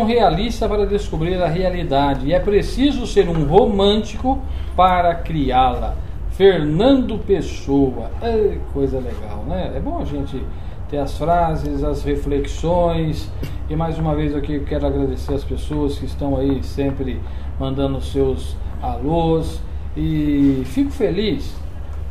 Realista 0.08 0.66
para 0.66 0.86
descobrir 0.86 1.40
a 1.40 1.46
realidade 1.46 2.26
e 2.26 2.32
é 2.32 2.40
preciso 2.40 3.06
ser 3.06 3.28
um 3.28 3.44
romântico 3.44 4.40
para 4.74 5.14
criá-la. 5.14 5.94
Fernando 6.30 7.18
Pessoa. 7.18 8.10
Ei, 8.22 8.58
coisa 8.72 8.98
legal, 8.98 9.44
né? 9.46 9.72
É 9.76 9.80
bom 9.80 9.98
a 10.00 10.04
gente 10.04 10.42
ter 10.88 10.98
as 10.98 11.18
frases, 11.18 11.84
as 11.84 12.02
reflexões. 12.02 13.30
E 13.68 13.76
mais 13.76 13.98
uma 13.98 14.14
vez 14.14 14.34
aqui 14.34 14.60
quero 14.60 14.86
agradecer 14.86 15.34
as 15.34 15.44
pessoas 15.44 15.98
que 15.98 16.06
estão 16.06 16.36
aí 16.36 16.62
sempre 16.62 17.20
mandando 17.60 18.00
seus 18.00 18.56
alôs. 18.80 19.60
E 19.96 20.62
fico 20.66 20.90
feliz, 20.90 21.54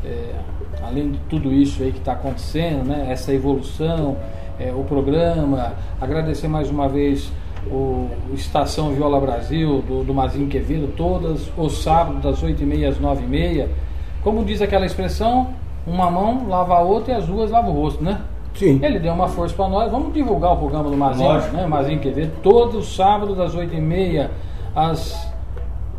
é, 0.05 0.36
além 0.83 1.12
de 1.13 1.19
tudo 1.29 1.51
isso 1.51 1.81
aí 1.81 1.91
que 1.91 1.99
está 1.99 2.12
acontecendo, 2.12 2.83
né? 2.83 3.07
Essa 3.10 3.33
evolução, 3.33 4.17
é, 4.60 4.71
o 4.71 4.83
programa. 4.83 5.73
Agradecer 5.99 6.47
mais 6.47 6.69
uma 6.69 6.88
vez 6.88 7.31
o, 7.71 8.10
Estação 8.34 8.91
Viola 8.93 9.19
Brasil, 9.19 9.84
do, 9.88 10.03
do 10.03 10.13
Mazinho 10.13 10.47
Quevedo, 10.47 10.93
todas 10.95 11.49
os 11.58 11.84
sábados, 11.84 12.21
das 12.21 12.43
8h30 12.43 12.89
às 12.89 12.99
9h30. 12.99 13.67
Como 14.23 14.43
diz 14.43 14.62
aquela 14.62 14.86
expressão, 14.86 15.49
uma 15.86 16.12
mão 16.12 16.47
lava 16.47 16.75
a 16.75 16.82
outra 16.82 17.13
e 17.13 17.15
as 17.15 17.25
duas 17.25 17.49
lavam 17.49 17.71
o 17.71 17.82
rosto, 17.82 18.03
né? 18.03 18.21
Sim. 18.53 18.80
Ele 18.82 18.99
deu 18.99 19.13
uma 19.13 19.27
força 19.27 19.56
para 19.56 19.67
nós. 19.67 19.91
Vamos 19.91 20.13
divulgar 20.13 20.53
o 20.53 20.58
programa 20.58 20.89
do 20.89 20.97
Mazinho, 20.97 21.30
Lógico. 21.30 21.56
né? 21.56 21.65
Mazinho 21.67 21.99
Quevedo, 21.99 22.32
todo 22.41 22.82
sábado 22.82 23.36
das 23.36 23.56
8h30 23.56 24.30
às 24.75 25.32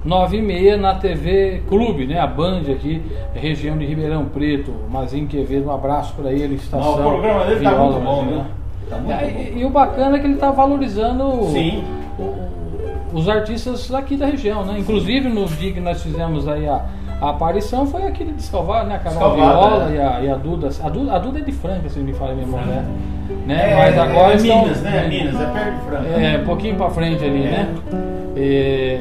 9h30 0.04 0.76
na 0.76 0.94
TV 0.94 1.62
Clube, 1.68 2.06
né? 2.06 2.18
A 2.18 2.26
Band 2.26 2.62
aqui, 2.70 3.02
região 3.34 3.78
de 3.78 3.86
Ribeirão 3.86 4.26
Preto. 4.26 4.72
Mazinho 4.90 5.26
Quevedo, 5.26 5.68
um 5.68 5.72
abraço 5.72 6.14
para 6.14 6.32
ele, 6.32 6.56
estação. 6.56 6.96
Não, 6.96 7.08
o 7.08 7.10
programa 7.10 7.44
dele 7.44 7.64
tá 7.64 7.70
Viola 7.70 7.92
muito 7.92 8.04
bom, 8.04 8.24
Brasil, 8.24 8.38
né? 8.38 8.46
Tá 8.88 8.96
É, 9.20 9.52
e, 9.54 9.58
e 9.60 9.64
o 9.64 9.70
bacana 9.70 10.16
é 10.16 10.20
que 10.20 10.26
ele 10.26 10.34
está 10.34 10.50
valorizando 10.50 11.44
Sim. 11.50 11.82
os 13.12 13.28
artistas 13.28 13.92
aqui 13.94 14.16
da 14.16 14.26
região, 14.26 14.64
né? 14.64 14.76
Inclusive 14.78 15.28
no 15.28 15.44
dia 15.46 15.72
que 15.72 15.80
nós 15.80 16.02
fizemos 16.02 16.46
aí 16.48 16.66
a, 16.68 16.84
a 17.20 17.30
aparição 17.30 17.86
foi 17.86 18.06
aqui 18.06 18.24
de 18.24 18.32
Descalvado, 18.32 18.88
né? 18.88 18.96
A 18.96 18.98
Carol 18.98 19.34
Viola 19.34 19.90
é. 19.90 19.94
e, 19.94 20.00
a, 20.00 20.20
e 20.22 20.30
a 20.30 20.34
Duda. 20.36 20.68
A 20.82 20.88
Duda. 20.88 21.12
A 21.12 21.18
Duda 21.18 21.38
é 21.38 21.42
de 21.42 21.52
Franca, 21.52 21.88
se 21.88 21.98
me 22.00 22.12
falha 22.12 22.32
a 22.32 22.36
memória, 22.36 22.66
né? 22.66 22.84
né? 23.46 23.72
É, 23.72 23.76
Mas 23.76 23.98
agora 23.98 24.32
é 24.32 24.36
estão- 24.36 24.62
Minas, 24.62 24.82
né? 24.82 25.06
Minas, 25.08 25.40
é 25.40 25.46
perto 25.46 25.74
de 25.74 25.80
Franca. 25.86 26.08
é, 26.08 26.38
um 26.38 26.44
pouquinho 26.44 26.76
pra 26.76 26.90
frente 26.90 27.24
ali, 27.24 27.44
É. 27.44 27.50
né? 27.50 27.74
E, 28.36 28.98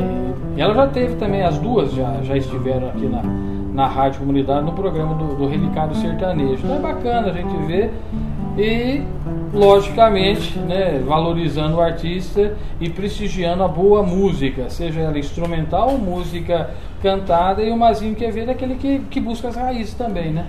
e 0.58 0.62
ela 0.62 0.74
já 0.74 0.88
teve 0.88 1.16
também, 1.16 1.44
as 1.44 1.58
duas 1.60 1.94
já, 1.94 2.16
já 2.24 2.36
estiveram 2.36 2.88
aqui 2.88 3.06
na, 3.06 3.22
na 3.74 3.88
Rádio 3.88 4.22
Comunidade, 4.22 4.66
no 4.66 4.72
programa 4.72 5.14
do, 5.14 5.36
do 5.36 5.48
Relicário 5.48 5.94
Sertanejo. 5.96 6.62
Então 6.64 6.78
é 6.78 6.80
bacana 6.80 7.28
a 7.28 7.32
gente 7.32 7.56
ver 7.68 7.94
e, 8.58 9.04
logicamente, 9.58 10.58
né, 10.60 11.02
valorizando 11.06 11.78
o 11.78 11.82
artista 11.82 12.56
e 12.80 12.90
prestigiando 12.90 13.64
a 13.64 13.68
boa 13.68 14.04
música, 14.04 14.70
seja 14.70 15.02
ela 15.02 15.18
instrumental 15.18 15.92
ou 15.92 15.98
música 15.98 16.72
cantada, 17.02 17.64
e 17.64 17.72
o 17.72 17.78
Mazinho 17.78 18.16
Quevedo 18.16 18.50
é 18.50 18.54
aquele 18.54 18.76
que, 18.76 19.00
que 19.10 19.20
busca 19.20 19.48
as 19.48 19.56
raízes 19.56 19.94
também, 19.94 20.32
né? 20.32 20.48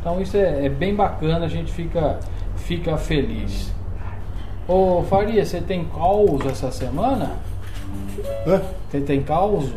Então 0.00 0.20
isso 0.20 0.36
é, 0.36 0.66
é 0.66 0.68
bem 0.68 0.94
bacana, 0.94 1.44
a 1.46 1.48
gente 1.48 1.72
fica, 1.72 2.18
fica 2.56 2.96
feliz. 2.96 3.74
Ô 4.68 5.02
Faria, 5.02 5.44
você 5.44 5.60
tem 5.60 5.84
caos 5.84 6.46
essa 6.46 6.70
semana? 6.70 7.32
Hã? 8.46 8.62
Você 8.88 9.00
tem 9.00 9.22
caos? 9.22 9.70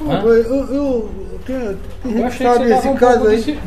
Eu, 0.00 0.32
eu, 0.32 0.74
eu, 0.74 1.10
tem, 1.44 1.56
Eu 1.56 2.26
achei 2.26 2.46
que 2.46 2.52
sabe 2.54 2.58
você 2.68 2.74
esse 2.74 2.88
estava 2.88 2.90
um 2.90 2.96
caso 2.96 3.26
aí. 3.26 3.58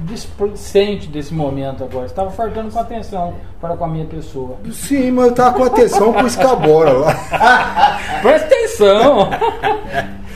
displicente 0.00 1.08
desse 1.08 1.32
momento 1.34 1.82
agora. 1.84 2.06
Você 2.06 2.12
estava 2.12 2.30
fartando 2.30 2.70
com 2.70 2.78
atenção 2.78 3.34
para 3.60 3.76
com 3.76 3.84
a 3.84 3.88
minha 3.88 4.04
pessoa. 4.06 4.56
Sim, 4.70 5.10
mas 5.12 5.26
eu 5.28 5.34
tava 5.34 5.56
com 5.56 5.64
atenção 5.64 6.12
com 6.12 6.22
o 6.22 6.26
Escabora 6.26 6.92
lá. 6.92 7.14
Presta 8.22 8.46
atenção! 8.46 9.30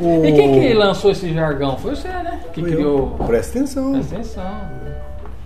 O- 0.00 0.24
E 0.24 0.32
quem 0.32 0.58
que 0.60 0.74
lançou 0.74 1.12
esse 1.12 1.32
jargão? 1.32 1.76
Foi 1.76 1.94
você, 1.94 2.08
né? 2.08 2.40
Que 2.52 2.62
eu. 2.62 2.64
criou. 2.66 3.10
Presta 3.28 3.58
atenção. 3.60 3.92
Presta 3.92 4.14
atenção. 4.16 4.44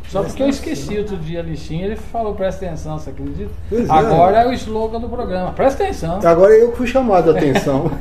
Só 0.08 0.22
porque 0.22 0.42
eu 0.42 0.48
esqueci 0.48 0.96
outro 0.98 1.16
dia 1.16 1.40
a 1.40 1.42
listinha, 1.42 1.84
ele 1.84 1.96
falou 1.96 2.34
presta 2.34 2.64
atenção, 2.66 2.98
você 2.98 3.10
acredita? 3.10 3.50
Pois 3.68 3.88
é. 3.88 3.92
Agora 3.92 4.38
é 4.42 4.48
o 4.48 4.52
slogan 4.54 5.00
do 5.00 5.08
programa. 5.08 5.52
Presta 5.52 5.82
atenção. 5.84 6.18
Agora 6.24 6.52
eu 6.54 6.70
que 6.72 6.78
fui 6.78 6.86
chamado 6.86 7.30
a 7.30 7.34
atenção. 7.34 7.90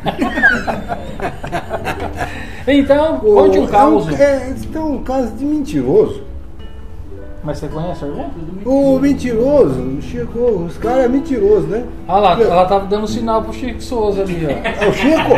Então, 2.70 3.20
conte 3.20 3.58
um 3.60 3.64
O- 3.64 3.68
caos. 3.70 4.08
É, 4.10 4.12
um- 4.12 4.16
é, 4.18 4.50
então, 4.60 4.92
um 4.92 5.02
caso 5.04 5.32
de 5.36 5.46
mentiroso. 5.46 6.22
Mas 7.44 7.60
você 7.60 7.68
conhece 7.70 8.04
algum? 8.04 8.26
O 8.66 9.00
mentiroso, 9.00 10.02
Chico, 10.02 10.38
os 10.68 10.78
caras 10.78 11.06
é 11.06 11.08
mentiroso, 11.08 11.66
né? 11.68 11.86
Ah 12.06 12.20
lá, 12.20 12.38
ela 12.42 12.66
tava 12.66 12.86
dando 12.88 13.08
sinal 13.08 13.42
pro 13.42 13.54
Chico 13.54 13.82
Souza 13.82 14.24
ali, 14.24 14.46
ó. 14.46 14.50
É 14.50 14.90
o 14.90 14.92
Chico? 14.92 15.32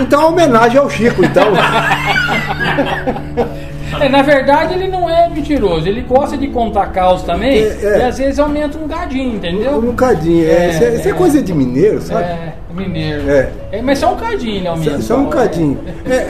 Então, 0.00 0.28
homenagem 0.28 0.78
ao 0.78 0.88
Chico, 0.88 1.24
então. 1.24 1.48
É, 4.00 4.08
na 4.08 4.22
verdade, 4.22 4.74
ele 4.74 4.88
não 4.88 5.08
é 5.08 5.28
mentiroso, 5.28 5.86
ele 5.88 6.00
gosta 6.02 6.36
de 6.36 6.46
contar 6.48 6.86
caos 6.92 7.22
também, 7.22 7.58
É, 7.58 7.78
é. 7.82 7.98
e 7.98 8.02
às 8.02 8.18
vezes 8.18 8.38
aumenta 8.38 8.78
um 8.78 8.86
gadinho, 8.86 9.36
entendeu? 9.36 9.78
Um 9.78 9.94
cadinho. 9.94 10.46
É, 10.46 10.50
É, 10.66 10.70
isso 10.70 10.84
é, 10.84 10.94
isso 10.94 11.08
é 11.08 11.10
é. 11.10 11.14
coisa 11.14 11.42
de 11.42 11.52
mineiro, 11.54 12.00
sabe? 12.00 12.24
É, 12.24 12.54
mineiro. 12.74 13.30
É. 13.30 13.82
Mas 13.82 13.98
só 13.98 14.12
um 14.12 14.16
cadinho 14.16 14.56
ele 14.56 14.68
aumenta. 14.68 15.00
Só, 15.02 15.14
só 15.14 15.20
um 15.20 15.26
cadinho. 15.28 15.78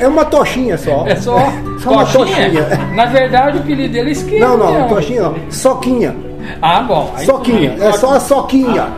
É, 0.01 0.07
uma 0.09 0.25
tochinha 0.25 0.77
só. 0.77 1.07
É 1.07 1.17
só, 1.17 1.37
Só 1.79 1.91
uma 1.93 2.05
tochinha. 2.07 2.67
Na 2.95 3.07
verdade, 3.07 3.59
o 3.59 3.61
apelido 3.61 3.93
dele 3.93 4.09
é 4.11 4.13
esquerdo. 4.13 4.41
Não, 4.43 4.57
não, 4.57 4.89
tochinha 4.89 5.23
não. 5.23 5.35
Soquinha. 5.51 6.15
Ah, 6.61 6.81
bom. 6.83 7.13
Soquinha. 7.25 7.77
É 7.81 7.93
só 7.93 8.15
a 8.17 8.21
soquinha. 8.21 8.89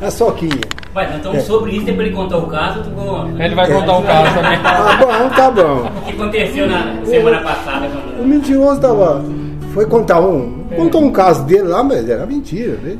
É 0.00 0.10
soquinha. 0.10 0.60
Vai, 0.94 1.16
então 1.16 1.40
sobre 1.40 1.72
isso, 1.72 1.86
depois 1.86 2.06
ele 2.06 2.14
contar 2.16 2.36
o 2.36 2.46
caso, 2.46 2.82
tu 2.82 2.90
conta. 2.90 3.42
Ele 3.44 3.54
vai 3.54 3.70
contar 3.72 3.96
um 3.98 4.02
caso 4.02 4.34
também. 4.34 4.58
Tá 4.62 4.96
bom, 4.96 5.28
tá 5.34 5.50
bom. 5.50 5.86
O 5.86 6.02
que 6.04 6.10
aconteceu 6.12 6.66
na 6.68 7.04
semana 7.04 7.40
passada. 7.40 7.88
quando- 7.88 8.22
O 8.22 8.28
mentiroso 8.28 8.80
tava. 8.80 9.24
Foi 9.72 9.86
contar 9.86 10.20
um. 10.20 10.64
Contou 10.76 11.02
um 11.02 11.10
caso 11.10 11.44
dele 11.44 11.62
lá, 11.68 11.82
mas 11.82 12.06
era 12.08 12.26
mentira, 12.26 12.76
né? 12.82 12.98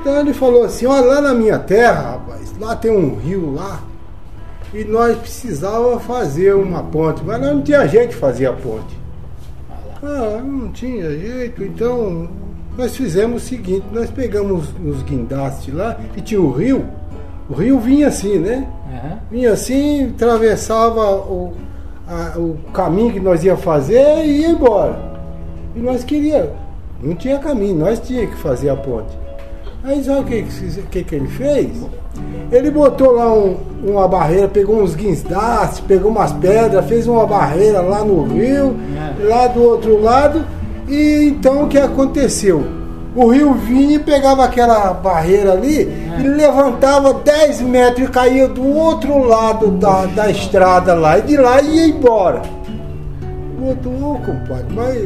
Então 0.00 0.20
ele 0.20 0.32
falou 0.32 0.62
assim, 0.64 0.86
olha, 0.86 1.04
lá 1.06 1.20
na 1.20 1.34
minha 1.34 1.58
terra, 1.58 2.12
rapaz, 2.12 2.54
lá 2.60 2.76
tem 2.76 2.90
um 2.92 3.16
rio 3.16 3.52
lá. 3.54 3.80
E 4.72 4.84
nós 4.84 5.16
precisava 5.16 5.98
fazer 6.00 6.54
uma 6.54 6.82
ponte, 6.84 7.20
mas 7.24 7.40
nós 7.40 7.50
não 7.52 7.62
tinha 7.62 7.86
jeito 7.88 8.10
de 8.10 8.16
fazer 8.16 8.46
a 8.46 8.52
ponte. 8.52 8.96
Ah, 10.02 10.40
não 10.44 10.68
tinha 10.68 11.10
jeito, 11.10 11.64
então 11.64 12.28
nós 12.76 12.94
fizemos 12.96 13.42
o 13.42 13.46
seguinte, 13.46 13.84
nós 13.92 14.10
pegamos 14.10 14.68
uns 14.84 15.02
guindastes 15.02 15.72
lá 15.74 15.96
e 16.16 16.20
tinha 16.20 16.40
o 16.40 16.50
rio. 16.52 16.84
O 17.48 17.54
rio 17.54 17.78
vinha 17.78 18.08
assim, 18.08 18.38
né? 18.38 18.66
Aham. 18.90 19.18
Vinha 19.30 19.52
assim, 19.52 20.08
atravessava 20.14 21.10
o, 21.16 21.52
a- 22.08 22.38
o 22.38 22.56
caminho 22.72 23.12
que 23.12 23.20
nós 23.20 23.44
ia 23.44 23.56
fazer 23.56 24.24
e 24.24 24.40
ia 24.42 24.48
embora. 24.48 24.96
E 25.76 25.80
nós 25.80 26.04
queríamos, 26.04 26.50
não 27.02 27.14
tinha 27.14 27.38
caminho, 27.38 27.76
nós 27.76 27.98
tínhamos 28.00 28.30
que 28.34 28.40
fazer 28.40 28.70
a 28.70 28.76
ponte. 28.76 29.16
Aí 29.82 30.02
sabe 30.02 30.20
o 30.20 30.24
que, 30.24 30.42
que, 30.44 30.82
que, 30.90 31.04
que 31.04 31.14
ele 31.14 31.28
fez? 31.28 31.68
Ele 32.50 32.70
botou 32.70 33.12
lá 33.12 33.30
um- 33.32 33.56
uma 33.84 34.08
barreira, 34.08 34.48
pegou 34.48 34.80
uns 34.82 34.94
guindastes, 34.94 35.80
pegou 35.80 36.10
umas 36.10 36.32
pedras, 36.32 36.86
fez 36.86 37.06
uma 37.06 37.26
barreira 37.26 37.82
lá 37.82 38.02
no 38.04 38.22
rio, 38.24 38.74
É. 39.20 39.26
lá 39.26 39.46
do 39.48 39.62
outro 39.62 40.00
lado. 40.00 40.42
E 40.88 41.26
então 41.28 41.64
o 41.64 41.68
que 41.68 41.76
aconteceu? 41.78 42.62
O 43.14 43.28
rio 43.28 43.54
vinha 43.54 43.96
e 43.96 43.98
pegava 43.98 44.44
aquela 44.44 44.92
barreira 44.92 45.52
ali 45.52 45.82
e 46.18 46.22
levantava 46.26 47.14
10 47.14 47.60
metros 47.60 48.08
e 48.08 48.10
caía 48.10 48.48
do 48.48 48.66
outro 48.66 49.24
lado 49.24 49.70
da, 49.72 50.06
da 50.06 50.30
estrada 50.30 50.94
lá. 50.94 51.18
E 51.18 51.22
de 51.22 51.36
lá 51.36 51.60
ia 51.62 51.86
embora. 51.86 52.42
O 53.60 53.66
outro, 53.66 53.90
ô 53.90 54.18
compadre, 54.18 54.66
mas 54.74 54.96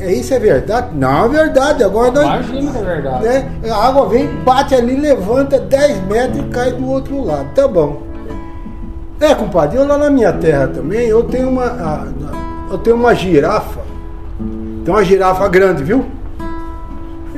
é, 0.00 0.12
isso 0.12 0.32
é 0.34 0.38
verdade? 0.38 0.88
Não, 0.94 1.24
é 1.24 1.28
verdade. 1.28 1.82
Agora 1.82 2.10
nós, 2.12 2.24
Imagina 2.46 2.70
que 2.70 2.78
é 2.78 2.82
verdade. 2.82 3.24
né, 3.24 3.50
a 3.70 3.86
água 3.88 4.08
vem, 4.08 4.26
bate 4.44 4.74
ali, 4.74 4.96
levanta 4.96 5.58
10 5.58 6.06
metros 6.06 6.38
e 6.38 6.42
cai 6.50 6.72
do 6.72 6.86
outro 6.88 7.24
lado. 7.24 7.46
Tá 7.54 7.66
bom. 7.66 8.02
É, 9.20 9.34
compadre, 9.34 9.78
eu 9.78 9.86
lá 9.86 9.98
na 9.98 10.10
minha 10.10 10.32
terra 10.34 10.68
também, 10.68 11.08
eu 11.08 11.24
tenho 11.24 11.48
uma. 11.48 12.06
Eu 12.70 12.78
tenho 12.78 12.94
uma 12.94 13.14
girafa. 13.14 13.80
Tem 14.84 14.94
uma 14.94 15.02
girafa 15.02 15.48
grande, 15.48 15.82
viu? 15.82 16.04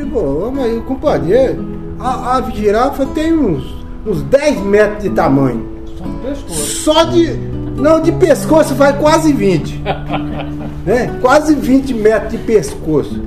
Pô, 0.06 0.50
mas, 0.50 0.82
compadre, 0.84 1.32
é, 1.32 1.56
a, 1.98 2.36
a 2.36 2.50
girafa 2.50 3.06
tem 3.06 3.32
uns, 3.32 3.64
uns 4.06 4.22
10 4.22 4.60
metros 4.62 5.02
de 5.02 5.10
tamanho. 5.10 5.66
Só 5.96 6.04
no 6.04 6.18
pescoço. 6.18 6.54
Só 6.54 7.04
de. 7.04 7.50
Não, 7.76 8.00
de 8.00 8.12
pescoço 8.12 8.74
vai 8.74 8.98
quase 8.98 9.32
20. 9.32 9.82
né? 10.84 11.18
Quase 11.20 11.54
20 11.54 11.94
metros 11.94 12.32
de 12.32 12.38
pescoço. 12.38 13.20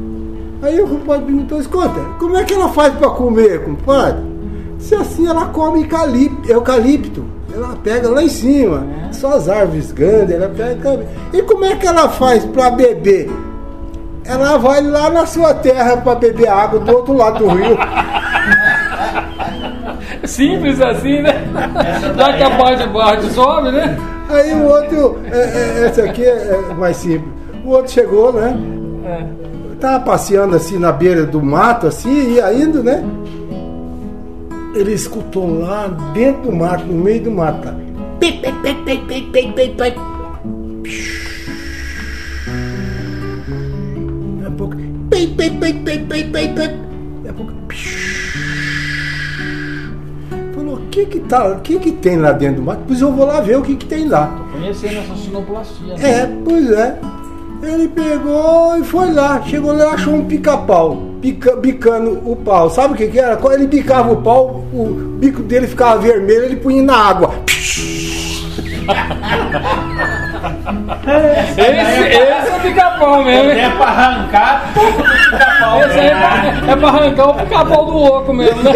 Aí 0.62 0.80
o 0.80 0.88
compadre 0.88 1.26
perguntou, 1.26 1.60
escuta, 1.60 2.00
como 2.20 2.38
é 2.38 2.44
que 2.44 2.54
ela 2.54 2.70
faz 2.70 2.94
para 2.94 3.10
comer, 3.10 3.64
compadre? 3.66 4.24
Se 4.80 4.96
assim 4.96 5.28
ela 5.28 5.48
come 5.48 5.82
eucalipto, 5.82 6.52
eucalipto. 6.52 7.26
Ela 7.54 7.76
pega 7.84 8.10
lá 8.10 8.24
em 8.24 8.30
cima. 8.30 8.86
Só 9.12 9.34
as 9.34 9.48
árvores 9.48 9.92
grandes, 9.92 10.36
ela 10.36 10.50
pega. 10.50 11.06
E 11.32 11.42
como 11.44 11.66
é 11.66 11.76
que 11.76 11.86
ela 11.86 12.10
faz 12.10 12.44
para 12.46 12.72
beber? 12.72 13.30
Ela 14.26 14.58
vai 14.58 14.82
lá 14.82 15.10
na 15.10 15.26
sua 15.26 15.54
terra 15.54 15.98
para 15.98 16.16
beber 16.16 16.48
água 16.48 16.80
do 16.80 16.96
outro 16.96 17.14
lado 17.14 17.40
do 17.40 17.48
rio. 17.50 17.78
Simples 20.26 20.80
assim, 20.80 21.22
né? 21.22 21.44
Já 22.18 22.34
que 22.34 22.44
a 22.44 22.50
parte 22.52 22.84
de 22.84 22.90
baixo 22.94 23.30
sobe, 23.32 23.72
né? 23.72 23.98
Aí 24.30 24.54
o 24.54 24.64
outro, 24.66 25.20
é, 25.30 25.38
é, 25.38 25.88
esse 25.88 26.02
aqui 26.02 26.24
é 26.24 26.62
é 26.70 26.74
mais 26.74 26.98
simples. 26.98 27.32
O 27.66 27.70
outro 27.70 27.92
chegou, 27.92 28.32
né? 28.32 28.56
É. 29.06 29.44
Tava 29.80 30.06
passeando 30.06 30.56
assim 30.56 30.80
na 30.80 30.92
beira 30.94 31.26
do 31.26 31.42
mato, 31.42 31.88
assim, 31.88 32.36
ia 32.36 32.54
indo, 32.54 32.82
né? 32.82 33.04
Ele 34.74 34.94
escutou 34.94 35.60
lá 35.60 35.88
dentro 36.14 36.44
do 36.44 36.52
mato, 36.54 36.86
no 36.86 37.04
meio 37.04 37.22
do 37.22 37.32
mato. 37.32 37.64
Tá? 37.64 37.76
Pouco. 45.10 45.10
Pip, 45.10 45.36
pip, 45.36 45.58
pip, 45.60 45.80
pip, 45.80 46.06
pip, 46.06 46.32
pip, 46.32 46.54
pip. 46.54 46.74
Daqui 47.24 47.30
a 47.30 47.34
pouco. 47.34 47.54
Falou, 50.56 50.76
o 50.76 50.88
que 50.90 51.06
que 51.06 51.20
tá, 51.22 51.56
que 51.64 51.80
que 51.80 51.92
tem 51.92 52.18
lá 52.18 52.32
dentro 52.32 52.58
do 52.58 52.64
mato? 52.64 52.82
Pois 52.88 53.02
eu 53.02 53.12
vou 53.12 53.26
lá 53.26 53.42
ver 53.42 53.58
o 53.58 53.62
que 53.62 53.76
que 53.76 53.86
tem 53.86 54.08
lá. 54.08 54.28
Conhecendo 54.52 55.00
essa 55.00 55.16
sinoplastia. 55.16 55.96
né? 55.96 56.10
É, 56.12 56.28
pois 56.46 56.70
é. 56.72 57.00
Ele 57.64 57.88
pegou 57.88 58.78
e 58.78 58.84
foi 58.84 59.12
lá. 59.14 59.42
Chegou 59.44 59.72
lá 59.72 59.86
e 59.86 59.94
achou 59.94 60.14
um 60.16 60.26
pica-pau. 60.26 61.02
Pica, 61.22 61.56
bicando 61.56 62.20
o 62.30 62.36
pau. 62.36 62.70
Sabe 62.70 62.94
o 62.94 62.98
que, 62.98 63.08
que 63.08 63.18
era? 63.20 63.38
Quando 63.38 63.54
ele 63.54 63.68
bicava 63.68 64.12
o 64.12 64.18
pau, 64.22 64.66
o 64.74 65.16
bico 65.20 65.42
dele 65.42 65.68
ficava 65.68 66.02
vermelho, 66.02 66.44
ele 66.44 66.58
punha 66.58 66.84
na 66.84 66.96
água. 66.98 67.34
Esse, 71.08 71.62
esse 71.62 72.50
é 72.50 72.56
o 72.58 72.60
pica-pau 72.62 73.24
mesmo? 73.24 73.52
É 73.52 73.70
pra 73.70 73.86
arrancar 73.86 74.74
pouco 74.74 74.98
do 74.98 75.04
pica-pau. 75.04 75.80
Esse 75.82 76.00
aí 76.00 76.08
é 76.08 76.16
pra, 76.16 76.72
é 76.72 76.76
pra 76.76 76.88
arrancar 76.90 77.30
o 77.30 77.34
pica-pau 77.36 77.86
do 77.86 77.98
oco 77.98 78.34
mesmo, 78.34 78.64
né? 78.64 78.72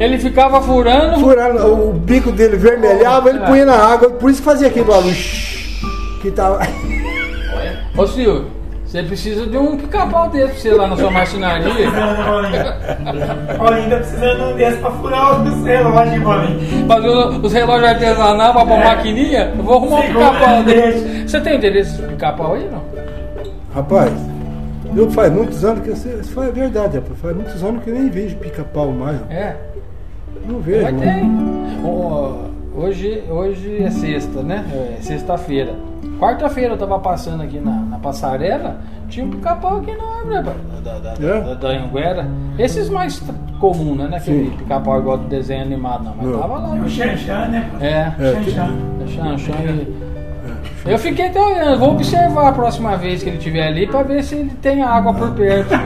Ele 0.00 0.18
ficava 0.18 0.60
furando. 0.60 1.20
Furando, 1.20 1.88
o 1.88 1.92
bico 1.92 2.30
dele 2.30 2.56
vermelhava, 2.56 3.30
ele 3.30 3.40
punha 3.40 3.64
na 3.64 3.74
água. 3.74 4.10
Por 4.10 4.30
isso 4.30 4.40
que 4.40 4.44
fazia 4.44 4.68
aquele 4.68 4.84
barulho. 4.84 5.16
Que 6.20 6.30
tava. 6.30 6.60
Ô 7.96 8.06
Silvio, 8.06 8.46
você 8.88 9.02
precisa 9.02 9.46
de 9.46 9.54
um 9.58 9.76
pica-pau 9.76 10.30
desse 10.30 10.46
pra 10.46 10.60
você 10.60 10.72
lá 10.72 10.86
na 10.86 10.96
sua 10.96 11.10
marcenaria. 11.10 11.90
Paulinho 13.58 13.90
tá 13.90 13.96
precisando 13.96 14.36
de 14.38 14.42
um 14.44 14.56
desse 14.56 14.78
pra 14.78 14.90
furar 14.92 15.42
os 15.42 15.62
relógios, 15.62 16.24
Paulinho. 16.24 16.86
Fazer 16.88 17.08
os 17.08 17.44
os 17.44 17.52
relógios 17.52 17.88
artesanais 17.90 18.52
pra 18.52 18.64
pôr 18.64 18.78
maquininha. 18.78 19.52
Eu 19.58 19.62
vou 19.62 19.76
arrumar 19.76 19.96
um 19.98 20.02
pica-pau 20.06 20.62
desse. 20.64 21.28
Você 21.28 21.40
tem 21.42 21.56
interesse 21.58 22.00
nesse 22.00 22.12
pica-pau 22.14 22.54
aí, 22.54 22.66
não? 22.70 22.82
Rapaz, 23.74 24.10
eu 24.96 25.10
faz 25.10 25.30
muitos 25.34 25.62
anos 25.66 25.82
que 25.82 25.90
eu 25.90 25.96
sei. 25.96 26.14
Isso 26.20 26.42
é 26.42 26.50
verdade, 26.50 26.96
rapaz. 26.96 27.20
Faz 27.20 27.36
muitos 27.36 27.62
anos 27.62 27.84
que 27.84 27.90
eu 27.90 27.94
nem 27.94 28.08
vejo 28.08 28.36
pica-pau 28.36 28.90
mais. 28.90 29.20
É. 29.28 29.54
Não 30.46 30.60
vejo. 30.60 30.84
Mas 30.84 30.98
tem. 30.98 31.30
Hoje, 32.74 33.22
hoje 33.28 33.82
é 33.82 33.90
sexta, 33.90 34.42
né? 34.42 34.64
É 34.98 35.02
sexta-feira. 35.02 35.74
Quarta-feira 36.18 36.74
eu 36.74 36.78
tava 36.78 36.98
passando 36.98 37.42
aqui 37.44 37.60
na, 37.60 37.70
na 37.70 37.98
passarela, 37.98 38.76
tinha 39.08 39.24
um 39.24 39.30
pica-pau 39.30 39.78
aqui 39.78 39.92
na 39.96 40.04
árvore, 40.04 40.34
rapaz, 40.34 40.56
da, 40.84 40.98
da, 40.98 41.10
É? 41.26 41.40
da, 41.40 41.54
da 41.54 41.68
Anguera. 41.68 42.26
Esses 42.58 42.90
mais 42.90 43.22
comuns, 43.60 43.96
né? 43.96 44.08
É 44.12 44.18
Sim. 44.18 44.52
pica-pau 44.58 44.98
igual 44.98 45.18
do 45.18 45.28
desenho 45.28 45.62
animado, 45.62 46.04
não. 46.04 46.14
Mas 46.16 46.26
Não. 46.26 46.38
tava 46.40 46.58
lá. 46.58 46.76
É 46.76 46.80
o 46.80 46.88
Xanxan, 46.88 47.46
né? 47.48 47.70
É, 47.80 48.12
É, 48.18 48.34
Xanxan. 48.34 48.74
Xan, 49.06 49.38
Xan 49.38 49.52
e- 49.52 50.08
Eu 50.86 50.98
fiquei 50.98 51.26
até 51.26 51.40
olhando, 51.40 51.78
vou 51.78 51.90
observar 51.92 52.48
a 52.48 52.52
próxima 52.52 52.96
vez 52.96 53.22
que 53.22 53.28
ele 53.28 53.36
estiver 53.38 53.66
ali 53.66 53.86
pra 53.86 54.02
ver 54.02 54.22
se 54.24 54.34
ele 54.36 54.50
tem 54.62 54.82
água 54.82 55.12
por 55.14 55.30
perto. 55.32 55.68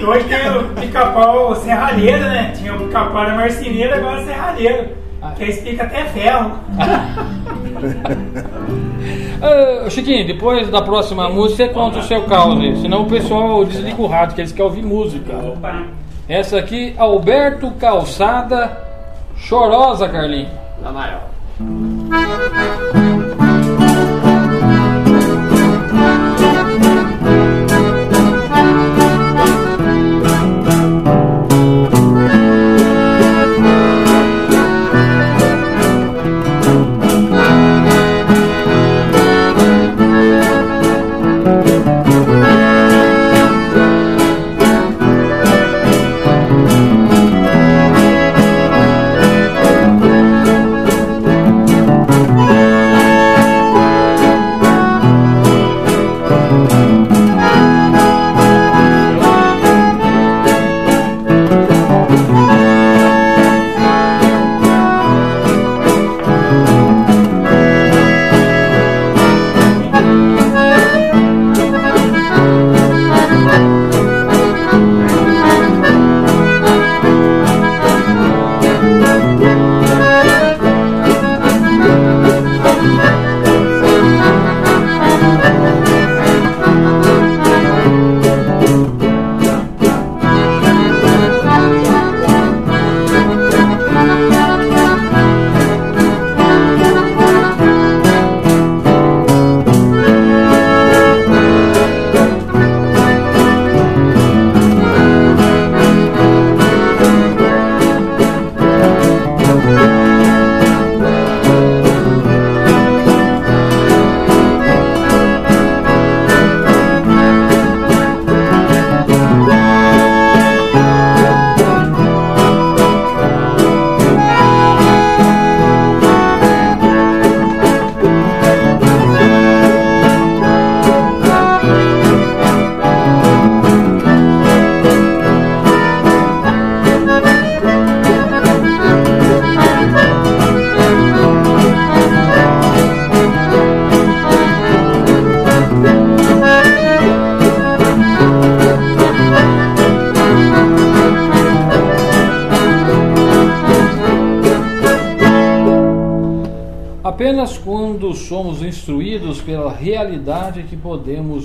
E 0.00 0.02
hoje 0.04 0.24
tem 0.24 0.50
o 0.56 0.64
pica-pau 0.80 1.54
serralheiro, 1.56 2.20
né? 2.24 2.52
Tinha 2.56 2.74
o 2.74 2.78
pica-pau 2.86 3.26
da 3.26 3.34
marceneira, 3.34 3.96
agora 3.96 4.22
é 4.22 4.24
serralheiro. 4.24 4.88
Que 5.36 5.44
aí 5.44 5.52
pica 5.52 5.84
até 5.84 6.04
ferro. 6.06 6.52
Ah, 9.42 9.88
Chiquinho, 9.90 10.26
depois 10.26 10.68
da 10.70 10.82
próxima 10.82 11.28
música 11.28 11.66
você 11.66 11.72
conta 11.72 11.98
o 11.98 12.02
seu 12.02 12.24
caos 12.24 12.58
aí, 12.60 12.76
senão 12.80 13.02
o 13.02 13.06
pessoal 13.06 13.64
desliga 13.64 14.00
o 14.00 14.06
rádio, 14.06 14.34
que 14.34 14.40
eles 14.40 14.52
querem 14.52 14.66
ouvir 14.66 14.82
música. 14.82 15.36
Opa. 15.36 15.84
Essa 16.28 16.58
aqui, 16.58 16.94
Alberto 16.96 17.70
Calçada, 17.72 18.76
Chorosa, 19.36 20.08
Carlinhos. 20.08 20.52
Na 20.82 20.92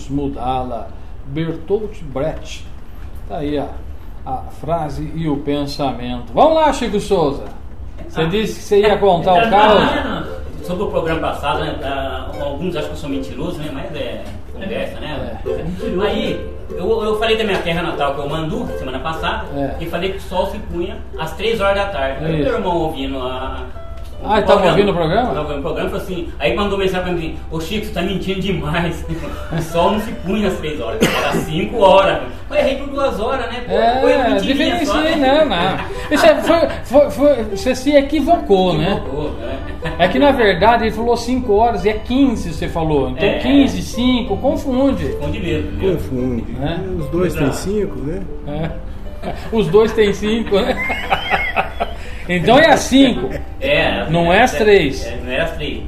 podemos 0.05 0.09
mudá-la. 0.09 0.87
Bertolt 1.27 2.03
Brecht. 2.03 2.65
Tá 3.27 3.37
aí 3.37 3.57
a, 3.57 3.67
a 4.25 4.37
frase 4.61 5.11
e 5.15 5.27
o 5.27 5.37
pensamento. 5.37 6.31
Vamos 6.33 6.55
lá, 6.55 6.71
Chico 6.71 6.99
Souza. 6.99 7.45
Você 8.07 8.27
disse 8.27 8.59
que 8.59 8.63
você 8.65 8.79
ia 8.81 8.97
contar 8.97 9.33
o 9.47 9.49
caos. 9.49 10.65
Sobre 10.65 10.83
o 10.83 10.87
programa 10.87 11.19
passado, 11.21 11.59
né, 11.59 11.79
ah, 11.83 12.29
alguns 12.41 12.75
acham 12.75 12.89
que 12.89 12.93
eu 12.95 12.97
sou 12.97 13.09
mentiroso, 13.09 13.59
né? 13.59 13.69
Mas 13.71 13.95
é. 13.95 14.23
conversa, 14.51 14.99
né? 14.99 15.39
É. 15.45 16.03
Aí, 16.03 16.49
eu, 16.71 17.03
eu 17.03 17.19
falei 17.19 17.37
da 17.37 17.43
minha 17.43 17.59
terra 17.59 17.83
natal, 17.83 18.15
que 18.15 18.21
é 18.21 18.23
o 18.23 18.29
Mandu, 18.29 18.67
semana 18.79 18.99
passada, 18.99 19.45
É. 19.55 19.75
e 19.79 19.85
falei 19.85 20.11
que 20.13 20.17
o 20.17 20.21
sol 20.21 20.47
se 20.47 20.57
punha 20.57 20.97
às 21.19 21.33
3 21.33 21.61
horas 21.61 21.75
da 21.75 21.89
tarde. 21.89 22.25
Isso. 22.25 22.43
meu 22.43 22.53
irmão 22.53 22.77
ouvindo 22.77 23.19
a. 23.19 23.63
Ah, 24.27 24.37
ele 24.37 24.47
tava 24.47 24.67
ouvindo 24.67 24.91
o 24.91 24.93
programa? 24.93 25.27
Tava 25.27 25.39
ouvindo 25.41 25.59
o 25.59 25.61
programa, 25.61 25.89
falou 25.89 26.03
assim, 26.03 26.29
aí 26.39 26.55
mandou 26.55 26.77
mensagem 26.77 27.03
pra 27.03 27.13
mim, 27.13 27.37
ô 27.51 27.59
Chico, 27.61 27.85
você 27.85 27.91
tá 27.93 28.01
mentindo 28.01 28.39
demais. 28.41 29.05
O 29.55 29.61
sol 29.61 29.91
não 29.91 29.99
se 30.01 30.11
punha 30.11 30.47
às 30.47 30.55
3 30.57 30.81
horas, 30.81 30.99
era 31.01 31.29
às 31.29 31.35
5 31.45 31.77
horas. 31.79 32.19
Eu 32.49 32.55
errei 32.57 32.75
por 32.77 32.89
2 32.89 33.19
horas, 33.19 33.45
né? 33.47 33.61
Pô, 34.01 34.09
É, 34.09 34.35
diferencia, 34.37 35.01
né? 35.01 35.15
não, 35.15 35.45
não. 35.49 35.77
Isso 36.11 36.25
é, 36.25 36.35
foi, 36.41 36.67
foi, 36.83 37.11
foi- 37.11 37.43
você 37.55 37.75
se 37.75 37.91
equivocou, 37.95 38.73
né? 38.77 38.93
Equivocou, 38.93 39.31
né? 39.39 39.59
É 39.99 40.07
que 40.07 40.17
na 40.19 40.31
verdade 40.31 40.85
ele 40.85 40.91
falou 40.91 41.15
5 41.15 41.53
horas 41.53 41.85
e 41.85 41.89
é 41.89 41.93
15 41.93 42.53
você 42.53 42.67
falou. 42.67 43.09
Então 43.11 43.27
É. 43.27 43.37
15, 43.39 43.81
5, 43.81 44.35
confunde. 44.37 45.05
Confunde 45.19 45.39
mesmo, 45.39 45.71
viu? 45.79 45.91
Confunde. 45.93 46.45
É. 46.61 46.99
Os 46.99 47.09
dois 47.09 47.33
têm 47.33 47.43
Exato. 47.43 47.57
cinco, 47.57 47.99
né? 47.99 48.21
É. 48.47 49.31
Os 49.51 49.67
dois 49.67 49.91
têm 49.93 50.13
5, 50.13 50.59
né? 50.59 50.75
Então 52.27 52.57
é 52.57 52.69
a 52.69 52.77
5. 52.77 53.29
É, 53.61 54.05
Não 54.09 54.33
é 54.33 54.41
às 54.43 54.53
três. 54.53 55.05
É, 55.05 55.17
não 55.23 55.31
é 55.31 55.41
às 55.41 55.51
três. 55.51 55.83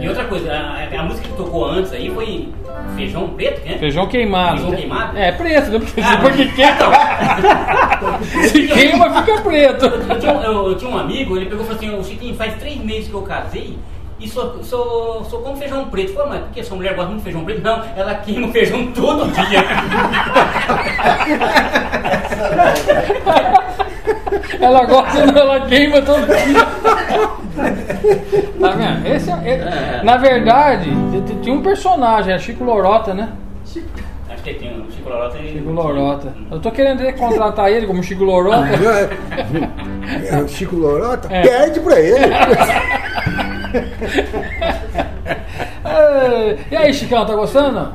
E 0.00 0.08
outra 0.08 0.24
coisa, 0.24 0.50
a, 0.50 1.00
a 1.00 1.02
música 1.02 1.28
que 1.28 1.34
tocou 1.36 1.66
antes 1.66 1.92
aí 1.92 2.08
foi 2.10 2.48
Feijão 2.96 3.28
Preto, 3.28 3.60
né? 3.68 3.76
Feijão 3.78 4.06
queimado. 4.06 4.60
Feijão 4.62 4.74
queimado? 4.76 5.18
É 5.18 5.32
preto, 5.32 5.70
né? 5.70 5.78
Porque, 5.78 6.00
Ah, 6.00 6.16
porque 6.22 6.46
queima. 6.46 8.24
Se 8.48 8.66
queima, 8.68 9.22
fica 9.22 9.40
preto. 9.42 9.84
Eu 9.84 10.18
tinha, 10.18 10.32
um- 10.32 10.42
eu, 10.42 10.66
eu 10.68 10.74
tinha 10.76 10.90
um 10.90 10.96
amigo, 10.98 11.36
ele 11.36 11.44
pegou 11.44 11.62
e 11.62 11.66
falou 11.66 11.78
assim, 11.78 11.94
ô 11.94 12.02
Chiquinho, 12.02 12.34
faz 12.34 12.54
três 12.54 12.78
meses 12.78 13.08
que 13.08 13.14
eu 13.14 13.20
casei 13.22 13.76
e 14.18 14.26
sou, 14.28 14.62
sou, 14.64 15.24
sou 15.26 15.42
como 15.42 15.58
feijão 15.58 15.84
preto. 15.84 16.12
Eu 16.12 16.14
falei, 16.14 16.30
mas 16.30 16.40
por 16.44 16.52
que 16.54 16.64
sua 16.64 16.76
mulher 16.78 16.94
gosta 16.94 17.08
muito 17.10 17.18
de 17.18 17.24
feijão 17.24 17.44
preto? 17.44 17.60
Não, 17.62 17.82
ela 17.94 18.14
queima 18.14 18.46
o 18.48 18.50
feijão 18.50 18.86
todo 18.92 19.30
dia. 19.30 19.62
Ela 24.60 24.84
gosta, 24.84 25.26
não, 25.26 25.40
ela 25.40 25.60
queima 25.66 26.02
todo 26.02 26.26
dia. 26.26 26.66
Tá 28.60 28.70
vendo? 28.70 29.06
Esse 29.06 29.30
é- 29.30 29.34
é- 29.48 30.00
na 30.04 30.16
verdade, 30.16 30.90
tinha 31.42 31.54
um 31.54 31.62
personagem, 31.62 32.34
é 32.34 32.38
Chico 32.38 32.64
Lorota, 32.64 33.12
né? 33.14 33.28
Acho 34.30 34.42
que 34.42 34.54
tem 34.54 34.80
um 34.80 34.90
Chico 34.90 35.08
Lorota 35.08 35.38
e... 35.38 35.52
Chico 35.52 35.70
Lorota. 35.70 36.34
Eu 36.50 36.58
tô 36.60 36.70
querendo 36.70 37.12
contratar 37.16 37.70
ele 37.70 37.86
como 37.86 38.02
Chico 38.02 38.24
Lorota. 38.24 38.66
É, 40.30 40.36
o 40.42 40.48
Chico 40.48 40.76
Lorota 40.76 41.28
É. 41.30 41.42
perde 41.42 41.80
pra 41.80 42.00
ele. 42.00 42.26
É, 45.84 46.58
E 46.70 46.76
aí, 46.76 46.94
Chicão, 46.94 47.24
tá 47.26 47.34
gostando? 47.34 47.92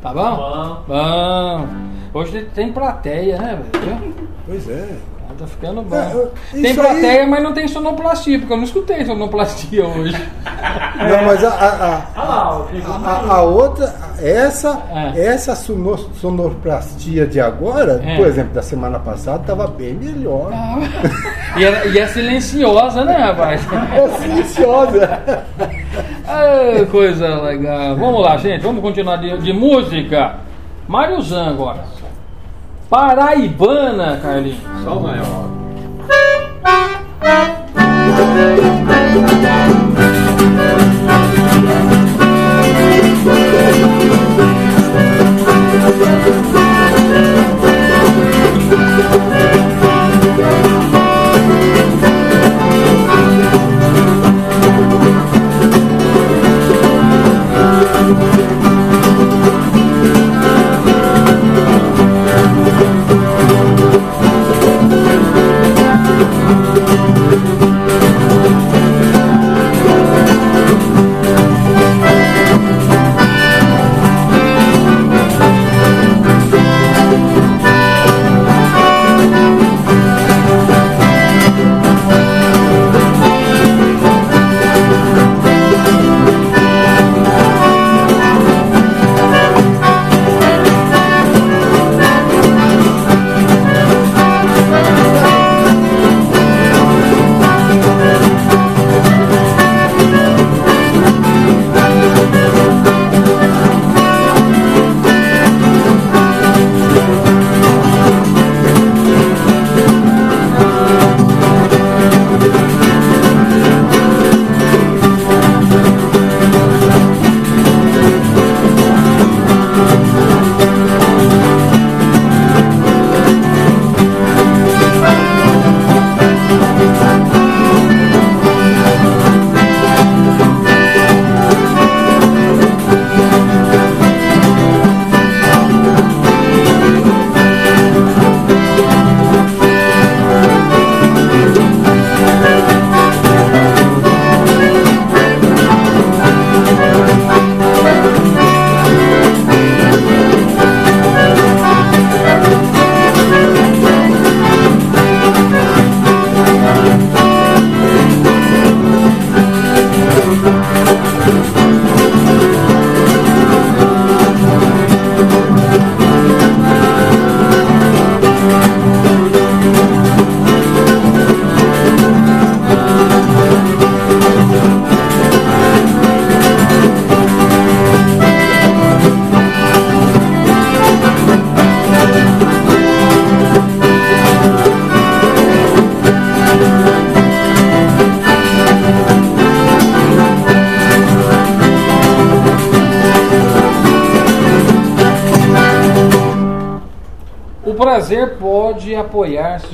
Tá 0.00 0.12
bom? 0.12 0.82
Bom. 0.86 1.68
Hoje 2.14 2.46
tem 2.54 2.72
plateia, 2.72 3.38
né, 3.38 3.58
velho? 3.72 4.14
Pois 4.46 4.68
é. 4.68 4.88
Tá 5.38 5.46
ficando 5.46 5.82
bom. 5.82 5.96
É, 5.96 6.60
Tem 6.60 6.74
plateia, 6.74 7.20
aí- 7.22 7.26
mas 7.26 7.42
não 7.42 7.52
tem 7.52 7.66
sonoplastia, 7.66 8.38
porque 8.38 8.52
eu 8.52 8.56
não 8.56 8.64
escutei 8.64 9.04
sonoplastia 9.04 9.86
hoje. 9.86 10.16
Não, 11.02 11.24
mas 11.26 11.42
a, 11.42 11.48
a, 11.48 12.20
Olha 12.20 12.28
lá, 12.28 12.58
o 12.58 12.66
a, 12.86 13.10
a- 13.10 13.34
a 13.38 13.42
outra, 13.42 13.92
essa, 14.22 14.80
É. 15.14 15.26
essa 15.26 15.56
sono- 15.56 15.96
sonoplastia 16.14 17.26
de 17.26 17.40
agora, 17.40 18.00
É. 18.04 18.16
por 18.16 18.26
exemplo, 18.26 18.52
da 18.54 18.62
semana 18.62 18.98
passada, 19.00 19.40
estava 19.40 19.66
bem 19.66 19.94
melhor. 19.94 20.50
E 21.56 21.64
é, 21.64 21.88
e 21.88 21.98
é 21.98 22.06
silenciosa, 22.06 23.04
né, 23.04 23.14
rapaz? 23.16 23.60
É 23.94 24.08
silenciosa. 24.20 25.22
Ah, 26.26 26.86
coisa 26.90 27.28
legal. 27.42 27.94
Vamos 27.96 28.22
lá, 28.22 28.36
gente. 28.38 28.62
Vamos 28.62 28.80
continuar 28.80 29.16
de, 29.16 29.36
de 29.38 29.52
música. 29.52 30.36
Mário 30.88 31.20
Zan 31.20 31.50
agora. 31.50 31.84
Paraibana, 32.92 34.18
Carlinhos. 34.20 34.58
Só 34.84 34.98
o 34.98 35.02
maior. 35.02 35.48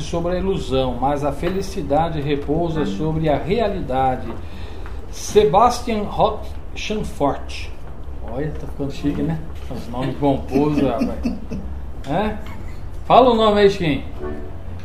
Sobre 0.08 0.32
a 0.32 0.38
ilusão, 0.38 0.96
mas 1.00 1.24
a 1.24 1.32
felicidade 1.32 2.20
repousa 2.20 2.84
sobre 2.86 3.28
a 3.28 3.36
realidade. 3.36 4.26
Sebastian 5.10 6.02
Roch 6.02 6.48
Chanfort. 6.74 7.68
Olha, 8.30 8.50
tá 8.52 8.66
ficando 8.66 8.92
chique, 8.92 9.22
né? 9.22 9.38
Os 9.70 9.88
nomes 9.88 10.16
pomposos, 10.16 10.82
rapaz. 10.82 11.18
É? 12.08 12.36
Fala 13.04 13.30
o 13.30 13.34
nome 13.34 13.60
aí, 13.60 13.70
Chiquinho. 13.70 14.02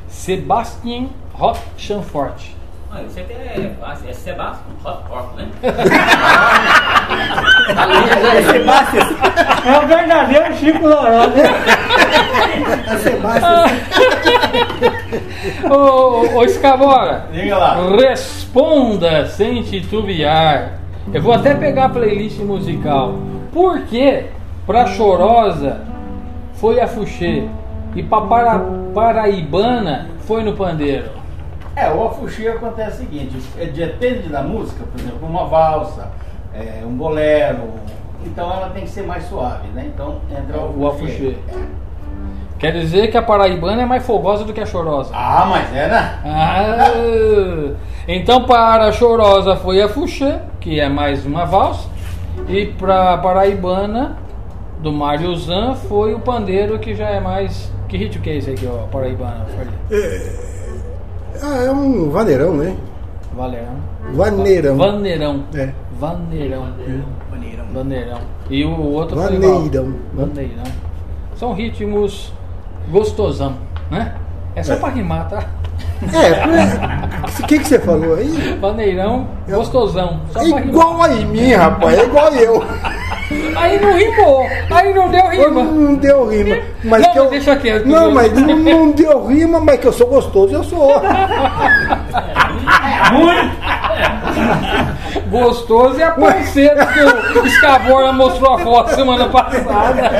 Sebastian 0.09 1.07
Rochamfort. 1.34 2.49
Ah, 2.91 3.01
Isso 3.03 3.19
aqui 3.19 3.34
é 3.34 3.76
é 4.07 4.13
Sebastian 4.13 4.76
Hotport, 4.84 5.36
né? 5.36 5.47
É 9.65 9.80
o 9.80 9.88
verdadeiro 9.88 10.55
Chico 10.57 10.86
Loró, 10.86 11.28
né? 11.28 11.43
Ô, 12.93 13.67
ô, 15.70 16.38
ô 16.38 16.44
Escabora, 16.44 17.26
lá. 17.58 17.78
responda 17.98 19.26
sem 19.28 19.62
titubear. 19.64 20.80
Eu 21.14 21.22
vou 21.22 21.34
até 21.34 21.54
pegar 21.54 21.86
a 21.86 21.89
playlist 21.89 22.39
musical. 22.39 23.16
Por 23.52 23.82
que 23.82 24.26
pra 24.66 24.88
Chorosa 24.88 25.82
foi 26.56 26.80
a 26.80 26.88
Fuxê 26.88 27.48
e 27.96 28.02
pra 28.02 28.22
para, 28.22 28.60
Paraibana 28.94 30.10
foi 30.22 30.44
no 30.44 30.54
pandeiro? 30.54 31.24
É, 31.76 31.91
o 31.91 32.06
afuxê 32.06 32.48
acontece 32.48 32.98
o 32.98 33.00
seguinte, 33.00 33.36
é, 33.58 33.66
depende 33.66 34.30
da 34.30 34.44
música, 34.44 34.84
por 34.91 35.00
exemplo, 35.00 35.28
uma 35.28 35.46
valsa, 35.46 36.12
é, 36.54 36.84
um 36.86 36.96
bolero, 36.96 37.64
então 38.24 38.52
ela 38.52 38.70
tem 38.70 38.84
que 38.84 38.91
ser 38.91 39.02
mais 39.04 39.24
suave, 39.26 39.68
né? 39.70 39.91
Então 39.94 40.22
entra 40.32 40.60
O 40.60 40.88
afuxê. 40.88 41.36
Quer 42.64 42.72
dizer 42.80 43.11
que 43.11 43.18
a 43.18 43.22
Paraibana 43.22 43.82
é 43.82 43.86
mais 43.86 44.05
fogosa 44.05 44.45
do 44.45 44.53
que 44.53 44.61
a 44.61 44.66
Chorosa. 44.66 45.11
Ah, 45.14 45.45
mas 45.49 45.76
é, 45.76 45.89
né? 45.89 46.20
Ah, 46.24 47.74
então 48.07 48.45
para 48.45 48.86
a 48.86 48.91
Chorosa 48.93 49.57
foi 49.57 49.82
a 49.82 49.89
Fuxê, 49.89 50.39
que 50.61 50.80
é 50.80 50.88
mais 50.88 51.26
uma 51.26 51.43
valsa, 51.43 51.89
e 52.47 52.68
para 52.68 53.16
a 53.16 53.18
Paraibana 53.18 54.18
do 54.80 54.93
Mário 54.93 55.36
Zan 55.36 55.76
foi 55.76 56.14
o 56.14 56.22
pandeiro, 56.22 56.80
que 56.80 56.95
já 56.95 57.09
é 57.09 57.20
mais. 57.20 57.70
Que 57.89 57.97
ritmo 57.97 58.24
que 58.24 58.30
é 58.30 58.38
esse 58.38 58.51
aqui, 58.51 58.66
ó, 58.66 58.88
Paraibana? 58.88 59.45
Ah, 61.41 61.64
é 61.66 61.70
um 61.70 62.09
vaneirão, 62.11 62.55
né? 62.55 62.78
Valerão. 63.34 63.76
Vaneirão. 64.14 64.78
Vaneirão. 64.78 65.43
É. 65.53 65.70
Vaneirão. 65.99 66.61
Maneirão. 67.30 67.66
Vaneirão. 67.74 68.20
E 68.49 68.64
o 68.64 68.80
outro 68.80 69.20
foi 69.20 69.36
igual. 69.36 69.64
Vaneirão. 69.64 69.95
Vaneirão. 70.14 70.64
São 71.36 71.53
ritmos 71.53 72.32
gostosão, 72.89 73.55
né? 73.89 74.13
É 74.55 74.63
só 74.63 74.73
É. 74.73 74.75
pra 74.77 74.89
rimar, 74.89 75.27
tá? 75.29 75.43
É, 76.13 77.41
o 77.41 77.47
que, 77.47 77.59
que 77.59 77.65
você 77.67 77.79
falou 77.79 78.15
aí? 78.15 78.57
Vaneirão, 78.59 79.25
gostosão. 79.49 80.19
Só 80.31 80.41
É 80.41 80.49
igual 80.49 81.01
a 81.01 81.07
mim, 81.07 81.53
rapaz, 81.53 81.97
é 81.97 82.03
igual 82.03 82.34
eu. 82.34 82.63
Aí 83.55 83.79
não 83.79 83.93
rimou, 83.93 84.45
aí 84.69 84.93
não 84.93 85.09
deu 85.09 85.29
rima. 85.29 85.63
Não 85.63 85.95
deu 85.95 86.29
rima. 86.29 86.57
Mas 86.84 87.01
Não, 87.03 87.11
que 87.13 87.19
eu, 87.19 87.29
deixa 87.29 87.55
quieto. 87.55 87.86
Não, 87.88 88.11
mas 88.11 88.34
não, 88.34 88.57
não 88.57 88.91
deu 88.91 89.27
rima, 89.27 89.59
mas 89.61 89.79
que 89.79 89.88
eu 89.88 89.93
sou 89.93 90.07
gostoso, 90.07 90.53
eu 90.53 90.63
sou. 90.63 91.01
Gostoso 95.29 95.99
é 95.99 96.03
a 96.03 96.11
parceira 96.11 96.86
que 96.86 97.39
o 97.39 97.45
Escabora 97.45 98.11
mostrou 98.13 98.53
a 98.53 98.59
foto 98.59 98.93
semana 98.95 99.29
passada. 99.29 100.11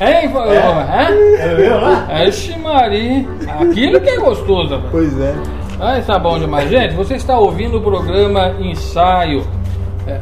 Hein, 0.00 0.28
falou? 0.30 0.52
Eu, 0.54 1.58
eu 1.58 1.80
lá? 1.80 2.24
Ixi, 2.24 2.58
Maria. 2.58 3.26
Aquilo 3.60 4.00
que 4.00 4.10
é 4.10 4.18
gostoso. 4.18 4.74
rapaz. 4.74 4.90
Pois 4.92 5.20
é. 5.20 5.34
Ah, 5.80 6.00
tá 6.04 6.18
bom 6.18 6.38
demais. 6.38 6.70
Gente, 6.70 6.94
você 6.94 7.14
está 7.14 7.38
ouvindo 7.38 7.78
o 7.78 7.80
programa 7.80 8.54
Ensaio 8.60 9.46
é, 10.06 10.18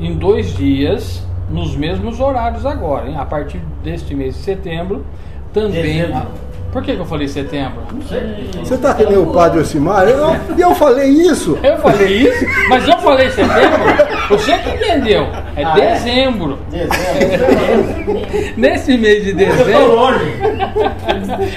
em 0.00 0.14
dois 0.14 0.54
dias, 0.54 1.26
nos 1.50 1.76
mesmos 1.76 2.20
horários 2.20 2.64
agora, 2.66 3.08
hein? 3.08 3.16
A 3.18 3.24
partir 3.24 3.60
deste 3.82 4.14
mês 4.14 4.34
de 4.34 4.40
setembro, 4.40 5.04
também. 5.52 5.82
Dezembro. 5.82 6.26
Por 6.72 6.82
que, 6.82 6.94
que 6.94 7.00
eu 7.00 7.06
falei 7.06 7.26
setembro? 7.26 7.80
Não 7.92 8.02
sei. 8.02 8.50
Você 8.62 8.76
tá 8.76 8.92
que 8.92 9.04
nem 9.04 9.16
o 9.16 9.26
padre 9.32 9.60
Osimar? 9.60 10.06
Eu, 10.06 10.36
eu 10.58 10.74
falei 10.74 11.08
isso. 11.08 11.58
Eu 11.62 11.78
falei 11.78 12.28
isso, 12.28 12.44
mas 12.68 12.86
eu 12.86 12.98
falei 12.98 13.30
setembro. 13.30 13.80
Você 14.28 14.52
que 14.58 14.70
entendeu. 14.70 15.22
É 15.56 15.64
Ah, 15.64 15.78
é? 15.78 15.92
dezembro. 15.94 16.58
Dezembro. 16.70 18.20
Nesse 18.56 18.98
mês 18.98 19.24
de 19.24 19.30
Eu 19.30 19.36
tô 19.56 19.64
dezembro. 19.64 19.94
longe. 19.96 20.24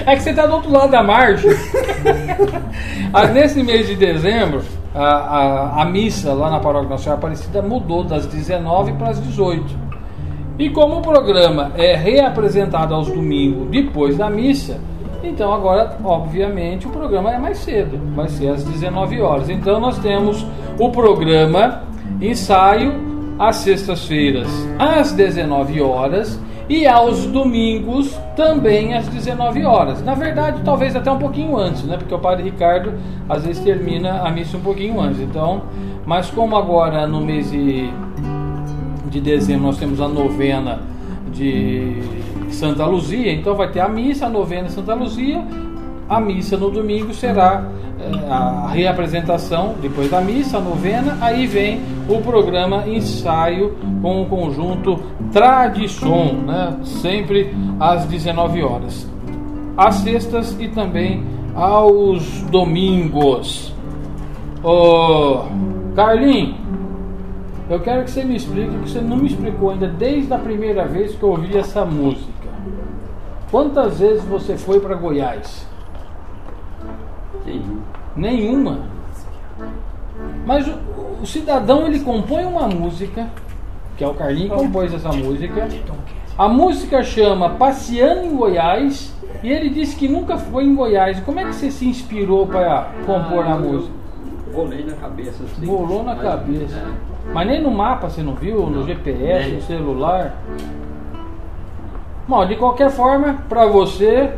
É 0.06 0.16
que 0.16 0.22
você 0.22 0.30
está 0.30 0.46
do 0.46 0.54
outro 0.54 0.72
lado 0.72 0.90
da 0.90 1.02
margem. 1.02 1.50
Ah, 3.12 3.26
Nesse 3.26 3.62
mês 3.62 3.86
de 3.86 3.94
dezembro, 3.94 4.62
a, 4.94 5.04
a, 5.04 5.82
a 5.82 5.84
missa 5.84 6.32
lá 6.32 6.50
na 6.50 6.58
Paróquia 6.58 6.88
Nossa 6.88 7.02
Senhora 7.04 7.18
Aparecida 7.18 7.60
mudou 7.60 8.02
das 8.02 8.26
19 8.26 8.92
para 8.94 9.10
as 9.10 9.20
18. 9.22 9.64
E 10.58 10.70
como 10.70 10.98
o 10.98 11.02
programa 11.02 11.72
é 11.76 11.94
reapresentado 11.96 12.94
aos 12.94 13.08
domingos 13.08 13.68
depois 13.70 14.16
da 14.16 14.30
missa, 14.30 14.80
então 15.22 15.52
agora, 15.52 15.96
obviamente, 16.04 16.86
o 16.86 16.90
programa 16.90 17.32
é 17.32 17.38
mais 17.38 17.58
cedo, 17.58 17.98
vai 18.14 18.28
ser 18.28 18.48
às 18.48 18.64
19 18.64 19.20
horas. 19.20 19.48
Então 19.48 19.80
nós 19.80 19.98
temos 19.98 20.44
o 20.78 20.90
programa 20.90 21.82
ensaio 22.20 23.12
às 23.38 23.56
sextas-feiras 23.56 24.48
às 24.78 25.12
19 25.12 25.80
horas 25.80 26.38
e 26.68 26.86
aos 26.86 27.26
domingos 27.26 28.16
também 28.36 28.94
às 28.94 29.08
19 29.08 29.64
horas. 29.64 30.02
Na 30.02 30.14
verdade, 30.14 30.60
talvez 30.64 30.94
até 30.94 31.10
um 31.10 31.18
pouquinho 31.18 31.56
antes, 31.56 31.82
né? 31.84 31.96
Porque 31.96 32.14
o 32.14 32.18
Padre 32.18 32.44
Ricardo 32.44 32.94
às 33.28 33.44
vezes 33.44 33.62
termina 33.62 34.22
a 34.22 34.30
missa 34.30 34.56
um 34.56 34.60
pouquinho 34.60 35.00
antes. 35.00 35.20
Então, 35.20 35.62
mas 36.06 36.30
como 36.30 36.56
agora 36.56 37.06
no 37.06 37.20
mês 37.20 37.50
de 37.50 37.90
de 39.10 39.20
dezembro 39.20 39.66
nós 39.66 39.76
temos 39.76 40.00
a 40.00 40.08
novena 40.08 40.80
de 41.32 42.02
Santa 42.52 42.84
Luzia, 42.86 43.32
então 43.32 43.54
vai 43.54 43.70
ter 43.70 43.80
a 43.80 43.88
missa, 43.88 44.26
a 44.26 44.28
novena 44.28 44.68
Santa 44.68 44.94
Luzia, 44.94 45.44
a 46.08 46.20
missa 46.20 46.56
no 46.56 46.70
domingo 46.70 47.14
será 47.14 47.64
eh, 47.98 48.30
a 48.30 48.68
reapresentação 48.68 49.74
depois 49.80 50.10
da 50.10 50.20
missa, 50.20 50.58
a 50.58 50.60
novena, 50.60 51.16
aí 51.20 51.46
vem 51.46 51.80
o 52.08 52.20
programa 52.20 52.86
ensaio 52.86 53.76
com 54.00 54.22
o 54.22 54.26
conjunto 54.26 55.00
Tradição, 55.32 56.34
né? 56.34 56.76
sempre 56.84 57.54
às 57.80 58.04
19 58.04 58.62
horas. 58.62 59.10
Às 59.76 59.96
sextas 59.96 60.54
e 60.60 60.68
também 60.68 61.24
aos 61.54 62.42
domingos. 62.50 63.74
Ô, 64.62 65.44
Carlinhos, 65.94 66.56
eu 67.70 67.80
quero 67.80 68.04
que 68.04 68.10
você 68.10 68.24
me 68.24 68.36
explique, 68.36 68.70
que 68.70 68.90
você 68.90 69.00
não 69.00 69.16
me 69.16 69.28
explicou 69.28 69.70
ainda 69.70 69.88
desde 69.88 70.32
a 70.32 70.38
primeira 70.38 70.86
vez 70.86 71.14
que 71.14 71.22
eu 71.22 71.30
ouvi 71.30 71.56
essa 71.56 71.84
música. 71.84 72.41
Quantas 73.52 74.00
vezes 74.00 74.24
você 74.24 74.56
foi 74.56 74.80
para 74.80 74.94
Goiás? 74.94 75.66
Nenhuma. 78.16 78.78
Mas 80.46 80.66
o, 80.66 80.72
o 81.22 81.26
cidadão 81.26 81.86
ele 81.86 82.00
compõe 82.00 82.46
uma 82.46 82.66
música, 82.66 83.28
que 83.98 84.02
é 84.02 84.08
o 84.08 84.14
Carlinhos 84.14 84.52
que 84.52 84.56
compôs 84.56 84.94
essa 84.94 85.12
música. 85.12 85.68
A 86.38 86.48
música 86.48 87.02
chama 87.02 87.50
Passeando 87.50 88.24
em 88.24 88.34
Goiás 88.34 89.14
e 89.42 89.50
ele 89.50 89.68
disse 89.68 89.96
que 89.96 90.08
nunca 90.08 90.38
foi 90.38 90.64
em 90.64 90.74
Goiás. 90.74 91.20
Como 91.20 91.38
é 91.38 91.44
que 91.44 91.54
você 91.54 91.70
se 91.70 91.86
inspirou 91.86 92.46
para 92.46 92.90
compor 93.04 93.46
a 93.46 93.58
música? 93.58 93.92
Volei 94.50 94.82
na 94.82 94.94
cabeça 94.94 95.44
assim. 95.44 95.66
Volou 95.66 96.02
na 96.02 96.14
Mas, 96.14 96.22
cabeça. 96.22 96.76
é. 96.76 97.32
Mas 97.34 97.46
nem 97.46 97.62
no 97.62 97.70
mapa 97.70 98.08
você 98.08 98.22
não 98.22 98.34
viu, 98.34 98.66
no 98.70 98.86
GPS, 98.86 99.50
no 99.50 99.60
celular. 99.62 100.42
Bom, 102.32 102.46
de 102.46 102.56
qualquer 102.56 102.90
forma, 102.90 103.44
para 103.46 103.66
você, 103.66 104.32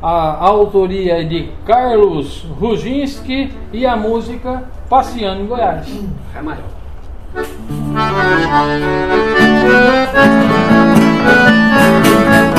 a, 0.00 0.46
autoria 0.46 1.20
é 1.20 1.24
de 1.24 1.50
Carlos 1.66 2.46
Ruginski 2.60 3.52
e 3.72 3.84
a 3.84 3.96
música 3.96 4.70
Passeando 4.88 5.42
em 5.42 5.46
Goiás. 5.48 5.88
É 6.32 6.38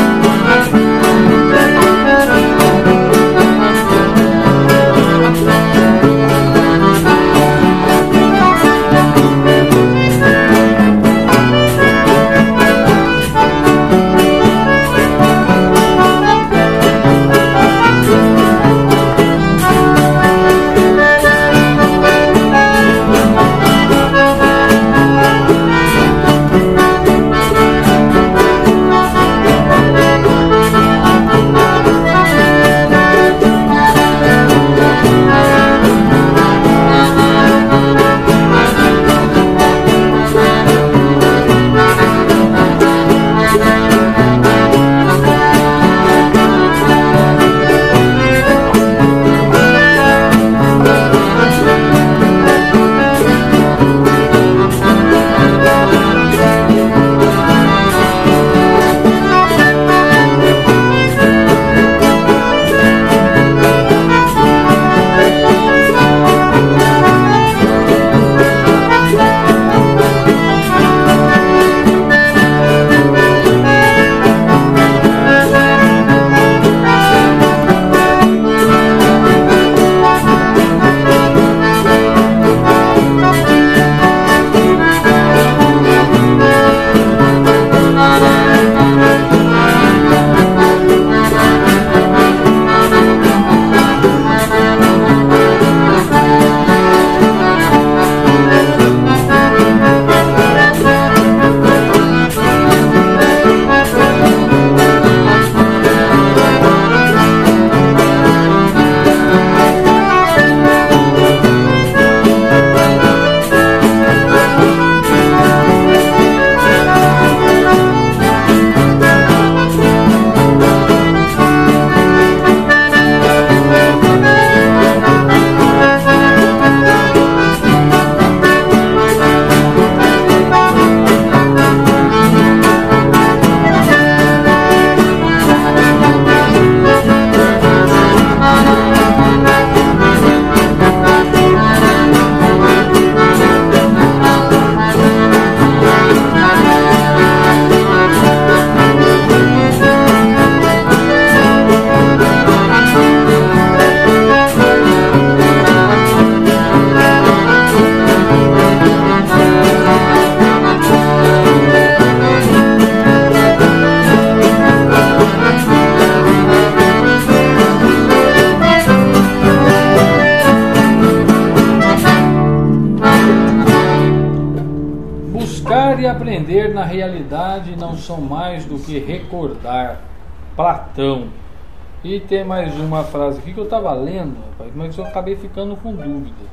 tem 182.31 182.45
mais 182.45 182.73
uma 182.79 183.03
frase 183.03 183.39
aqui 183.39 183.53
que 183.53 183.59
eu 183.59 183.65
estava 183.65 183.91
lendo, 183.91 184.37
rapaz, 184.51 184.71
mas 184.73 184.97
eu 184.97 185.03
acabei 185.03 185.35
ficando 185.35 185.75
com 185.75 185.93
dúvida. 185.93 186.45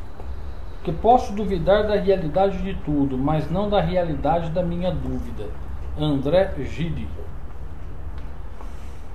Que 0.83 0.91
posso 0.91 1.33
duvidar 1.33 1.87
da 1.87 1.95
realidade 1.95 2.59
de 2.59 2.74
tudo, 2.85 3.16
mas 3.16 3.49
não 3.49 3.70
da 3.70 3.81
realidade 3.81 4.51
da 4.51 4.61
minha 4.61 4.91
dúvida. 4.91 5.45
André 5.97 6.53
Gide. 6.64 7.07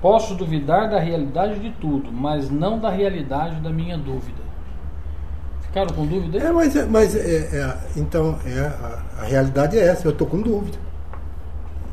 Posso 0.00 0.34
duvidar 0.36 0.88
da 0.88 0.98
realidade 0.98 1.60
de 1.60 1.70
tudo, 1.72 2.10
mas 2.10 2.48
não 2.50 2.78
da 2.78 2.88
realidade 2.88 3.56
da 3.56 3.68
minha 3.68 3.98
dúvida. 3.98 4.42
Ficaram 5.60 5.94
com 5.94 6.06
dúvida? 6.06 6.38
aí? 6.38 6.46
É, 6.46 6.50
mas, 6.50 6.74
é- 6.76 6.86
mas 6.86 7.14
é, 7.14 7.58
é, 7.58 7.78
então 7.94 8.38
é, 8.46 8.58
a, 8.60 9.02
a 9.20 9.24
realidade 9.24 9.78
é 9.78 9.86
essa, 9.86 10.06
eu 10.08 10.12
estou 10.12 10.26
com 10.26 10.40
dúvida. 10.40 10.78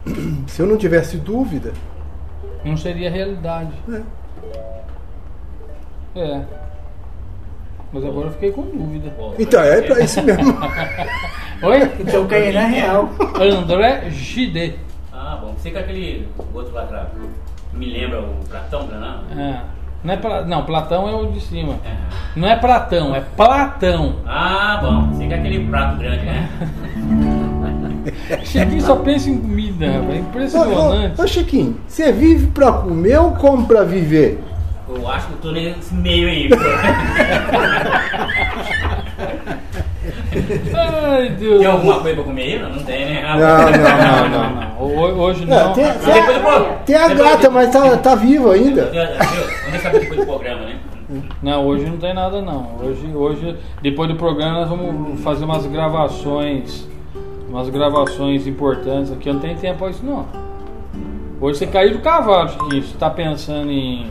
Se 0.48 0.62
eu 0.62 0.66
não 0.66 0.78
tivesse 0.78 1.18
dúvida, 1.18 1.74
Não 2.64 2.78
seria 2.78 3.12
realidade. 3.12 3.74
né? 3.86 4.02
É. 6.16 6.42
Mas 7.94 8.06
agora 8.06 8.28
eu 8.28 8.32
fiquei 8.32 8.52
com 8.52 8.62
dúvida. 8.64 9.14
então 9.38 9.62
é 9.62 9.82
para 9.82 10.00
isso 10.02 10.22
mesmo. 10.24 10.58
Oi? 11.64 11.92
Então 12.00 12.26
quem 12.28 12.38
é 12.56 12.66
real. 12.66 13.10
André 13.40 14.10
Gide. 14.10 14.76
Ah, 15.14 15.38
bom. 15.42 15.54
Você 15.58 15.72
com 15.72 15.80
aquele 15.80 16.28
outro 16.54 16.74
lá 16.74 16.84
atrás. 16.84 17.08
Me 17.74 17.86
lembra 17.92 18.22
o 18.22 18.34
Platão, 18.50 18.88
não? 18.88 19.40
É. 19.42 19.62
Não, 20.04 20.14
é 20.14 20.18
Pla- 20.18 20.42
não, 20.46 20.64
Platão 20.66 21.08
é 21.08 21.14
o 21.14 21.32
de 21.32 21.40
cima. 21.42 21.76
É. 21.86 21.96
Não 22.36 22.48
é 22.48 22.56
Platão, 22.56 23.16
é 23.16 23.22
Platão. 23.22 24.16
Ah, 24.26 24.80
bom. 24.82 25.08
Você 25.14 25.28
com 25.28 25.34
aquele 25.34 25.68
prato 25.68 25.98
grande, 25.98 26.26
né? 26.26 26.50
Chiquinho 28.44 28.82
só 28.82 28.96
pensa 28.98 29.30
em 29.30 29.38
comida, 29.38 29.86
rapaz. 29.92 30.10
É 30.10 30.14
Ô, 30.14 30.20
impressionante. 30.20 31.22
ô, 31.22 31.24
ô, 31.24 31.28
Chiquinho, 31.28 31.78
você 31.88 32.12
vive 32.12 32.48
para 32.48 32.72
comer 32.72 33.18
ou 33.20 33.32
come 33.34 33.66
para 33.66 33.84
viver? 33.84 34.42
Eu 34.94 35.08
acho 35.10 35.28
que 35.28 35.34
eu 35.34 35.38
tô 35.38 35.52
nesse 35.52 35.94
meio 35.94 36.28
aí. 36.28 36.50
Ai, 40.74 41.30
Deus. 41.30 41.60
Tem 41.60 41.68
alguma 41.68 42.00
coisa 42.00 42.16
pra 42.16 42.24
comer 42.24 42.42
aí? 42.44 42.60
Não, 42.60 42.70
não 42.72 42.84
tem, 42.84 43.06
né? 43.06 43.22
Não, 43.22 43.40
Não, 43.40 44.30
não, 44.30 44.56
não. 44.56 44.82
Ho- 44.82 45.22
Hoje 45.22 45.46
Não, 45.46 45.68
não. 45.68 45.74
tem, 45.74 45.86
Depois 45.86 46.26
do 46.26 46.42
pro- 46.42 46.66
tem 46.86 46.96
a 46.96 47.08
depois 47.08 47.30
gata, 47.30 47.50
mas 47.50 47.72
tá, 47.72 47.98
tá 47.98 48.16
viva 48.16 48.54
ainda. 48.54 48.86
Vamos 48.86 49.72
deixar 49.72 49.92
depois 49.92 50.20
do 50.20 50.26
programa, 50.26 50.62
né? 50.66 50.80
Não, 51.44 51.66
hoje 51.66 51.86
não 51.86 51.98
tem 51.98 52.14
nada 52.14 52.42
não. 52.42 52.78
Hoje, 52.82 53.08
hoje, 53.14 53.58
depois 53.82 54.10
do 54.10 54.16
programa, 54.16 54.62
nós 54.62 54.70
vamos 54.70 55.22
fazer 55.22 55.44
umas 55.46 55.66
gravações. 55.66 56.88
Umas 57.50 57.70
gravações 57.70 58.48
importantes 58.48 59.12
aqui. 59.12 59.28
Eu 59.30 59.34
não 59.34 59.42
tenho 59.42 59.58
tempo 59.58 59.80
pra 59.80 59.90
isso 59.90 60.06
não. 60.06 60.26
Hoje 61.42 61.60
você 61.60 61.68
caiu 61.68 61.92
do 61.94 62.00
cavalo, 62.00 62.50
Chiquinho. 62.50 62.82
Você 62.84 62.98
tá 62.98 63.10
pensando 63.10 63.70
em. 63.72 64.08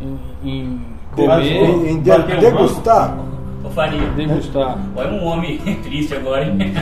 Em, 0.00 0.18
em 0.44 0.80
comer, 1.14 1.42
Em, 1.44 1.90
em 1.92 2.00
de- 2.00 2.10
um 2.12 2.40
degustar. 2.40 3.16
Ô 3.64 3.70
Faria, 3.70 4.00
degustar. 4.16 4.78
olha 4.94 5.10
um 5.12 5.24
homem 5.24 5.58
triste 5.82 6.14
agora, 6.14 6.44
hein? 6.44 6.56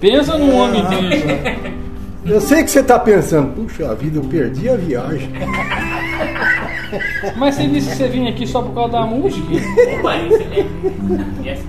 Pensa 0.00 0.36
num 0.36 0.56
homem 0.58 0.84
triste. 0.86 1.24
Eu 2.24 2.40
sei 2.40 2.62
que 2.62 2.70
você 2.70 2.82
tá 2.82 2.98
pensando, 2.98 3.52
puxa 3.54 3.94
vida, 3.94 4.18
eu 4.18 4.24
perdi 4.24 4.68
a 4.68 4.76
viagem. 4.76 5.28
Mas 7.36 7.54
você 7.54 7.66
disse 7.66 7.90
que 7.90 7.96
você 7.96 8.08
vinha 8.08 8.30
aqui 8.30 8.46
só 8.46 8.60
por 8.62 8.74
causa 8.74 8.92
da 8.92 9.06
música? 9.06 9.46
Opa, 9.98 10.16
isso 10.18 10.42
é. 10.42 10.66
E 11.42 11.48
essa, 11.48 11.64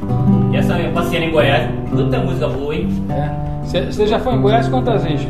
e 0.52 0.56
essa 0.58 0.76
passeando 0.94 1.26
em 1.28 1.32
Goiás, 1.32 1.70
tanta 1.96 2.20
música 2.20 2.48
boa, 2.50 2.76
hein? 2.76 2.90
É. 3.10 3.30
Você, 3.66 3.86
você 3.86 4.08
já 4.08 4.20
foi 4.20 4.34
em 4.34 4.42
Goiás 4.42 4.68
quantas 4.68 5.04
vezes? 5.04 5.26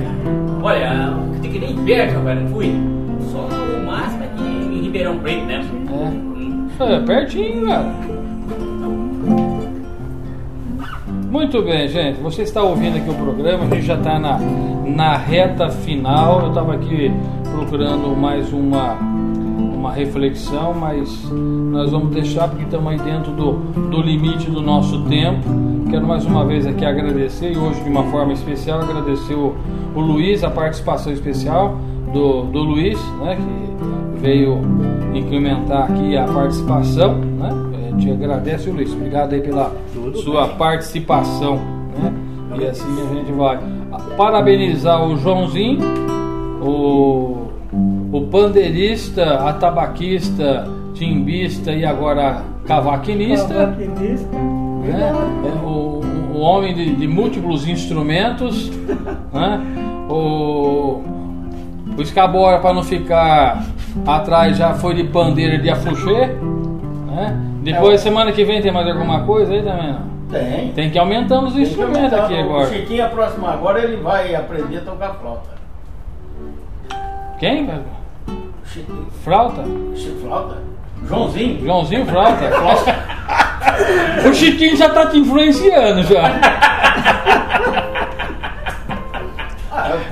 Olha, 0.61 1.13
tem 1.41 1.51
que 1.51 1.59
nem 1.59 1.75
perto, 1.85 2.15
rapaz, 2.15 2.41
não 2.41 2.47
fui. 2.49 2.73
Ribeirão 4.93 5.17
Preto, 5.17 5.45
né? 5.45 5.65
Hum. 5.91 6.67
É, 6.79 6.99
pertinho, 6.99 7.65
cara. 7.65 7.95
Muito 11.31 11.63
bem, 11.63 11.87
gente. 11.87 12.21
Você 12.21 12.43
está 12.43 12.61
ouvindo 12.61 12.97
aqui 12.97 13.09
o 13.09 13.15
programa, 13.15 13.63
a 13.63 13.69
gente 13.75 13.87
já 13.87 13.95
está 13.95 14.19
na, 14.19 14.37
na 14.37 15.17
reta 15.17 15.67
final. 15.69 16.41
Eu 16.41 16.49
estava 16.49 16.75
aqui 16.75 17.11
procurando 17.55 18.15
mais 18.15 18.53
uma, 18.53 18.93
uma 18.93 19.91
reflexão, 19.91 20.75
mas 20.75 21.27
nós 21.31 21.89
vamos 21.89 22.13
deixar 22.13 22.47
porque 22.47 22.63
estamos 22.63 22.91
aí 22.91 22.99
dentro 22.99 23.31
do, 23.31 23.53
do 23.89 23.99
limite 23.99 24.47
do 24.51 24.61
nosso 24.61 25.05
tempo. 25.05 25.41
Quero 25.89 26.05
mais 26.05 26.23
uma 26.23 26.45
vez 26.45 26.67
aqui 26.67 26.85
agradecer 26.85 27.53
e 27.53 27.57
hoje 27.57 27.81
de 27.81 27.89
uma 27.89 28.03
forma 28.11 28.33
especial 28.33 28.81
agradecer 28.81 29.33
o, 29.33 29.55
o 29.95 29.99
Luiz, 29.99 30.43
a 30.43 30.51
participação 30.51 31.11
especial 31.11 31.79
do, 32.13 32.43
do 32.43 32.59
Luiz, 32.61 32.99
né, 33.19 33.35
que 33.35 34.19
veio 34.21 34.61
incrementar 35.13 35.91
aqui 35.91 36.15
a 36.15 36.25
participação, 36.25 37.15
né? 37.15 37.49
A 37.87 37.99
gente 37.99 38.11
agradece 38.11 38.69
o 38.69 38.73
Luiz, 38.73 38.93
obrigado 38.93 39.33
aí 39.33 39.41
pela 39.41 39.71
sua 40.23 40.47
participação, 40.49 41.57
né? 41.99 42.13
E 42.59 42.65
assim 42.65 42.85
a 43.01 43.15
gente 43.15 43.31
vai 43.31 43.59
parabenizar 44.15 45.03
o 45.05 45.17
Joãozinho, 45.17 45.79
o, 46.61 47.47
o 48.11 48.21
pandeirista, 48.31 49.35
atabaquista, 49.49 50.67
timbista 50.93 51.71
e 51.71 51.83
agora 51.83 52.43
cavaquinista, 52.65 53.53
Cavaquinista. 53.53 54.27
né? 54.37 55.11
o, 55.63 56.01
o 56.33 56.39
homem 56.39 56.73
de, 56.73 56.95
de 56.95 57.07
múltiplos 57.07 57.67
instrumentos, 57.67 58.69
né? 59.33 59.61
o, 60.09 61.01
o 61.97 62.01
escabora 62.01 62.59
para 62.59 62.73
não 62.73 62.83
ficar 62.83 63.63
atrás 64.05 64.57
já 64.57 64.73
foi 64.73 64.95
de 64.95 65.03
pandeira 65.05 65.57
de 65.57 65.69
afuxê, 65.69 66.27
né? 67.07 67.37
Depois 67.61 68.01
semana 68.01 68.31
que 68.31 68.43
vem 68.43 68.61
tem 68.61 68.71
mais 68.71 68.87
alguma 68.87 69.21
coisa 69.21 69.53
aí 69.53 69.61
também? 69.61 69.95
Tem. 70.29 70.71
Tem 70.73 70.89
que 70.89 70.97
ir 70.97 70.99
aumentando 70.99 71.47
os 71.47 71.53
Tem 71.53 71.63
instrumentos 71.63 72.11
aumentar. 72.11 72.25
aqui 72.25 72.33
O 72.33 72.39
agora. 72.43 72.67
Chiquinho, 72.67 73.05
a 73.05 73.07
próxima 73.07 73.51
agora, 73.51 73.83
ele 73.83 73.97
vai 73.97 74.33
aprender 74.35 74.77
a 74.77 74.81
tocar 74.81 75.13
flauta. 75.13 75.49
Quem? 77.39 77.69
Chiquinho, 78.65 79.07
Flauta? 79.23 79.63
Chico, 79.95 80.19
flauta? 80.21 80.57
Joãozinho? 81.07 81.63
Joãozinho 81.65 82.05
Flauta? 82.05 82.49
o 84.27 84.33
Chiquinho 84.33 84.75
já 84.75 84.89
tá 84.89 85.05
te 85.07 85.17
influenciando 85.19 86.03
já. 86.03 86.23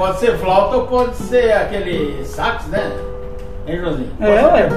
Pode 0.01 0.17
ser 0.17 0.35
flauta 0.39 0.77
ou 0.77 0.87
pode 0.87 1.15
ser 1.15 1.53
aquele 1.53 2.25
sax, 2.25 2.65
né? 2.69 2.91
Hein, 3.67 3.77
Joãozinho? 3.81 4.11
É, 4.19 4.45
ué. 4.47 4.69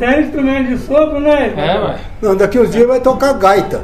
é 0.00 0.20
instrumento 0.22 0.68
de 0.68 0.78
sopro, 0.78 1.20
né? 1.20 1.52
É, 1.54 1.78
ué. 1.78 1.98
Não, 2.22 2.34
daqui 2.34 2.58
uns 2.58 2.70
dias 2.70 2.88
vai 2.88 2.98
tocar 3.00 3.34
gaita. 3.34 3.82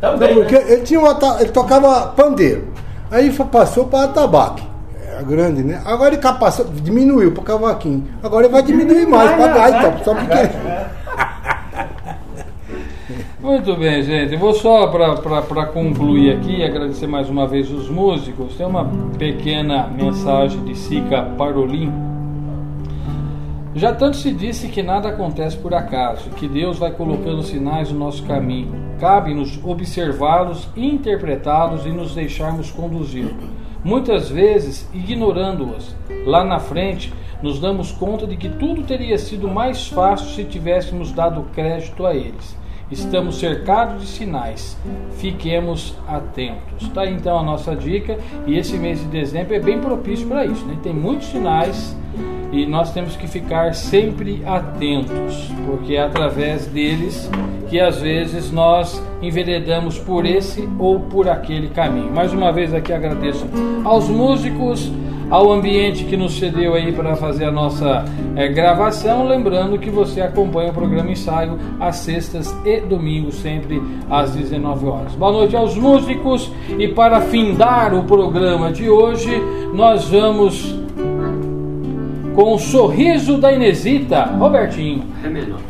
Também, 0.00 0.32
Não, 0.32 0.42
porque 0.42 0.54
né? 0.54 0.64
ele, 0.74 0.82
tinha 0.82 1.00
uma, 1.00 1.18
ele 1.40 1.50
tocava 1.50 2.12
pandeiro. 2.12 2.68
Aí 3.10 3.32
passou 3.32 3.86
para 3.86 4.04
atabaque. 4.04 4.62
Era 5.04 5.22
grande, 5.22 5.64
né? 5.64 5.82
Agora 5.84 6.14
ele 6.14 6.22
passou, 6.22 6.66
diminuiu 6.66 7.32
para 7.32 7.42
cavaquinho. 7.42 8.06
Agora 8.22 8.46
ele 8.46 8.52
vai 8.52 8.62
diminuir 8.62 9.08
mais 9.08 9.32
para 9.32 9.48
gaita, 9.48 10.04
só 10.04 10.14
porque. 10.14 10.38
Muito 13.48 13.74
bem, 13.76 14.02
gente. 14.02 14.36
Vou 14.36 14.52
só 14.52 14.88
para 14.88 15.66
concluir 15.68 16.36
aqui, 16.36 16.62
agradecer 16.62 17.06
mais 17.06 17.30
uma 17.30 17.46
vez 17.46 17.70
os 17.70 17.88
músicos. 17.88 18.54
Tem 18.56 18.66
uma 18.66 18.84
pequena 19.18 19.86
mensagem 19.86 20.62
de 20.64 20.76
Sica 20.76 21.22
Parolin. 21.22 21.90
Já 23.74 23.94
tanto 23.94 24.18
se 24.18 24.34
disse 24.34 24.68
que 24.68 24.82
nada 24.82 25.08
acontece 25.08 25.56
por 25.56 25.72
acaso, 25.72 26.28
que 26.32 26.46
Deus 26.46 26.78
vai 26.78 26.90
colocando 26.90 27.42
sinais 27.42 27.90
no 27.90 27.98
nosso 27.98 28.22
caminho. 28.24 28.70
Cabe-nos 29.00 29.58
observá-los, 29.64 30.68
interpretá-los 30.76 31.86
e 31.86 31.88
nos 31.88 32.14
deixarmos 32.14 32.70
conduzir. 32.70 33.34
Muitas 33.82 34.28
vezes, 34.28 34.86
ignorando-os, 34.92 35.96
lá 36.26 36.44
na 36.44 36.58
frente, 36.58 37.14
nos 37.42 37.58
damos 37.58 37.92
conta 37.92 38.26
de 38.26 38.36
que 38.36 38.50
tudo 38.50 38.82
teria 38.82 39.16
sido 39.16 39.48
mais 39.48 39.88
fácil 39.88 40.34
se 40.34 40.44
tivéssemos 40.44 41.12
dado 41.12 41.46
crédito 41.54 42.04
a 42.04 42.14
eles. 42.14 42.57
Estamos 42.90 43.38
cercados 43.38 44.02
de 44.02 44.08
sinais. 44.08 44.76
Fiquemos 45.18 45.94
atentos. 46.06 46.88
Tá 46.94 47.06
então 47.06 47.38
a 47.38 47.42
nossa 47.42 47.76
dica 47.76 48.18
e 48.46 48.56
esse 48.56 48.76
mês 48.78 49.00
de 49.00 49.06
dezembro 49.06 49.54
é 49.54 49.60
bem 49.60 49.78
propício 49.80 50.26
para 50.26 50.46
isso, 50.46 50.64
né? 50.64 50.76
Tem 50.82 50.94
muitos 50.94 51.28
sinais 51.28 51.96
e 52.50 52.64
nós 52.64 52.92
temos 52.92 53.14
que 53.14 53.26
ficar 53.26 53.74
sempre 53.74 54.42
atentos, 54.46 55.50
porque 55.66 55.96
é 55.96 56.02
através 56.02 56.66
deles 56.66 57.30
que 57.68 57.78
às 57.78 58.00
vezes 58.00 58.50
nós 58.50 59.02
enveredamos 59.20 59.98
por 59.98 60.24
esse 60.24 60.66
ou 60.78 61.00
por 61.00 61.28
aquele 61.28 61.68
caminho. 61.68 62.10
Mais 62.10 62.32
uma 62.32 62.50
vez 62.50 62.72
aqui 62.72 62.92
agradeço 62.92 63.46
aos 63.84 64.08
músicos, 64.08 64.90
ao 65.30 65.52
ambiente 65.52 66.04
que 66.04 66.16
nos 66.16 66.38
cedeu 66.38 66.74
aí 66.74 66.92
para 66.92 67.16
fazer 67.16 67.44
a 67.44 67.52
nossa 67.52 68.04
é, 68.36 68.48
gravação. 68.48 69.26
Lembrando 69.26 69.78
que 69.78 69.90
você 69.90 70.20
acompanha 70.20 70.70
o 70.70 70.74
programa 70.74 71.10
Ensaio 71.10 71.58
às 71.78 71.96
sextas 71.96 72.54
e 72.64 72.80
domingos, 72.80 73.36
sempre 73.36 73.82
às 74.10 74.34
19 74.34 74.86
horas. 74.86 75.14
Boa 75.14 75.32
noite 75.32 75.56
aos 75.56 75.76
músicos 75.76 76.50
e 76.78 76.88
para 76.88 77.20
findar 77.20 77.94
o 77.94 78.04
programa 78.04 78.72
de 78.72 78.88
hoje, 78.88 79.42
nós 79.74 80.08
vamos 80.08 80.74
com 82.34 82.54
o 82.54 82.58
sorriso 82.58 83.38
da 83.38 83.52
Inesita, 83.52 84.22
Robertinho. 84.22 85.04
É 85.24 85.28
menor. 85.28 85.67